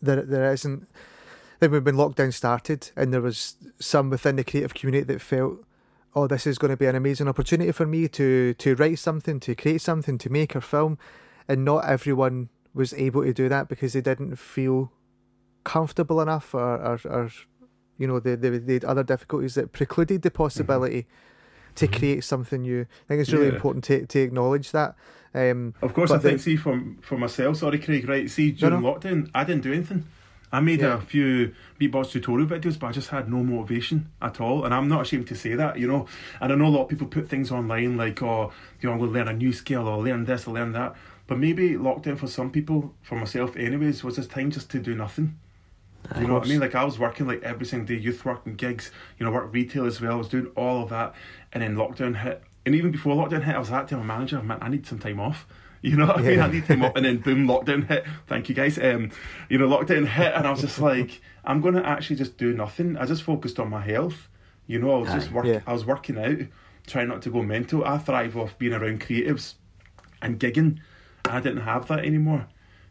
there 0.01 0.23
there 0.23 0.53
isn't 0.53 0.89
then 1.63 1.71
when 1.71 1.95
lockdown 1.95 2.35
started, 2.35 2.91
and 2.97 3.15
there 3.15 3.21
was 3.21 3.55
some 3.79 4.11
within 4.11 4.35
the 4.35 4.43
creative 4.43 4.75
community 4.75 5.05
that 5.05 5.21
felt, 5.21 5.59
"Oh, 6.13 6.27
this 6.27 6.45
is 6.45 6.59
going 6.59 6.73
to 6.73 6.77
be 6.77 6.87
an 6.87 6.97
amazing 6.97 7.29
opportunity 7.29 7.71
for 7.71 7.87
me 7.87 8.09
to 8.09 8.55
to 8.55 8.75
write 8.75 8.99
something, 8.99 9.39
to 9.39 9.55
create 9.55 9.81
something, 9.81 10.19
to 10.19 10.29
make 10.29 10.57
a 10.57 10.61
film," 10.61 10.99
and 11.47 11.65
not 11.65 11.85
everyone 11.85 12.49
was 12.75 12.93
able 12.95 13.23
to 13.23 13.33
do 13.33 13.49
that 13.49 13.69
because 13.69 13.93
they 13.93 14.01
didn't 14.01 14.37
feel 14.37 14.91
comfortable 15.65 16.21
enough, 16.21 16.55
or 16.55 16.77
or, 16.77 17.01
or 17.05 17.31
you 17.99 18.07
know, 18.07 18.21
they, 18.21 18.35
they, 18.35 18.51
they 18.59 18.75
had 18.75 18.85
other 18.85 19.05
difficulties 19.05 19.55
that 19.55 19.73
precluded 19.73 20.23
the 20.23 20.31
possibility 20.31 21.03
mm-hmm. 21.03 21.75
to 21.77 21.87
mm-hmm. 21.87 21.99
create 21.99 22.25
something 22.25 22.63
new. 22.63 22.81
I 22.83 23.09
think 23.09 23.21
it's 23.21 23.33
really 23.33 23.49
yeah. 23.49 23.55
important 23.55 23.85
to 23.85 24.07
to 24.07 24.21
acknowledge 24.21 24.73
that. 24.73 24.95
Um, 25.35 25.75
of 25.81 25.95
course, 25.95 26.11
I 26.11 26.19
think, 26.19 26.39
the, 26.39 26.43
see, 26.43 26.57
for, 26.57 26.83
for 27.01 27.17
myself, 27.17 27.57
sorry, 27.57 27.79
Craig, 27.79 28.07
right, 28.07 28.31
see, 28.31 28.51
during 28.53 28.83
no, 28.83 28.91
no. 28.91 28.95
lockdown, 28.95 29.31
I 29.35 29.45
didn't 29.45 29.63
do 29.63 29.73
anything. 29.73 30.05
I 30.55 30.61
made 30.61 30.81
yeah. 30.81 30.99
a 30.99 31.01
few 31.01 31.55
beatbox 31.81 32.11
tutorial 32.11 32.47
videos, 32.47 32.79
but 32.79 32.89
I 32.89 32.93
just 32.93 33.09
had 33.09 33.31
no 33.31 33.43
motivation 33.43 34.11
at 34.21 34.39
all. 34.39 34.67
And 34.67 34.75
I'm 34.75 34.87
not 34.87 35.01
ashamed 35.01 35.27
to 35.29 35.35
say 35.35 35.55
that, 35.55 35.79
you 35.79 35.89
know. 35.89 36.07
And 36.43 36.53
I 36.53 36.57
know 36.57 36.67
a 36.67 36.69
lot 36.69 36.83
of 36.83 36.89
people 36.91 37.07
put 37.07 37.27
things 37.27 37.51
online 37.51 37.97
like, 37.97 38.23
oh, 38.23 38.53
you 38.79 38.87
know, 38.87 38.93
I'm 38.93 38.99
going 38.99 39.11
to 39.11 39.19
learn 39.19 39.29
a 39.29 39.33
new 39.33 39.55
skill 39.55 39.89
or 39.89 40.05
learn 40.05 40.27
this 40.27 40.47
or 40.47 40.53
learn 40.53 40.73
that. 40.73 40.95
But 41.27 41.39
maybe 41.39 41.71
lockdown 41.71 42.19
for 42.19 42.27
some 42.27 42.51
people, 42.51 42.93
for 43.01 43.15
myself 43.17 43.57
anyways, 43.57 44.05
was 44.05 44.17
this 44.17 44.27
time 44.27 44.51
just 44.51 44.69
to 44.73 44.79
do 44.79 44.95
nothing. 44.95 45.39
You 46.19 46.27
know 46.27 46.35
what 46.35 46.45
I 46.45 46.49
mean? 46.49 46.61
Like 46.61 46.75
I 46.75 46.85
was 46.85 46.99
working 46.99 47.27
like 47.27 47.43
every 47.43 47.65
single 47.65 47.87
day, 47.87 48.01
youth 48.01 48.25
work 48.25 48.45
and 48.45 48.57
gigs, 48.57 48.91
you 49.19 49.25
know, 49.25 49.33
work 49.33 49.53
retail 49.53 49.87
as 49.87 50.01
well. 50.01 50.13
I 50.13 50.17
was 50.17 50.29
doing 50.29 50.47
all 50.57 50.83
of 50.83 50.91
that. 50.91 51.15
And 51.53 51.63
then 51.63 51.77
lockdown 51.77 52.23
hit. 52.23 52.43
And 52.67 52.75
even 52.75 52.91
before 52.91 53.15
lockdown 53.15 53.45
hit, 53.45 53.55
I 53.55 53.59
was 53.59 53.71
that 53.71 53.89
to 53.89 53.97
my 53.97 54.03
manager, 54.03 54.43
man, 54.43 54.59
I 54.61 54.69
need 54.69 54.87
some 54.87 54.99
time 54.99 55.21
off. 55.21 55.47
You 55.85 55.97
know 55.97 56.07
what 56.07 56.19
I 56.19 56.23
mean? 56.23 56.39
I 56.39 56.47
need 56.47 56.65
time 56.65 56.85
off, 56.85 56.93
and 56.95 57.05
then 57.05 57.17
boom, 57.17 57.49
lockdown 57.49 57.89
hit. 57.89 58.07
Thank 58.29 58.49
you 58.49 58.55
guys. 58.55 58.79
Um, 58.79 59.11
you 59.49 59.59
know, 59.59 59.67
lockdown 59.67 60.07
hit, 60.07 60.33
and 60.33 60.47
I 60.47 60.51
was 60.53 60.61
just 60.61 60.79
like, 60.79 61.21
I'm 61.45 61.61
going 61.61 61.75
to 61.75 61.85
actually 61.85 62.15
just 62.15 62.37
do 62.37 62.53
nothing. 62.53 62.97
I 62.97 63.05
just 63.05 63.25
focused 63.25 63.59
on 63.59 63.69
my 63.69 63.81
health. 63.81 64.29
You 64.69 64.79
know, 64.79 64.95
I 64.95 64.99
was 64.99 65.09
just 65.11 65.33
working. 65.33 65.55
Yeah. 65.55 65.61
I 65.67 65.73
was 65.73 65.85
working 65.85 66.19
out, 66.19 66.39
trying 66.87 67.09
not 67.09 67.23
to 67.23 67.31
go 67.31 67.43
mental. 67.43 67.85
I 67.85 67.99
thrive 67.99 68.37
off 68.37 68.57
being 68.59 68.75
around 68.75 69.01
creatives 69.01 69.55
and 70.23 70.39
gigging. 70.39 70.79
I 71.25 71.41
didn't 71.41 71.63
have 71.63 71.89
that 71.89 72.05
anymore. 72.05 72.47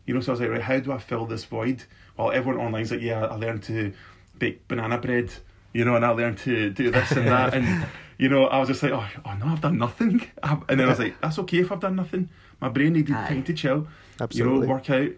You 0.06 0.13
know, 0.13 0.19
so 0.19 0.32
I 0.32 0.34
was 0.34 0.41
like, 0.41 0.50
right, 0.50 0.62
how 0.62 0.80
do 0.80 0.91
I 0.91 0.97
fill 0.97 1.26
this 1.26 1.45
void? 1.45 1.86
Well, 2.17 2.32
everyone 2.32 2.62
online's 2.62 2.91
like, 2.91 3.02
yeah, 3.02 3.26
I 3.26 3.36
learned 3.36 3.63
to 3.63 3.93
bake 4.38 4.67
banana 4.67 4.97
bread. 4.97 5.32
You 5.74 5.86
know, 5.86 5.95
and 5.95 6.06
I 6.06 6.10
learned 6.10 6.38
to 6.39 6.69
do 6.69 6.91
this 6.91 7.12
and 7.12 7.28
that, 7.28 7.54
and 7.54 7.86
you 8.17 8.28
know, 8.28 8.45
I 8.45 8.60
was 8.60 8.67
just 8.67 8.84
like, 8.84 8.91
oh, 8.91 9.08
oh 9.26 9.34
no, 9.36 9.47
I've 9.47 9.62
done 9.62 9.78
nothing. 9.78 10.21
and 10.43 10.63
then 10.67 10.82
I 10.82 10.89
was 10.89 11.00
like, 11.00 11.19
that's 11.21 11.39
okay 11.39 11.60
if 11.60 11.71
I've 11.71 11.80
done 11.80 11.95
nothing. 11.95 12.30
My 12.60 12.67
brain 12.67 12.93
needed 12.93 13.15
Aye. 13.15 13.28
time 13.28 13.43
to 13.43 13.54
chill. 13.54 13.88
Absolutely. 14.19 14.54
You 14.54 14.67
know, 14.67 14.74
work 14.74 14.89
out. 14.89 15.12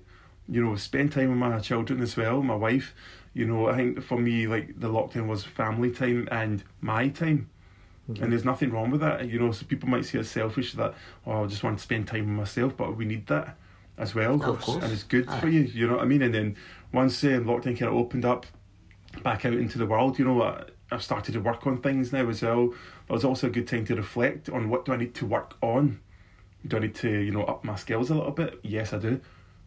You 0.48 0.64
know, 0.64 0.76
spend 0.76 1.12
time 1.12 1.30
with 1.30 1.38
my 1.38 1.60
children 1.60 2.02
as 2.02 2.16
well, 2.16 2.44
my 2.44 2.56
wife. 2.56 2.94
You 3.34 3.46
know, 3.46 3.68
I 3.68 3.76
think 3.76 4.04
for 4.04 4.20
me, 4.20 4.46
like 4.46 4.80
the 4.80 4.90
lockdown 4.90 5.28
was 5.28 5.44
family 5.44 5.90
time 5.90 6.28
and 6.32 6.64
my 6.82 7.10
time. 7.10 7.50
Mm-hmm. 8.10 8.24
And 8.24 8.32
there's 8.32 8.46
nothing 8.46 8.70
wrong 8.72 8.92
with 8.92 9.02
that. 9.02 9.28
You 9.28 9.40
know, 9.40 9.52
so 9.52 9.66
people 9.66 9.90
might 9.90 10.06
see 10.06 10.20
as 10.20 10.30
selfish 10.30 10.74
that, 10.74 10.94
oh, 11.26 11.44
I 11.44 11.48
just 11.48 11.64
want 11.64 11.80
to 11.80 11.84
spend 11.84 12.08
time 12.08 12.28
with 12.28 12.38
myself, 12.38 12.78
but 12.78 12.96
we 12.96 13.06
need 13.06 13.26
that 13.28 13.58
as 13.98 14.16
well. 14.16 14.42
Of 14.44 14.62
course. 14.62 14.84
And 14.84 14.92
it's 14.92 15.04
good 15.04 15.28
Aye. 15.28 15.40
for 15.40 15.48
you, 15.48 15.62
you 15.62 15.88
know 15.88 15.96
what 15.96 16.04
I 16.04 16.06
mean? 16.06 16.22
And 16.22 16.34
then 16.34 16.58
once 16.92 17.24
uh, 17.24 17.28
lockdown 17.28 17.78
kind 17.78 17.84
of 17.84 17.94
opened 17.94 18.26
up 18.26 18.46
back 19.24 19.46
out 19.46 19.54
into 19.54 19.78
the 19.78 19.86
world, 19.86 20.18
you 20.18 20.26
know, 20.26 20.42
I, 20.42 20.64
I've 20.92 21.04
started 21.04 21.34
to 21.34 21.40
work 21.40 21.66
on 21.68 21.82
things 21.82 22.12
now 22.12 22.28
as 22.30 22.42
well. 22.42 22.74
But 23.08 23.16
it's 23.16 23.24
also 23.24 23.48
a 23.48 23.52
good 23.52 23.68
time 23.68 23.86
to 23.86 23.96
reflect 23.96 24.50
on 24.50 24.70
what 24.70 24.86
do 24.86 24.94
I 24.94 24.98
need 24.98 25.16
to 25.16 25.26
work 25.26 25.56
on 25.62 26.00
do 26.68 26.78
I 26.78 26.80
need 26.80 26.96
to 26.96 27.10
you 27.10 27.32
know 27.32 27.44
up 27.44 27.64
my 27.64 27.76
skills 27.76 28.10
a 28.10 28.16
little 28.16 28.32
bit? 28.32 28.60
Yes, 28.64 28.94
I 28.94 28.98
do 28.98 29.20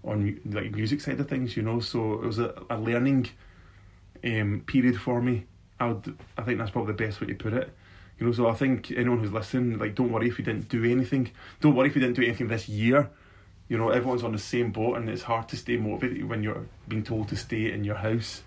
on 0.05 0.41
like 0.47 0.73
music 0.73 1.01
side 1.01 1.21
of 1.21 1.29
things. 1.29 1.57
You 1.57 1.63
know, 1.63 1.81
so 1.81 2.15
it 2.15 2.27
was 2.27 2.39
a, 2.39 2.55
a 2.71 2.79
learning 2.79 3.29
um, 4.25 4.63
period 4.67 5.01
for 5.01 5.21
me. 5.21 5.47
I 5.79 5.89
would 5.89 6.17
I 6.39 6.43
think 6.43 6.59
that's 6.59 6.71
probably 6.71 6.93
the 6.93 7.05
best 7.05 7.21
way 7.21 7.27
to 7.29 7.35
put 7.35 7.53
it. 7.53 7.73
You 8.19 8.27
know, 8.27 8.33
so 8.33 8.49
I 8.49 8.55
think 8.55 8.91
anyone 8.93 9.19
who's 9.19 9.33
listening, 9.33 9.79
like, 9.79 9.95
don't 9.95 10.11
worry 10.11 10.27
if 10.29 10.39
you 10.39 10.45
didn't 10.45 10.71
do 10.71 10.85
anything. 10.85 11.31
Don't 11.61 11.75
worry 11.75 11.89
if 11.89 11.95
you 11.95 12.01
didn't 12.01 12.17
do 12.17 12.23
anything 12.23 12.49
this 12.49 12.67
year. 12.67 13.11
You 13.69 13.79
know, 13.79 13.91
everyone's 13.91 14.23
on 14.23 14.33
the 14.33 14.39
same 14.39 14.71
boat, 14.71 14.97
and 14.97 15.09
it's 15.09 15.23
hard 15.23 15.49
to 15.49 15.57
stay 15.57 15.77
motivated 15.77 16.29
when 16.29 16.43
you're 16.43 16.67
being 16.87 17.03
told 17.03 17.29
to 17.29 17.37
stay 17.37 17.73
in 17.73 17.85
your 17.85 17.97
house. 17.97 18.43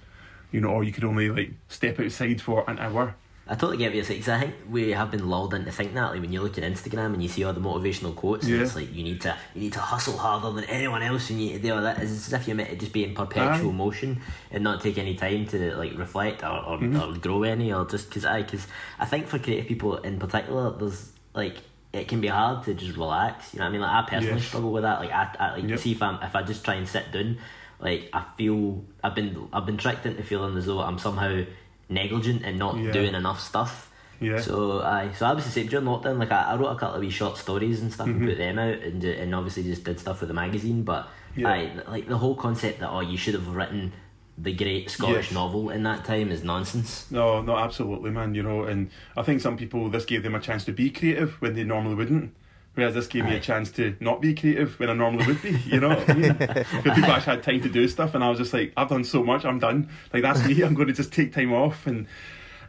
You 0.51 0.61
know, 0.61 0.69
or 0.69 0.83
you 0.83 0.91
could 0.91 1.03
only 1.03 1.29
like 1.29 1.51
step 1.67 1.99
outside 1.99 2.41
for 2.41 2.67
an 2.69 2.79
hour 2.79 3.15
I 3.49 3.55
totally 3.55 3.77
get 3.77 3.87
what 3.87 3.95
you're 3.95 4.05
saying 4.05 4.19
because 4.19 4.33
I 4.33 4.39
think 4.41 4.55
we 4.69 4.91
have 4.91 5.09
been 5.09 5.27
lulled 5.27 5.55
into 5.55 5.71
thinking 5.71 5.95
that. 5.95 6.11
Like 6.11 6.21
when 6.21 6.31
you 6.31 6.41
look 6.41 6.59
at 6.59 6.63
Instagram 6.63 7.15
and 7.15 7.23
you 7.23 7.27
see 7.27 7.43
all 7.43 7.51
the 7.51 7.59
motivational 7.59 8.15
quotes, 8.15 8.47
yeah. 8.47 8.55
and 8.55 8.63
it's 8.63 8.75
like 8.75 8.93
you 8.93 9.03
need 9.03 9.21
to 9.21 9.35
you 9.55 9.61
need 9.61 9.73
to 9.73 9.79
hustle 9.79 10.17
harder 10.17 10.51
than 10.51 10.65
anyone 10.65 11.01
else, 11.01 11.31
and 11.31 11.41
you 11.41 11.57
do 11.57 11.73
all 11.73 11.81
that. 11.81 11.97
It's 11.97 12.11
as 12.11 12.31
if 12.31 12.47
you're 12.47 12.55
meant 12.55 12.69
to 12.69 12.75
just 12.75 12.93
be 12.93 13.03
in 13.03 13.15
perpetual 13.15 13.71
Aye. 13.71 13.73
motion 13.73 14.21
and 14.51 14.63
not 14.63 14.81
take 14.81 14.99
any 14.99 15.15
time 15.15 15.47
to 15.47 15.75
like 15.75 15.97
reflect 15.97 16.43
or 16.43 16.63
or, 16.63 16.77
mm-hmm. 16.77 17.01
or 17.01 17.17
grow 17.17 17.41
any, 17.41 17.73
or 17.73 17.85
just 17.85 18.09
because 18.09 18.23
I 18.23 18.43
because 18.43 18.67
I 18.99 19.05
think 19.05 19.25
for 19.25 19.39
creative 19.39 19.65
people 19.65 19.97
in 19.97 20.19
particular, 20.19 20.69
there's 20.77 21.11
like 21.33 21.57
it 21.91 22.07
can 22.07 22.21
be 22.21 22.27
hard 22.27 22.63
to 22.65 22.73
just 22.73 22.97
relax. 22.97 23.53
You 23.53 23.59
know 23.59 23.65
what 23.65 23.69
I 23.69 23.71
mean? 23.71 23.81
Like 23.81 23.91
I 23.91 24.09
personally 24.09 24.39
yes. 24.39 24.47
struggle 24.47 24.71
with 24.71 24.83
that. 24.83 24.99
Like 24.99 25.11
I, 25.11 25.35
I 25.39 25.55
like 25.55 25.69
yep. 25.69 25.79
see 25.79 25.91
if 25.91 26.01
I'm 26.01 26.21
if 26.21 26.35
I 26.35 26.43
just 26.43 26.63
try 26.63 26.75
and 26.75 26.87
sit 26.87 27.11
down, 27.11 27.37
like 27.79 28.09
I 28.13 28.23
feel 28.37 28.83
I've 29.03 29.15
been 29.15 29.49
I've 29.51 29.65
been 29.65 29.77
tricked 29.77 30.05
into 30.05 30.23
feeling 30.23 30.55
as 30.57 30.67
though 30.67 30.81
I'm 30.81 30.99
somehow 30.99 31.43
negligent 31.89 32.43
and 32.45 32.59
not 32.59 32.77
yeah. 32.77 32.91
doing 32.91 33.15
enough 33.15 33.39
stuff. 33.39 33.91
Yeah. 34.21 34.39
So 34.39 34.81
I 34.81 35.13
so 35.13 35.25
I 35.25 35.33
was 35.33 35.45
the 35.45 35.51
same 35.51 35.67
during 35.67 35.85
lockdown. 35.85 36.19
Like 36.19 36.31
I, 36.31 36.51
I 36.51 36.55
wrote 36.57 36.69
a 36.69 36.75
couple 36.75 36.95
of 36.95 37.01
wee 37.01 37.09
short 37.09 37.37
stories 37.37 37.81
and 37.81 37.91
stuff 37.91 38.07
mm-hmm. 38.07 38.19
and 38.19 38.29
put 38.29 38.37
them 38.37 38.59
out 38.59 38.79
and 38.83 39.03
and 39.03 39.33
obviously 39.33 39.63
just 39.63 39.83
did 39.83 39.99
stuff 39.99 40.19
with 40.19 40.27
the 40.27 40.33
magazine. 40.35 40.83
But 40.83 41.07
yeah. 41.35 41.47
I 41.47 41.71
like 41.89 42.07
the 42.07 42.17
whole 42.17 42.35
concept 42.35 42.81
that 42.81 42.89
oh 42.89 42.99
you 42.99 43.17
should 43.17 43.33
have 43.33 43.47
written 43.47 43.93
the 44.41 44.53
great 44.53 44.89
Scottish 44.89 45.27
yes. 45.27 45.33
novel 45.33 45.69
in 45.69 45.83
that 45.83 46.05
time 46.05 46.31
is 46.31 46.43
nonsense. 46.43 47.09
No, 47.11 47.41
no, 47.41 47.57
absolutely, 47.57 48.11
man. 48.11 48.35
You 48.35 48.43
know, 48.43 48.63
and 48.63 48.89
I 49.17 49.23
think 49.23 49.41
some 49.41 49.57
people 49.57 49.89
this 49.89 50.05
gave 50.05 50.23
them 50.23 50.35
a 50.35 50.39
chance 50.39 50.65
to 50.65 50.71
be 50.71 50.89
creative 50.89 51.41
when 51.41 51.55
they 51.55 51.63
normally 51.63 51.95
wouldn't. 51.95 52.35
Whereas 52.75 52.93
this 52.93 53.07
gave 53.07 53.25
Aye. 53.25 53.31
me 53.31 53.35
a 53.35 53.39
chance 53.39 53.71
to 53.71 53.97
not 53.99 54.21
be 54.21 54.33
creative 54.33 54.79
when 54.79 54.89
I 54.89 54.93
normally 54.93 55.25
would 55.25 55.41
be, 55.41 55.51
you 55.65 55.79
know 55.81 55.89
what 55.89 56.09
I 56.09 56.13
mean? 56.13 56.33
Because 56.37 56.95
people 56.95 57.11
actually 57.11 57.35
had 57.35 57.43
time 57.43 57.61
to 57.61 57.69
do 57.69 57.87
stuff, 57.87 58.15
and 58.15 58.23
I 58.23 58.29
was 58.29 58.37
just 58.37 58.53
like, 58.53 58.71
I've 58.77 58.87
done 58.87 59.03
so 59.03 59.23
much, 59.23 59.43
I'm 59.43 59.59
done. 59.59 59.89
Like, 60.13 60.21
that's 60.21 60.45
me, 60.45 60.61
I'm 60.61 60.75
going 60.75 60.87
to 60.87 60.93
just 60.93 61.11
take 61.11 61.33
time 61.33 61.51
off. 61.51 61.87
And 61.87 62.07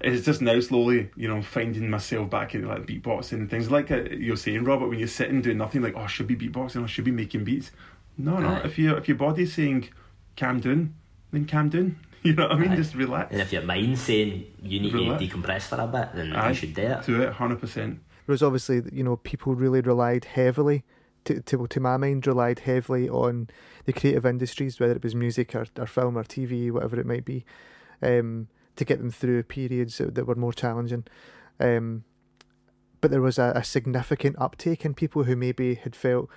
it's 0.01 0.25
just 0.25 0.41
now 0.41 0.59
slowly, 0.61 1.11
you 1.15 1.29
know, 1.29 1.43
finding 1.43 1.91
myself 1.91 2.31
back 2.31 2.55
in 2.55 2.67
like 2.67 2.87
beatboxing 2.87 3.35
and 3.35 3.51
things. 3.51 3.71
Like 3.71 3.91
uh, 3.91 4.03
you're 4.11 4.37
saying, 4.37 4.65
Robert, 4.65 4.89
when 4.89 4.99
you're 4.99 5.09
sitting 5.09 5.43
doing 5.43 5.59
nothing, 5.59 5.83
like, 5.83 5.95
oh, 5.97 6.01
I 6.01 6.07
should 6.07 6.27
be 6.27 6.37
beatboxing, 6.37 6.83
I 6.83 6.87
should 6.87 7.05
be 7.05 7.13
making 7.13 7.45
beats. 7.45 7.71
No, 8.17 8.39
no, 8.39 8.49
Aye. 8.49 8.63
if, 8.65 8.79
you, 8.79 8.97
if 8.97 9.07
your 9.07 9.17
body's 9.17 9.55
saying, 9.55 9.91
calm 10.37 10.61
down, 10.61 10.95
then 11.33 11.47
calm 11.47 11.69
down. 11.69 11.99
You 12.23 12.35
know 12.35 12.49
what 12.49 12.57
I 12.57 12.59
mean? 12.59 12.73
Aye. 12.73 12.77
Just 12.77 12.95
relax. 12.95 13.33
And 13.33 13.41
if 13.41 13.51
your 13.51 13.63
mind's 13.63 14.03
saying 14.03 14.45
you 14.63 14.79
need 14.79 14.93
relax. 14.93 15.23
to 15.23 15.27
decompress 15.27 15.63
for 15.63 15.77
a 15.77 15.87
bit, 15.87 16.11
then 16.15 16.35
Aye. 16.35 16.51
you 16.51 16.55
should 16.55 16.75
do 16.75 16.83
it. 16.83 17.07
Do 17.07 17.23
it, 17.23 17.33
100%. 17.33 17.99
Whereas 18.27 18.43
obviously, 18.43 18.83
you 18.93 19.03
know, 19.03 19.17
people 19.17 19.55
really 19.55 19.81
relied 19.81 20.27
heavily, 20.27 20.85
to, 21.25 21.41
to, 21.41 21.67
to 21.67 21.81
my 21.81 21.97
mind, 21.97 22.27
relied 22.27 22.59
heavily 22.61 23.09
on 23.09 23.49
the 23.87 23.95
creative 23.95 24.27
industries, 24.27 24.79
whether 24.79 24.97
it 24.97 25.03
was 25.03 25.15
music 25.15 25.55
or, 25.55 25.65
or 25.79 25.87
film 25.87 26.19
or 26.19 26.25
TV, 26.25 26.71
whatever 26.71 27.01
it 27.01 27.07
might 27.07 27.25
be, 27.25 27.47
um, 28.03 28.49
to 28.77 28.85
get 28.85 28.99
them 28.99 29.11
through 29.11 29.43
periods 29.45 29.97
that, 29.97 30.15
that 30.15 30.27
were 30.27 30.35
more 30.35 30.53
challenging. 30.53 31.05
Um, 31.59 32.05
but 33.01 33.11
there 33.11 33.23
was 33.23 33.39
a, 33.39 33.53
a 33.55 33.65
significant 33.65 34.37
uptake 34.39 34.85
in 34.85 34.93
people 34.93 35.25
who 35.25 35.37
maybe 35.37 35.77
had 35.77 35.97
felt, 35.97 36.29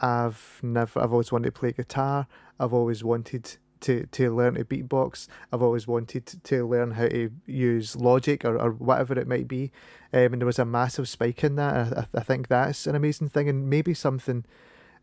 I've 0.00 0.60
never, 0.62 0.98
I've 0.98 1.12
always 1.12 1.30
wanted 1.30 1.54
to 1.54 1.60
play 1.60 1.72
guitar, 1.72 2.26
I've 2.58 2.72
always 2.72 3.04
wanted 3.04 3.58
to, 3.82 4.06
to 4.06 4.34
learn 4.34 4.54
to 4.54 4.64
beatbox. 4.64 5.26
I've 5.52 5.62
always 5.62 5.86
wanted 5.86 6.26
to 6.26 6.66
learn 6.66 6.92
how 6.92 7.08
to 7.08 7.30
use 7.46 7.96
Logic 7.96 8.44
or, 8.44 8.56
or 8.56 8.72
whatever 8.72 9.18
it 9.18 9.28
might 9.28 9.48
be. 9.48 9.72
Um, 10.12 10.32
and 10.32 10.42
there 10.42 10.46
was 10.46 10.58
a 10.58 10.64
massive 10.64 11.08
spike 11.08 11.44
in 11.44 11.56
that. 11.56 11.96
I, 11.96 12.06
I 12.18 12.22
think 12.22 12.48
that's 12.48 12.86
an 12.86 12.94
amazing 12.94 13.28
thing, 13.28 13.48
and 13.48 13.68
maybe 13.68 13.94
something. 13.94 14.44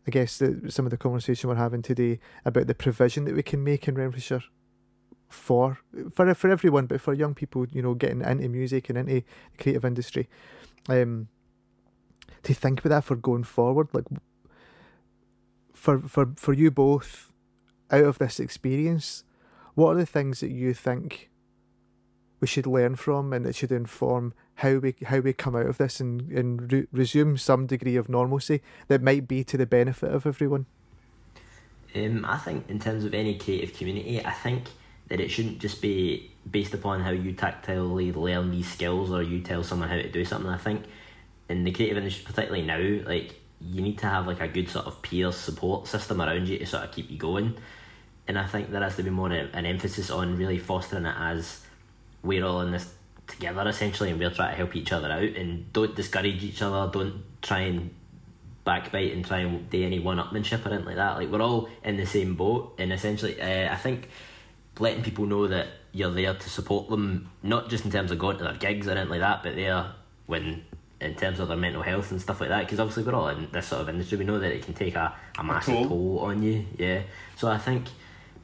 I 0.06 0.10
guess 0.10 0.38
that 0.38 0.72
some 0.72 0.86
of 0.86 0.90
the 0.90 0.96
conversation 0.96 1.50
we're 1.50 1.56
having 1.56 1.82
today 1.82 2.18
about 2.44 2.66
the 2.66 2.74
provision 2.74 3.24
that 3.26 3.34
we 3.34 3.42
can 3.42 3.62
make 3.62 3.88
in 3.88 3.94
Renfrewshire 3.94 4.44
for 5.28 5.78
for 6.14 6.34
for 6.34 6.50
everyone, 6.50 6.86
but 6.86 7.00
for 7.00 7.12
young 7.12 7.34
people, 7.34 7.66
you 7.70 7.82
know, 7.82 7.94
getting 7.94 8.22
into 8.22 8.48
music 8.48 8.88
and 8.88 8.98
into 8.98 9.12
the 9.12 9.24
creative 9.58 9.84
industry, 9.84 10.28
um, 10.88 11.28
to 12.42 12.54
think 12.54 12.80
about 12.80 12.90
that 12.90 13.04
for 13.04 13.16
going 13.16 13.44
forward, 13.44 13.88
like 13.92 14.06
for 15.74 16.00
for 16.00 16.32
for 16.36 16.54
you 16.54 16.70
both, 16.70 17.30
out 17.90 18.04
of 18.04 18.18
this 18.18 18.40
experience, 18.40 19.24
what 19.74 19.92
are 19.92 19.98
the 19.98 20.06
things 20.06 20.40
that 20.40 20.50
you 20.50 20.74
think 20.74 21.30
we 22.40 22.46
should 22.46 22.66
learn 22.66 22.96
from 22.96 23.32
and 23.32 23.44
that 23.44 23.54
should 23.54 23.72
inform 23.72 24.32
how 24.56 24.76
we 24.76 24.94
how 25.06 25.18
we 25.18 25.32
come 25.32 25.56
out 25.56 25.66
of 25.66 25.78
this 25.78 26.00
and, 26.00 26.30
and 26.32 26.72
re- 26.72 26.86
resume 26.92 27.36
some 27.36 27.66
degree 27.66 27.96
of 27.96 28.08
normalcy 28.08 28.60
that 28.88 29.02
might 29.02 29.28
be 29.28 29.44
to 29.44 29.56
the 29.56 29.66
benefit 29.66 30.12
of 30.12 30.26
everyone? 30.26 30.66
Um, 31.94 32.24
I 32.24 32.38
think 32.38 32.68
in 32.68 32.78
terms 32.78 33.04
of 33.04 33.14
any 33.14 33.38
creative 33.38 33.76
community, 33.76 34.24
I 34.24 34.32
think 34.32 34.64
that 35.08 35.20
it 35.20 35.30
shouldn't 35.30 35.58
just 35.58 35.80
be 35.80 36.30
based 36.48 36.74
upon 36.74 37.00
how 37.00 37.10
you 37.10 37.32
tactilely 37.32 38.14
learn 38.14 38.50
these 38.50 38.70
skills 38.70 39.10
or 39.10 39.22
you 39.22 39.40
tell 39.40 39.62
someone 39.62 39.88
how 39.88 39.96
to 39.96 40.10
do 40.10 40.24
something. 40.24 40.50
I 40.50 40.58
think 40.58 40.84
in 41.48 41.64
the 41.64 41.72
creative 41.72 41.96
industry, 41.96 42.24
particularly 42.26 42.66
now, 42.66 43.08
like 43.08 43.40
you 43.60 43.80
need 43.80 43.98
to 43.98 44.06
have 44.06 44.26
like 44.26 44.40
a 44.40 44.48
good 44.48 44.68
sort 44.68 44.86
of 44.86 45.00
peer 45.02 45.32
support 45.32 45.86
system 45.86 46.20
around 46.20 46.48
you 46.48 46.58
to 46.58 46.66
sort 46.66 46.84
of 46.84 46.92
keep 46.92 47.10
you 47.10 47.16
going 47.16 47.56
and 48.28 48.38
I 48.38 48.46
think 48.46 48.70
there 48.70 48.82
has 48.82 48.96
to 48.96 49.02
be 49.02 49.10
more 49.10 49.32
of 49.32 49.54
an 49.54 49.66
emphasis 49.66 50.10
on 50.10 50.36
really 50.36 50.58
fostering 50.58 51.06
it 51.06 51.16
as 51.18 51.60
we're 52.22 52.44
all 52.44 52.60
in 52.60 52.70
this 52.70 52.92
together 53.26 53.66
essentially, 53.68 54.10
and 54.10 54.20
we're 54.20 54.30
trying 54.30 54.50
to 54.50 54.56
help 54.56 54.76
each 54.76 54.92
other 54.92 55.10
out, 55.10 55.22
and 55.22 55.72
don't 55.72 55.96
discourage 55.96 56.44
each 56.44 56.62
other. 56.62 56.90
Don't 56.92 57.22
try 57.42 57.60
and 57.60 57.94
backbite 58.64 59.12
and 59.12 59.24
try 59.24 59.38
and 59.38 59.70
do 59.70 59.82
any 59.82 59.98
one-upmanship 59.98 60.64
or 60.64 60.68
anything 60.68 60.86
like 60.86 60.96
that. 60.96 61.16
Like 61.16 61.30
we're 61.30 61.42
all 61.42 61.68
in 61.82 61.96
the 61.96 62.06
same 62.06 62.34
boat, 62.34 62.74
and 62.78 62.92
essentially, 62.92 63.40
uh, 63.40 63.72
I 63.72 63.76
think 63.76 64.08
letting 64.78 65.02
people 65.02 65.26
know 65.26 65.48
that 65.48 65.68
you're 65.92 66.12
there 66.12 66.34
to 66.34 66.50
support 66.50 66.88
them, 66.90 67.30
not 67.42 67.70
just 67.70 67.84
in 67.84 67.90
terms 67.90 68.10
of 68.10 68.18
going 68.18 68.38
to 68.38 68.44
their 68.44 68.54
gigs 68.54 68.86
or 68.86 68.92
anything 68.92 69.08
like 69.08 69.20
that, 69.20 69.42
but 69.42 69.56
there 69.56 69.92
when 70.26 70.64
in 71.00 71.14
terms 71.14 71.38
of 71.38 71.48
their 71.48 71.56
mental 71.56 71.82
health 71.82 72.10
and 72.10 72.20
stuff 72.20 72.40
like 72.40 72.50
that. 72.50 72.66
Because 72.66 72.80
obviously 72.80 73.04
we're 73.04 73.14
all 73.14 73.28
in 73.28 73.48
this 73.52 73.68
sort 73.68 73.82
of 73.82 73.88
industry, 73.88 74.18
we 74.18 74.24
know 74.24 74.38
that 74.38 74.52
it 74.52 74.64
can 74.64 74.74
take 74.74 74.96
a, 74.96 75.14
a 75.38 75.44
massive 75.44 75.74
toll. 75.74 75.88
toll 75.88 76.18
on 76.20 76.42
you. 76.42 76.66
Yeah, 76.76 77.02
so 77.36 77.48
I 77.48 77.58
think 77.58 77.86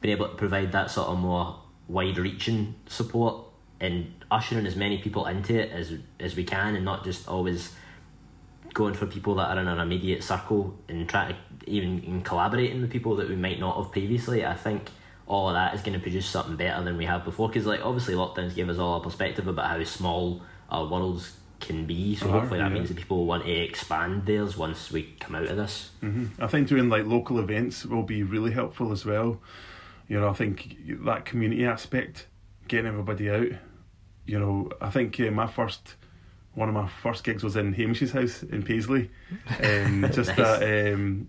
being 0.01 0.15
able 0.15 0.27
to 0.27 0.35
provide 0.35 0.71
that 0.71 0.91
sort 0.91 1.07
of 1.07 1.19
more 1.19 1.59
wide-reaching 1.87 2.75
support 2.87 3.45
and 3.79 4.11
ushering 4.31 4.65
as 4.65 4.75
many 4.75 4.97
people 4.97 5.25
into 5.25 5.59
it 5.59 5.71
as 5.71 5.93
as 6.19 6.35
we 6.35 6.43
can, 6.43 6.75
and 6.75 6.85
not 6.85 7.03
just 7.03 7.27
always 7.27 7.73
going 8.73 8.93
for 8.93 9.05
people 9.05 9.35
that 9.35 9.55
are 9.55 9.59
in 9.59 9.67
an 9.67 9.79
immediate 9.79 10.23
circle 10.23 10.77
and 10.89 11.07
try 11.07 11.31
to 11.31 11.35
even 11.65 12.21
collaborating 12.21 12.81
with 12.81 12.91
people 12.91 13.15
that 13.15 13.29
we 13.29 13.35
might 13.35 13.59
not 13.59 13.81
have 13.81 13.91
previously. 13.91 14.45
I 14.45 14.53
think 14.53 14.89
all 15.27 15.49
of 15.49 15.55
that 15.55 15.73
is 15.73 15.81
going 15.81 15.93
to 15.93 15.99
produce 15.99 16.27
something 16.27 16.55
better 16.55 16.83
than 16.83 16.97
we 16.97 17.05
have 17.05 17.23
before. 17.23 17.47
Because 17.47 17.65
like 17.65 17.83
obviously 17.83 18.13
lockdowns 18.13 18.53
gave 18.53 18.69
us 18.69 18.77
all 18.77 18.97
a 18.97 19.03
perspective 19.03 19.47
about 19.47 19.69
how 19.69 19.83
small 19.83 20.41
our 20.69 20.87
worlds 20.87 21.37
can 21.59 21.85
be. 21.85 22.15
So 22.15 22.27
uh 22.27 22.33
hopefully 22.33 22.59
that 22.59 22.67
yeah. 22.67 22.73
means 22.73 22.89
that 22.89 22.97
people 22.97 23.25
want 23.25 23.45
to 23.45 23.51
expand 23.51 24.25
theirs 24.25 24.57
once 24.57 24.91
we 24.91 25.15
come 25.19 25.35
out 25.35 25.47
of 25.47 25.57
this. 25.57 25.91
Mm-hmm. 26.03 26.43
I 26.43 26.47
think 26.47 26.67
doing 26.67 26.89
like 26.89 27.05
local 27.05 27.39
events 27.39 27.85
will 27.85 28.03
be 28.03 28.23
really 28.23 28.51
helpful 28.51 28.91
as 28.91 29.05
well. 29.05 29.39
You 30.07 30.19
know, 30.19 30.29
I 30.29 30.33
think 30.33 30.77
that 31.05 31.25
community 31.25 31.65
aspect, 31.65 32.27
getting 32.67 32.87
everybody 32.87 33.29
out. 33.29 33.47
You 34.25 34.39
know, 34.39 34.69
I 34.81 34.89
think 34.89 35.19
uh, 35.19 35.31
my 35.31 35.47
first 35.47 35.95
one 36.53 36.69
of 36.69 36.75
my 36.75 36.87
first 36.87 37.23
gigs 37.23 37.43
was 37.43 37.55
in 37.55 37.73
Hamish's 37.73 38.11
house 38.11 38.41
in 38.43 38.63
Paisley, 38.63 39.11
um, 39.63 40.09
just 40.11 40.37
nice. 40.37 40.61
at 40.61 40.93
um, 40.93 41.27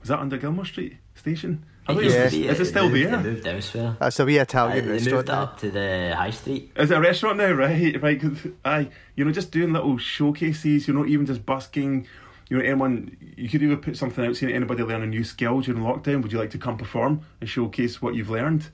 was 0.00 0.08
that 0.08 0.20
under 0.20 0.36
Gilmore 0.36 0.64
Street 0.64 0.96
station? 1.14 1.64
I 1.88 1.94
think 1.94 2.12
yeah. 2.12 2.28
Be, 2.28 2.46
is 2.46 2.60
it 2.60 2.66
still 2.66 2.90
there? 2.90 3.16
They 3.16 3.22
moved 3.22 3.46
elsewhere. 3.46 3.96
That's 3.98 4.20
a 4.20 4.24
wee 4.26 4.36
Italian 4.36 4.88
uh, 4.88 4.92
restaurant. 4.92 5.04
They 5.04 5.12
moved 5.12 5.30
up 5.30 5.58
to 5.60 5.70
the 5.70 6.14
high 6.14 6.30
street. 6.30 6.72
Is 6.76 6.90
it 6.90 6.96
a 6.96 7.00
restaurant 7.00 7.38
now? 7.38 7.50
Right, 7.52 8.00
right. 8.02 8.20
Cause 8.20 8.46
I, 8.64 8.90
you 9.16 9.24
know, 9.24 9.32
just 9.32 9.50
doing 9.50 9.72
little 9.72 9.96
showcases. 9.96 10.86
You 10.86 10.94
know, 10.94 11.06
even 11.06 11.24
just 11.24 11.46
busking. 11.46 12.06
You 12.48 12.58
know, 12.58 12.64
anyone 12.64 13.16
you 13.36 13.48
could 13.48 13.62
even 13.62 13.78
put 13.78 13.96
something 13.96 14.24
out 14.24 14.36
saying 14.36 14.54
anybody 14.54 14.82
learning 14.82 15.10
new 15.10 15.24
skills 15.24 15.66
during 15.66 15.82
lockdown. 15.82 16.22
Would 16.22 16.32
you 16.32 16.38
like 16.38 16.50
to 16.50 16.58
come 16.58 16.78
perform 16.78 17.20
and 17.40 17.48
showcase 17.48 18.00
what 18.00 18.14
you've 18.14 18.30
learned? 18.30 18.68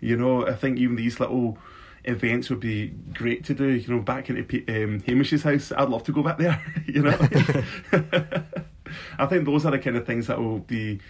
You 0.00 0.16
know, 0.16 0.46
I 0.46 0.54
think 0.54 0.78
even 0.78 0.96
these 0.96 1.20
little 1.20 1.58
events 2.04 2.50
would 2.50 2.60
be 2.60 2.88
great 3.14 3.44
to 3.44 3.54
do. 3.54 3.68
You 3.68 3.94
know, 3.94 4.02
back 4.02 4.28
into 4.28 4.42
um, 4.68 5.00
Hamish's 5.00 5.44
house, 5.44 5.72
I'd 5.72 5.88
love 5.88 6.04
to 6.04 6.12
go 6.12 6.22
back 6.22 6.38
there. 6.38 6.60
you 6.86 7.02
know, 7.02 7.10
I 9.18 9.26
think 9.26 9.44
those 9.44 9.64
are 9.64 9.70
the 9.70 9.78
kind 9.78 9.96
of 9.96 10.06
things 10.06 10.26
that 10.26 10.40
will 10.40 10.58
be 10.58 11.00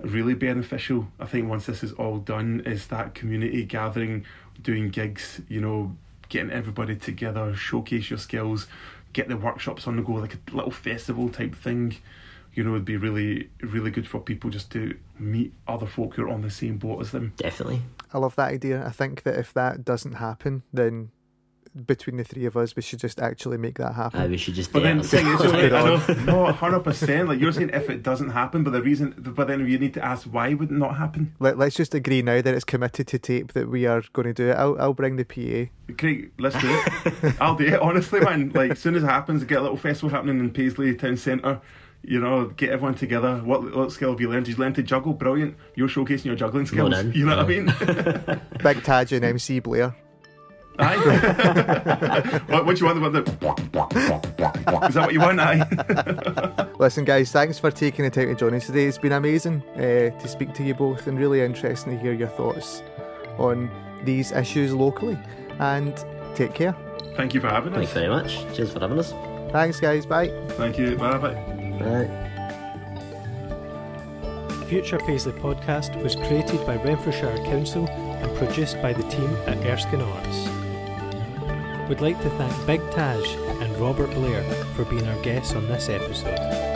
really 0.00 0.34
beneficial. 0.34 1.08
I 1.20 1.26
think 1.26 1.48
once 1.48 1.66
this 1.66 1.82
is 1.82 1.92
all 1.92 2.18
done, 2.18 2.62
is 2.66 2.86
that 2.88 3.14
community 3.14 3.64
gathering, 3.64 4.24
doing 4.62 4.88
gigs, 4.88 5.40
you 5.48 5.60
know, 5.60 5.96
getting 6.28 6.50
everybody 6.50 6.96
together, 6.96 7.54
showcase 7.54 8.10
your 8.10 8.18
skills, 8.18 8.66
get 9.12 9.28
the 9.28 9.36
workshops 9.36 9.86
on 9.86 9.96
the 9.96 10.02
go, 10.02 10.12
like 10.14 10.34
a 10.34 10.56
little 10.56 10.70
festival 10.70 11.28
type 11.28 11.54
thing. 11.54 11.96
You 12.54 12.64
know, 12.64 12.72
would 12.72 12.84
be 12.84 12.98
really, 12.98 13.48
really 13.62 13.90
good 13.90 14.06
for 14.06 14.20
people 14.20 14.50
just 14.50 14.70
to 14.72 14.94
meet 15.18 15.54
other 15.66 15.86
folk 15.86 16.16
who 16.16 16.24
are 16.24 16.28
on 16.28 16.42
the 16.42 16.50
same 16.50 16.76
boat 16.76 17.00
as 17.00 17.10
them. 17.10 17.32
Definitely. 17.38 17.80
I 18.12 18.18
love 18.18 18.36
that 18.36 18.50
idea. 18.50 18.84
I 18.84 18.90
think 18.90 19.22
that 19.22 19.38
if 19.38 19.54
that 19.54 19.86
doesn't 19.86 20.14
happen, 20.14 20.62
then 20.70 21.12
between 21.86 22.18
the 22.18 22.24
three 22.24 22.44
of 22.44 22.56
us, 22.56 22.76
we 22.76 22.82
should 22.82 22.98
just 22.98 23.18
actually 23.18 23.56
make 23.56 23.78
that 23.78 23.94
happen. 23.94 24.20
Uh, 24.20 24.28
we 24.28 24.36
should 24.36 24.54
just. 24.54 24.72
But 24.72 24.82
then, 24.82 24.98
the 24.98 25.04
thing 25.04 25.26
is, 25.26 25.40
like, 25.40 25.72
I 25.72 25.84
know, 25.84 25.96
no, 26.24 26.52
hundred 26.52 26.80
percent. 26.80 27.28
Like 27.28 27.40
you're 27.40 27.52
saying, 27.52 27.70
if 27.72 27.88
it 27.88 28.02
doesn't 28.02 28.30
happen, 28.30 28.62
but 28.62 28.70
the 28.70 28.82
reason, 28.82 29.14
but 29.18 29.46
then 29.48 29.66
you 29.66 29.78
need 29.78 29.94
to 29.94 30.04
ask 30.04 30.26
why 30.26 30.52
would 30.54 30.70
it 30.70 30.74
not 30.74 30.96
happen. 30.96 31.34
Let, 31.38 31.58
us 31.58 31.74
just 31.74 31.94
agree 31.94 32.22
now 32.22 32.42
that 32.42 32.54
it's 32.54 32.64
committed 32.64 33.06
to 33.08 33.18
tape 33.18 33.52
that 33.52 33.68
we 33.68 33.86
are 33.86 34.02
going 34.12 34.28
to 34.28 34.34
do 34.34 34.50
it. 34.50 34.54
I'll, 34.54 34.80
I'll 34.80 34.94
bring 34.94 35.16
the 35.16 35.24
PA. 35.24 35.94
Craig, 35.94 36.32
let's 36.38 36.60
do 36.60 36.68
it. 36.68 37.34
I'll 37.40 37.56
do 37.56 37.66
it. 37.66 37.80
Honestly, 37.80 38.20
man. 38.20 38.50
Like 38.54 38.72
as 38.72 38.78
soon 38.78 38.94
as 38.94 39.02
it 39.02 39.06
happens, 39.06 39.44
get 39.44 39.58
a 39.58 39.62
little 39.62 39.76
festival 39.76 40.10
happening 40.10 40.40
in 40.40 40.50
Paisley 40.50 40.94
Town 40.94 41.16
Centre. 41.16 41.60
You 42.04 42.20
know, 42.20 42.46
get 42.48 42.70
everyone 42.70 42.96
together. 42.96 43.36
What 43.38 43.74
what 43.74 43.92
skill 43.92 44.10
have 44.10 44.20
you 44.20 44.28
learned? 44.28 44.48
You've 44.48 44.58
learned 44.58 44.74
to 44.74 44.82
juggle. 44.82 45.12
Brilliant. 45.12 45.56
You're 45.76 45.88
showcasing 45.88 46.24
your 46.24 46.34
juggling 46.34 46.66
skills. 46.66 47.02
You 47.14 47.24
know 47.24 47.36
what 47.36 47.46
I 47.46 47.48
mean? 47.48 48.40
Big 48.62 48.82
Taj 48.82 49.12
and 49.12 49.24
MC 49.24 49.60
Blair. 49.60 49.94
Aye. 50.78 52.40
what, 52.46 52.66
what 52.66 52.76
do 52.76 52.80
you 52.80 52.86
want? 52.86 53.12
The, 53.12 53.22
the 53.22 54.86
is 54.88 54.94
that 54.94 55.04
what 55.04 55.12
you 55.12 55.20
want? 55.20 55.40
Aye. 55.40 56.68
Listen, 56.78 57.04
guys, 57.04 57.30
thanks 57.30 57.58
for 57.58 57.70
taking 57.70 58.04
the 58.04 58.10
time 58.10 58.28
to 58.28 58.34
join 58.34 58.54
us 58.54 58.66
today. 58.66 58.86
It's 58.86 58.98
been 58.98 59.12
amazing 59.12 59.62
uh, 59.74 60.18
to 60.18 60.28
speak 60.28 60.54
to 60.54 60.64
you 60.64 60.74
both 60.74 61.06
and 61.06 61.18
really 61.18 61.40
interesting 61.40 61.96
to 61.96 61.98
hear 61.98 62.12
your 62.12 62.28
thoughts 62.28 62.82
on 63.38 63.70
these 64.04 64.32
issues 64.32 64.72
locally. 64.74 65.18
And 65.58 65.94
take 66.34 66.54
care. 66.54 66.74
Thank 67.16 67.34
you 67.34 67.40
for 67.40 67.48
having 67.48 67.72
us. 67.74 67.78
Thanks 67.78 67.92
very 67.92 68.08
much. 68.08 68.56
Cheers 68.56 68.72
for 68.72 68.80
having 68.80 68.98
us. 68.98 69.12
Thanks, 69.52 69.78
guys. 69.78 70.06
Bye. 70.06 70.28
Thank 70.50 70.78
you. 70.78 70.96
Bye 70.96 71.18
bye. 71.18 71.34
Bye. 71.78 72.28
Future 74.66 74.98
Paisley 74.98 75.32
podcast 75.32 76.02
was 76.02 76.16
created 76.16 76.64
by 76.64 76.76
Renfrewshire 76.76 77.36
Council 77.44 77.86
and 77.86 78.34
produced 78.38 78.80
by 78.80 78.94
the 78.94 79.02
team 79.10 79.28
at 79.46 79.58
Erskine 79.66 80.00
Arts. 80.00 80.61
We'd 81.92 82.00
like 82.00 82.22
to 82.22 82.30
thank 82.30 82.66
Big 82.66 82.80
Taj 82.90 83.36
and 83.36 83.76
Robert 83.76 84.10
Blair 84.12 84.42
for 84.74 84.86
being 84.86 85.06
our 85.06 85.22
guests 85.22 85.54
on 85.54 85.68
this 85.68 85.90
episode. 85.90 86.71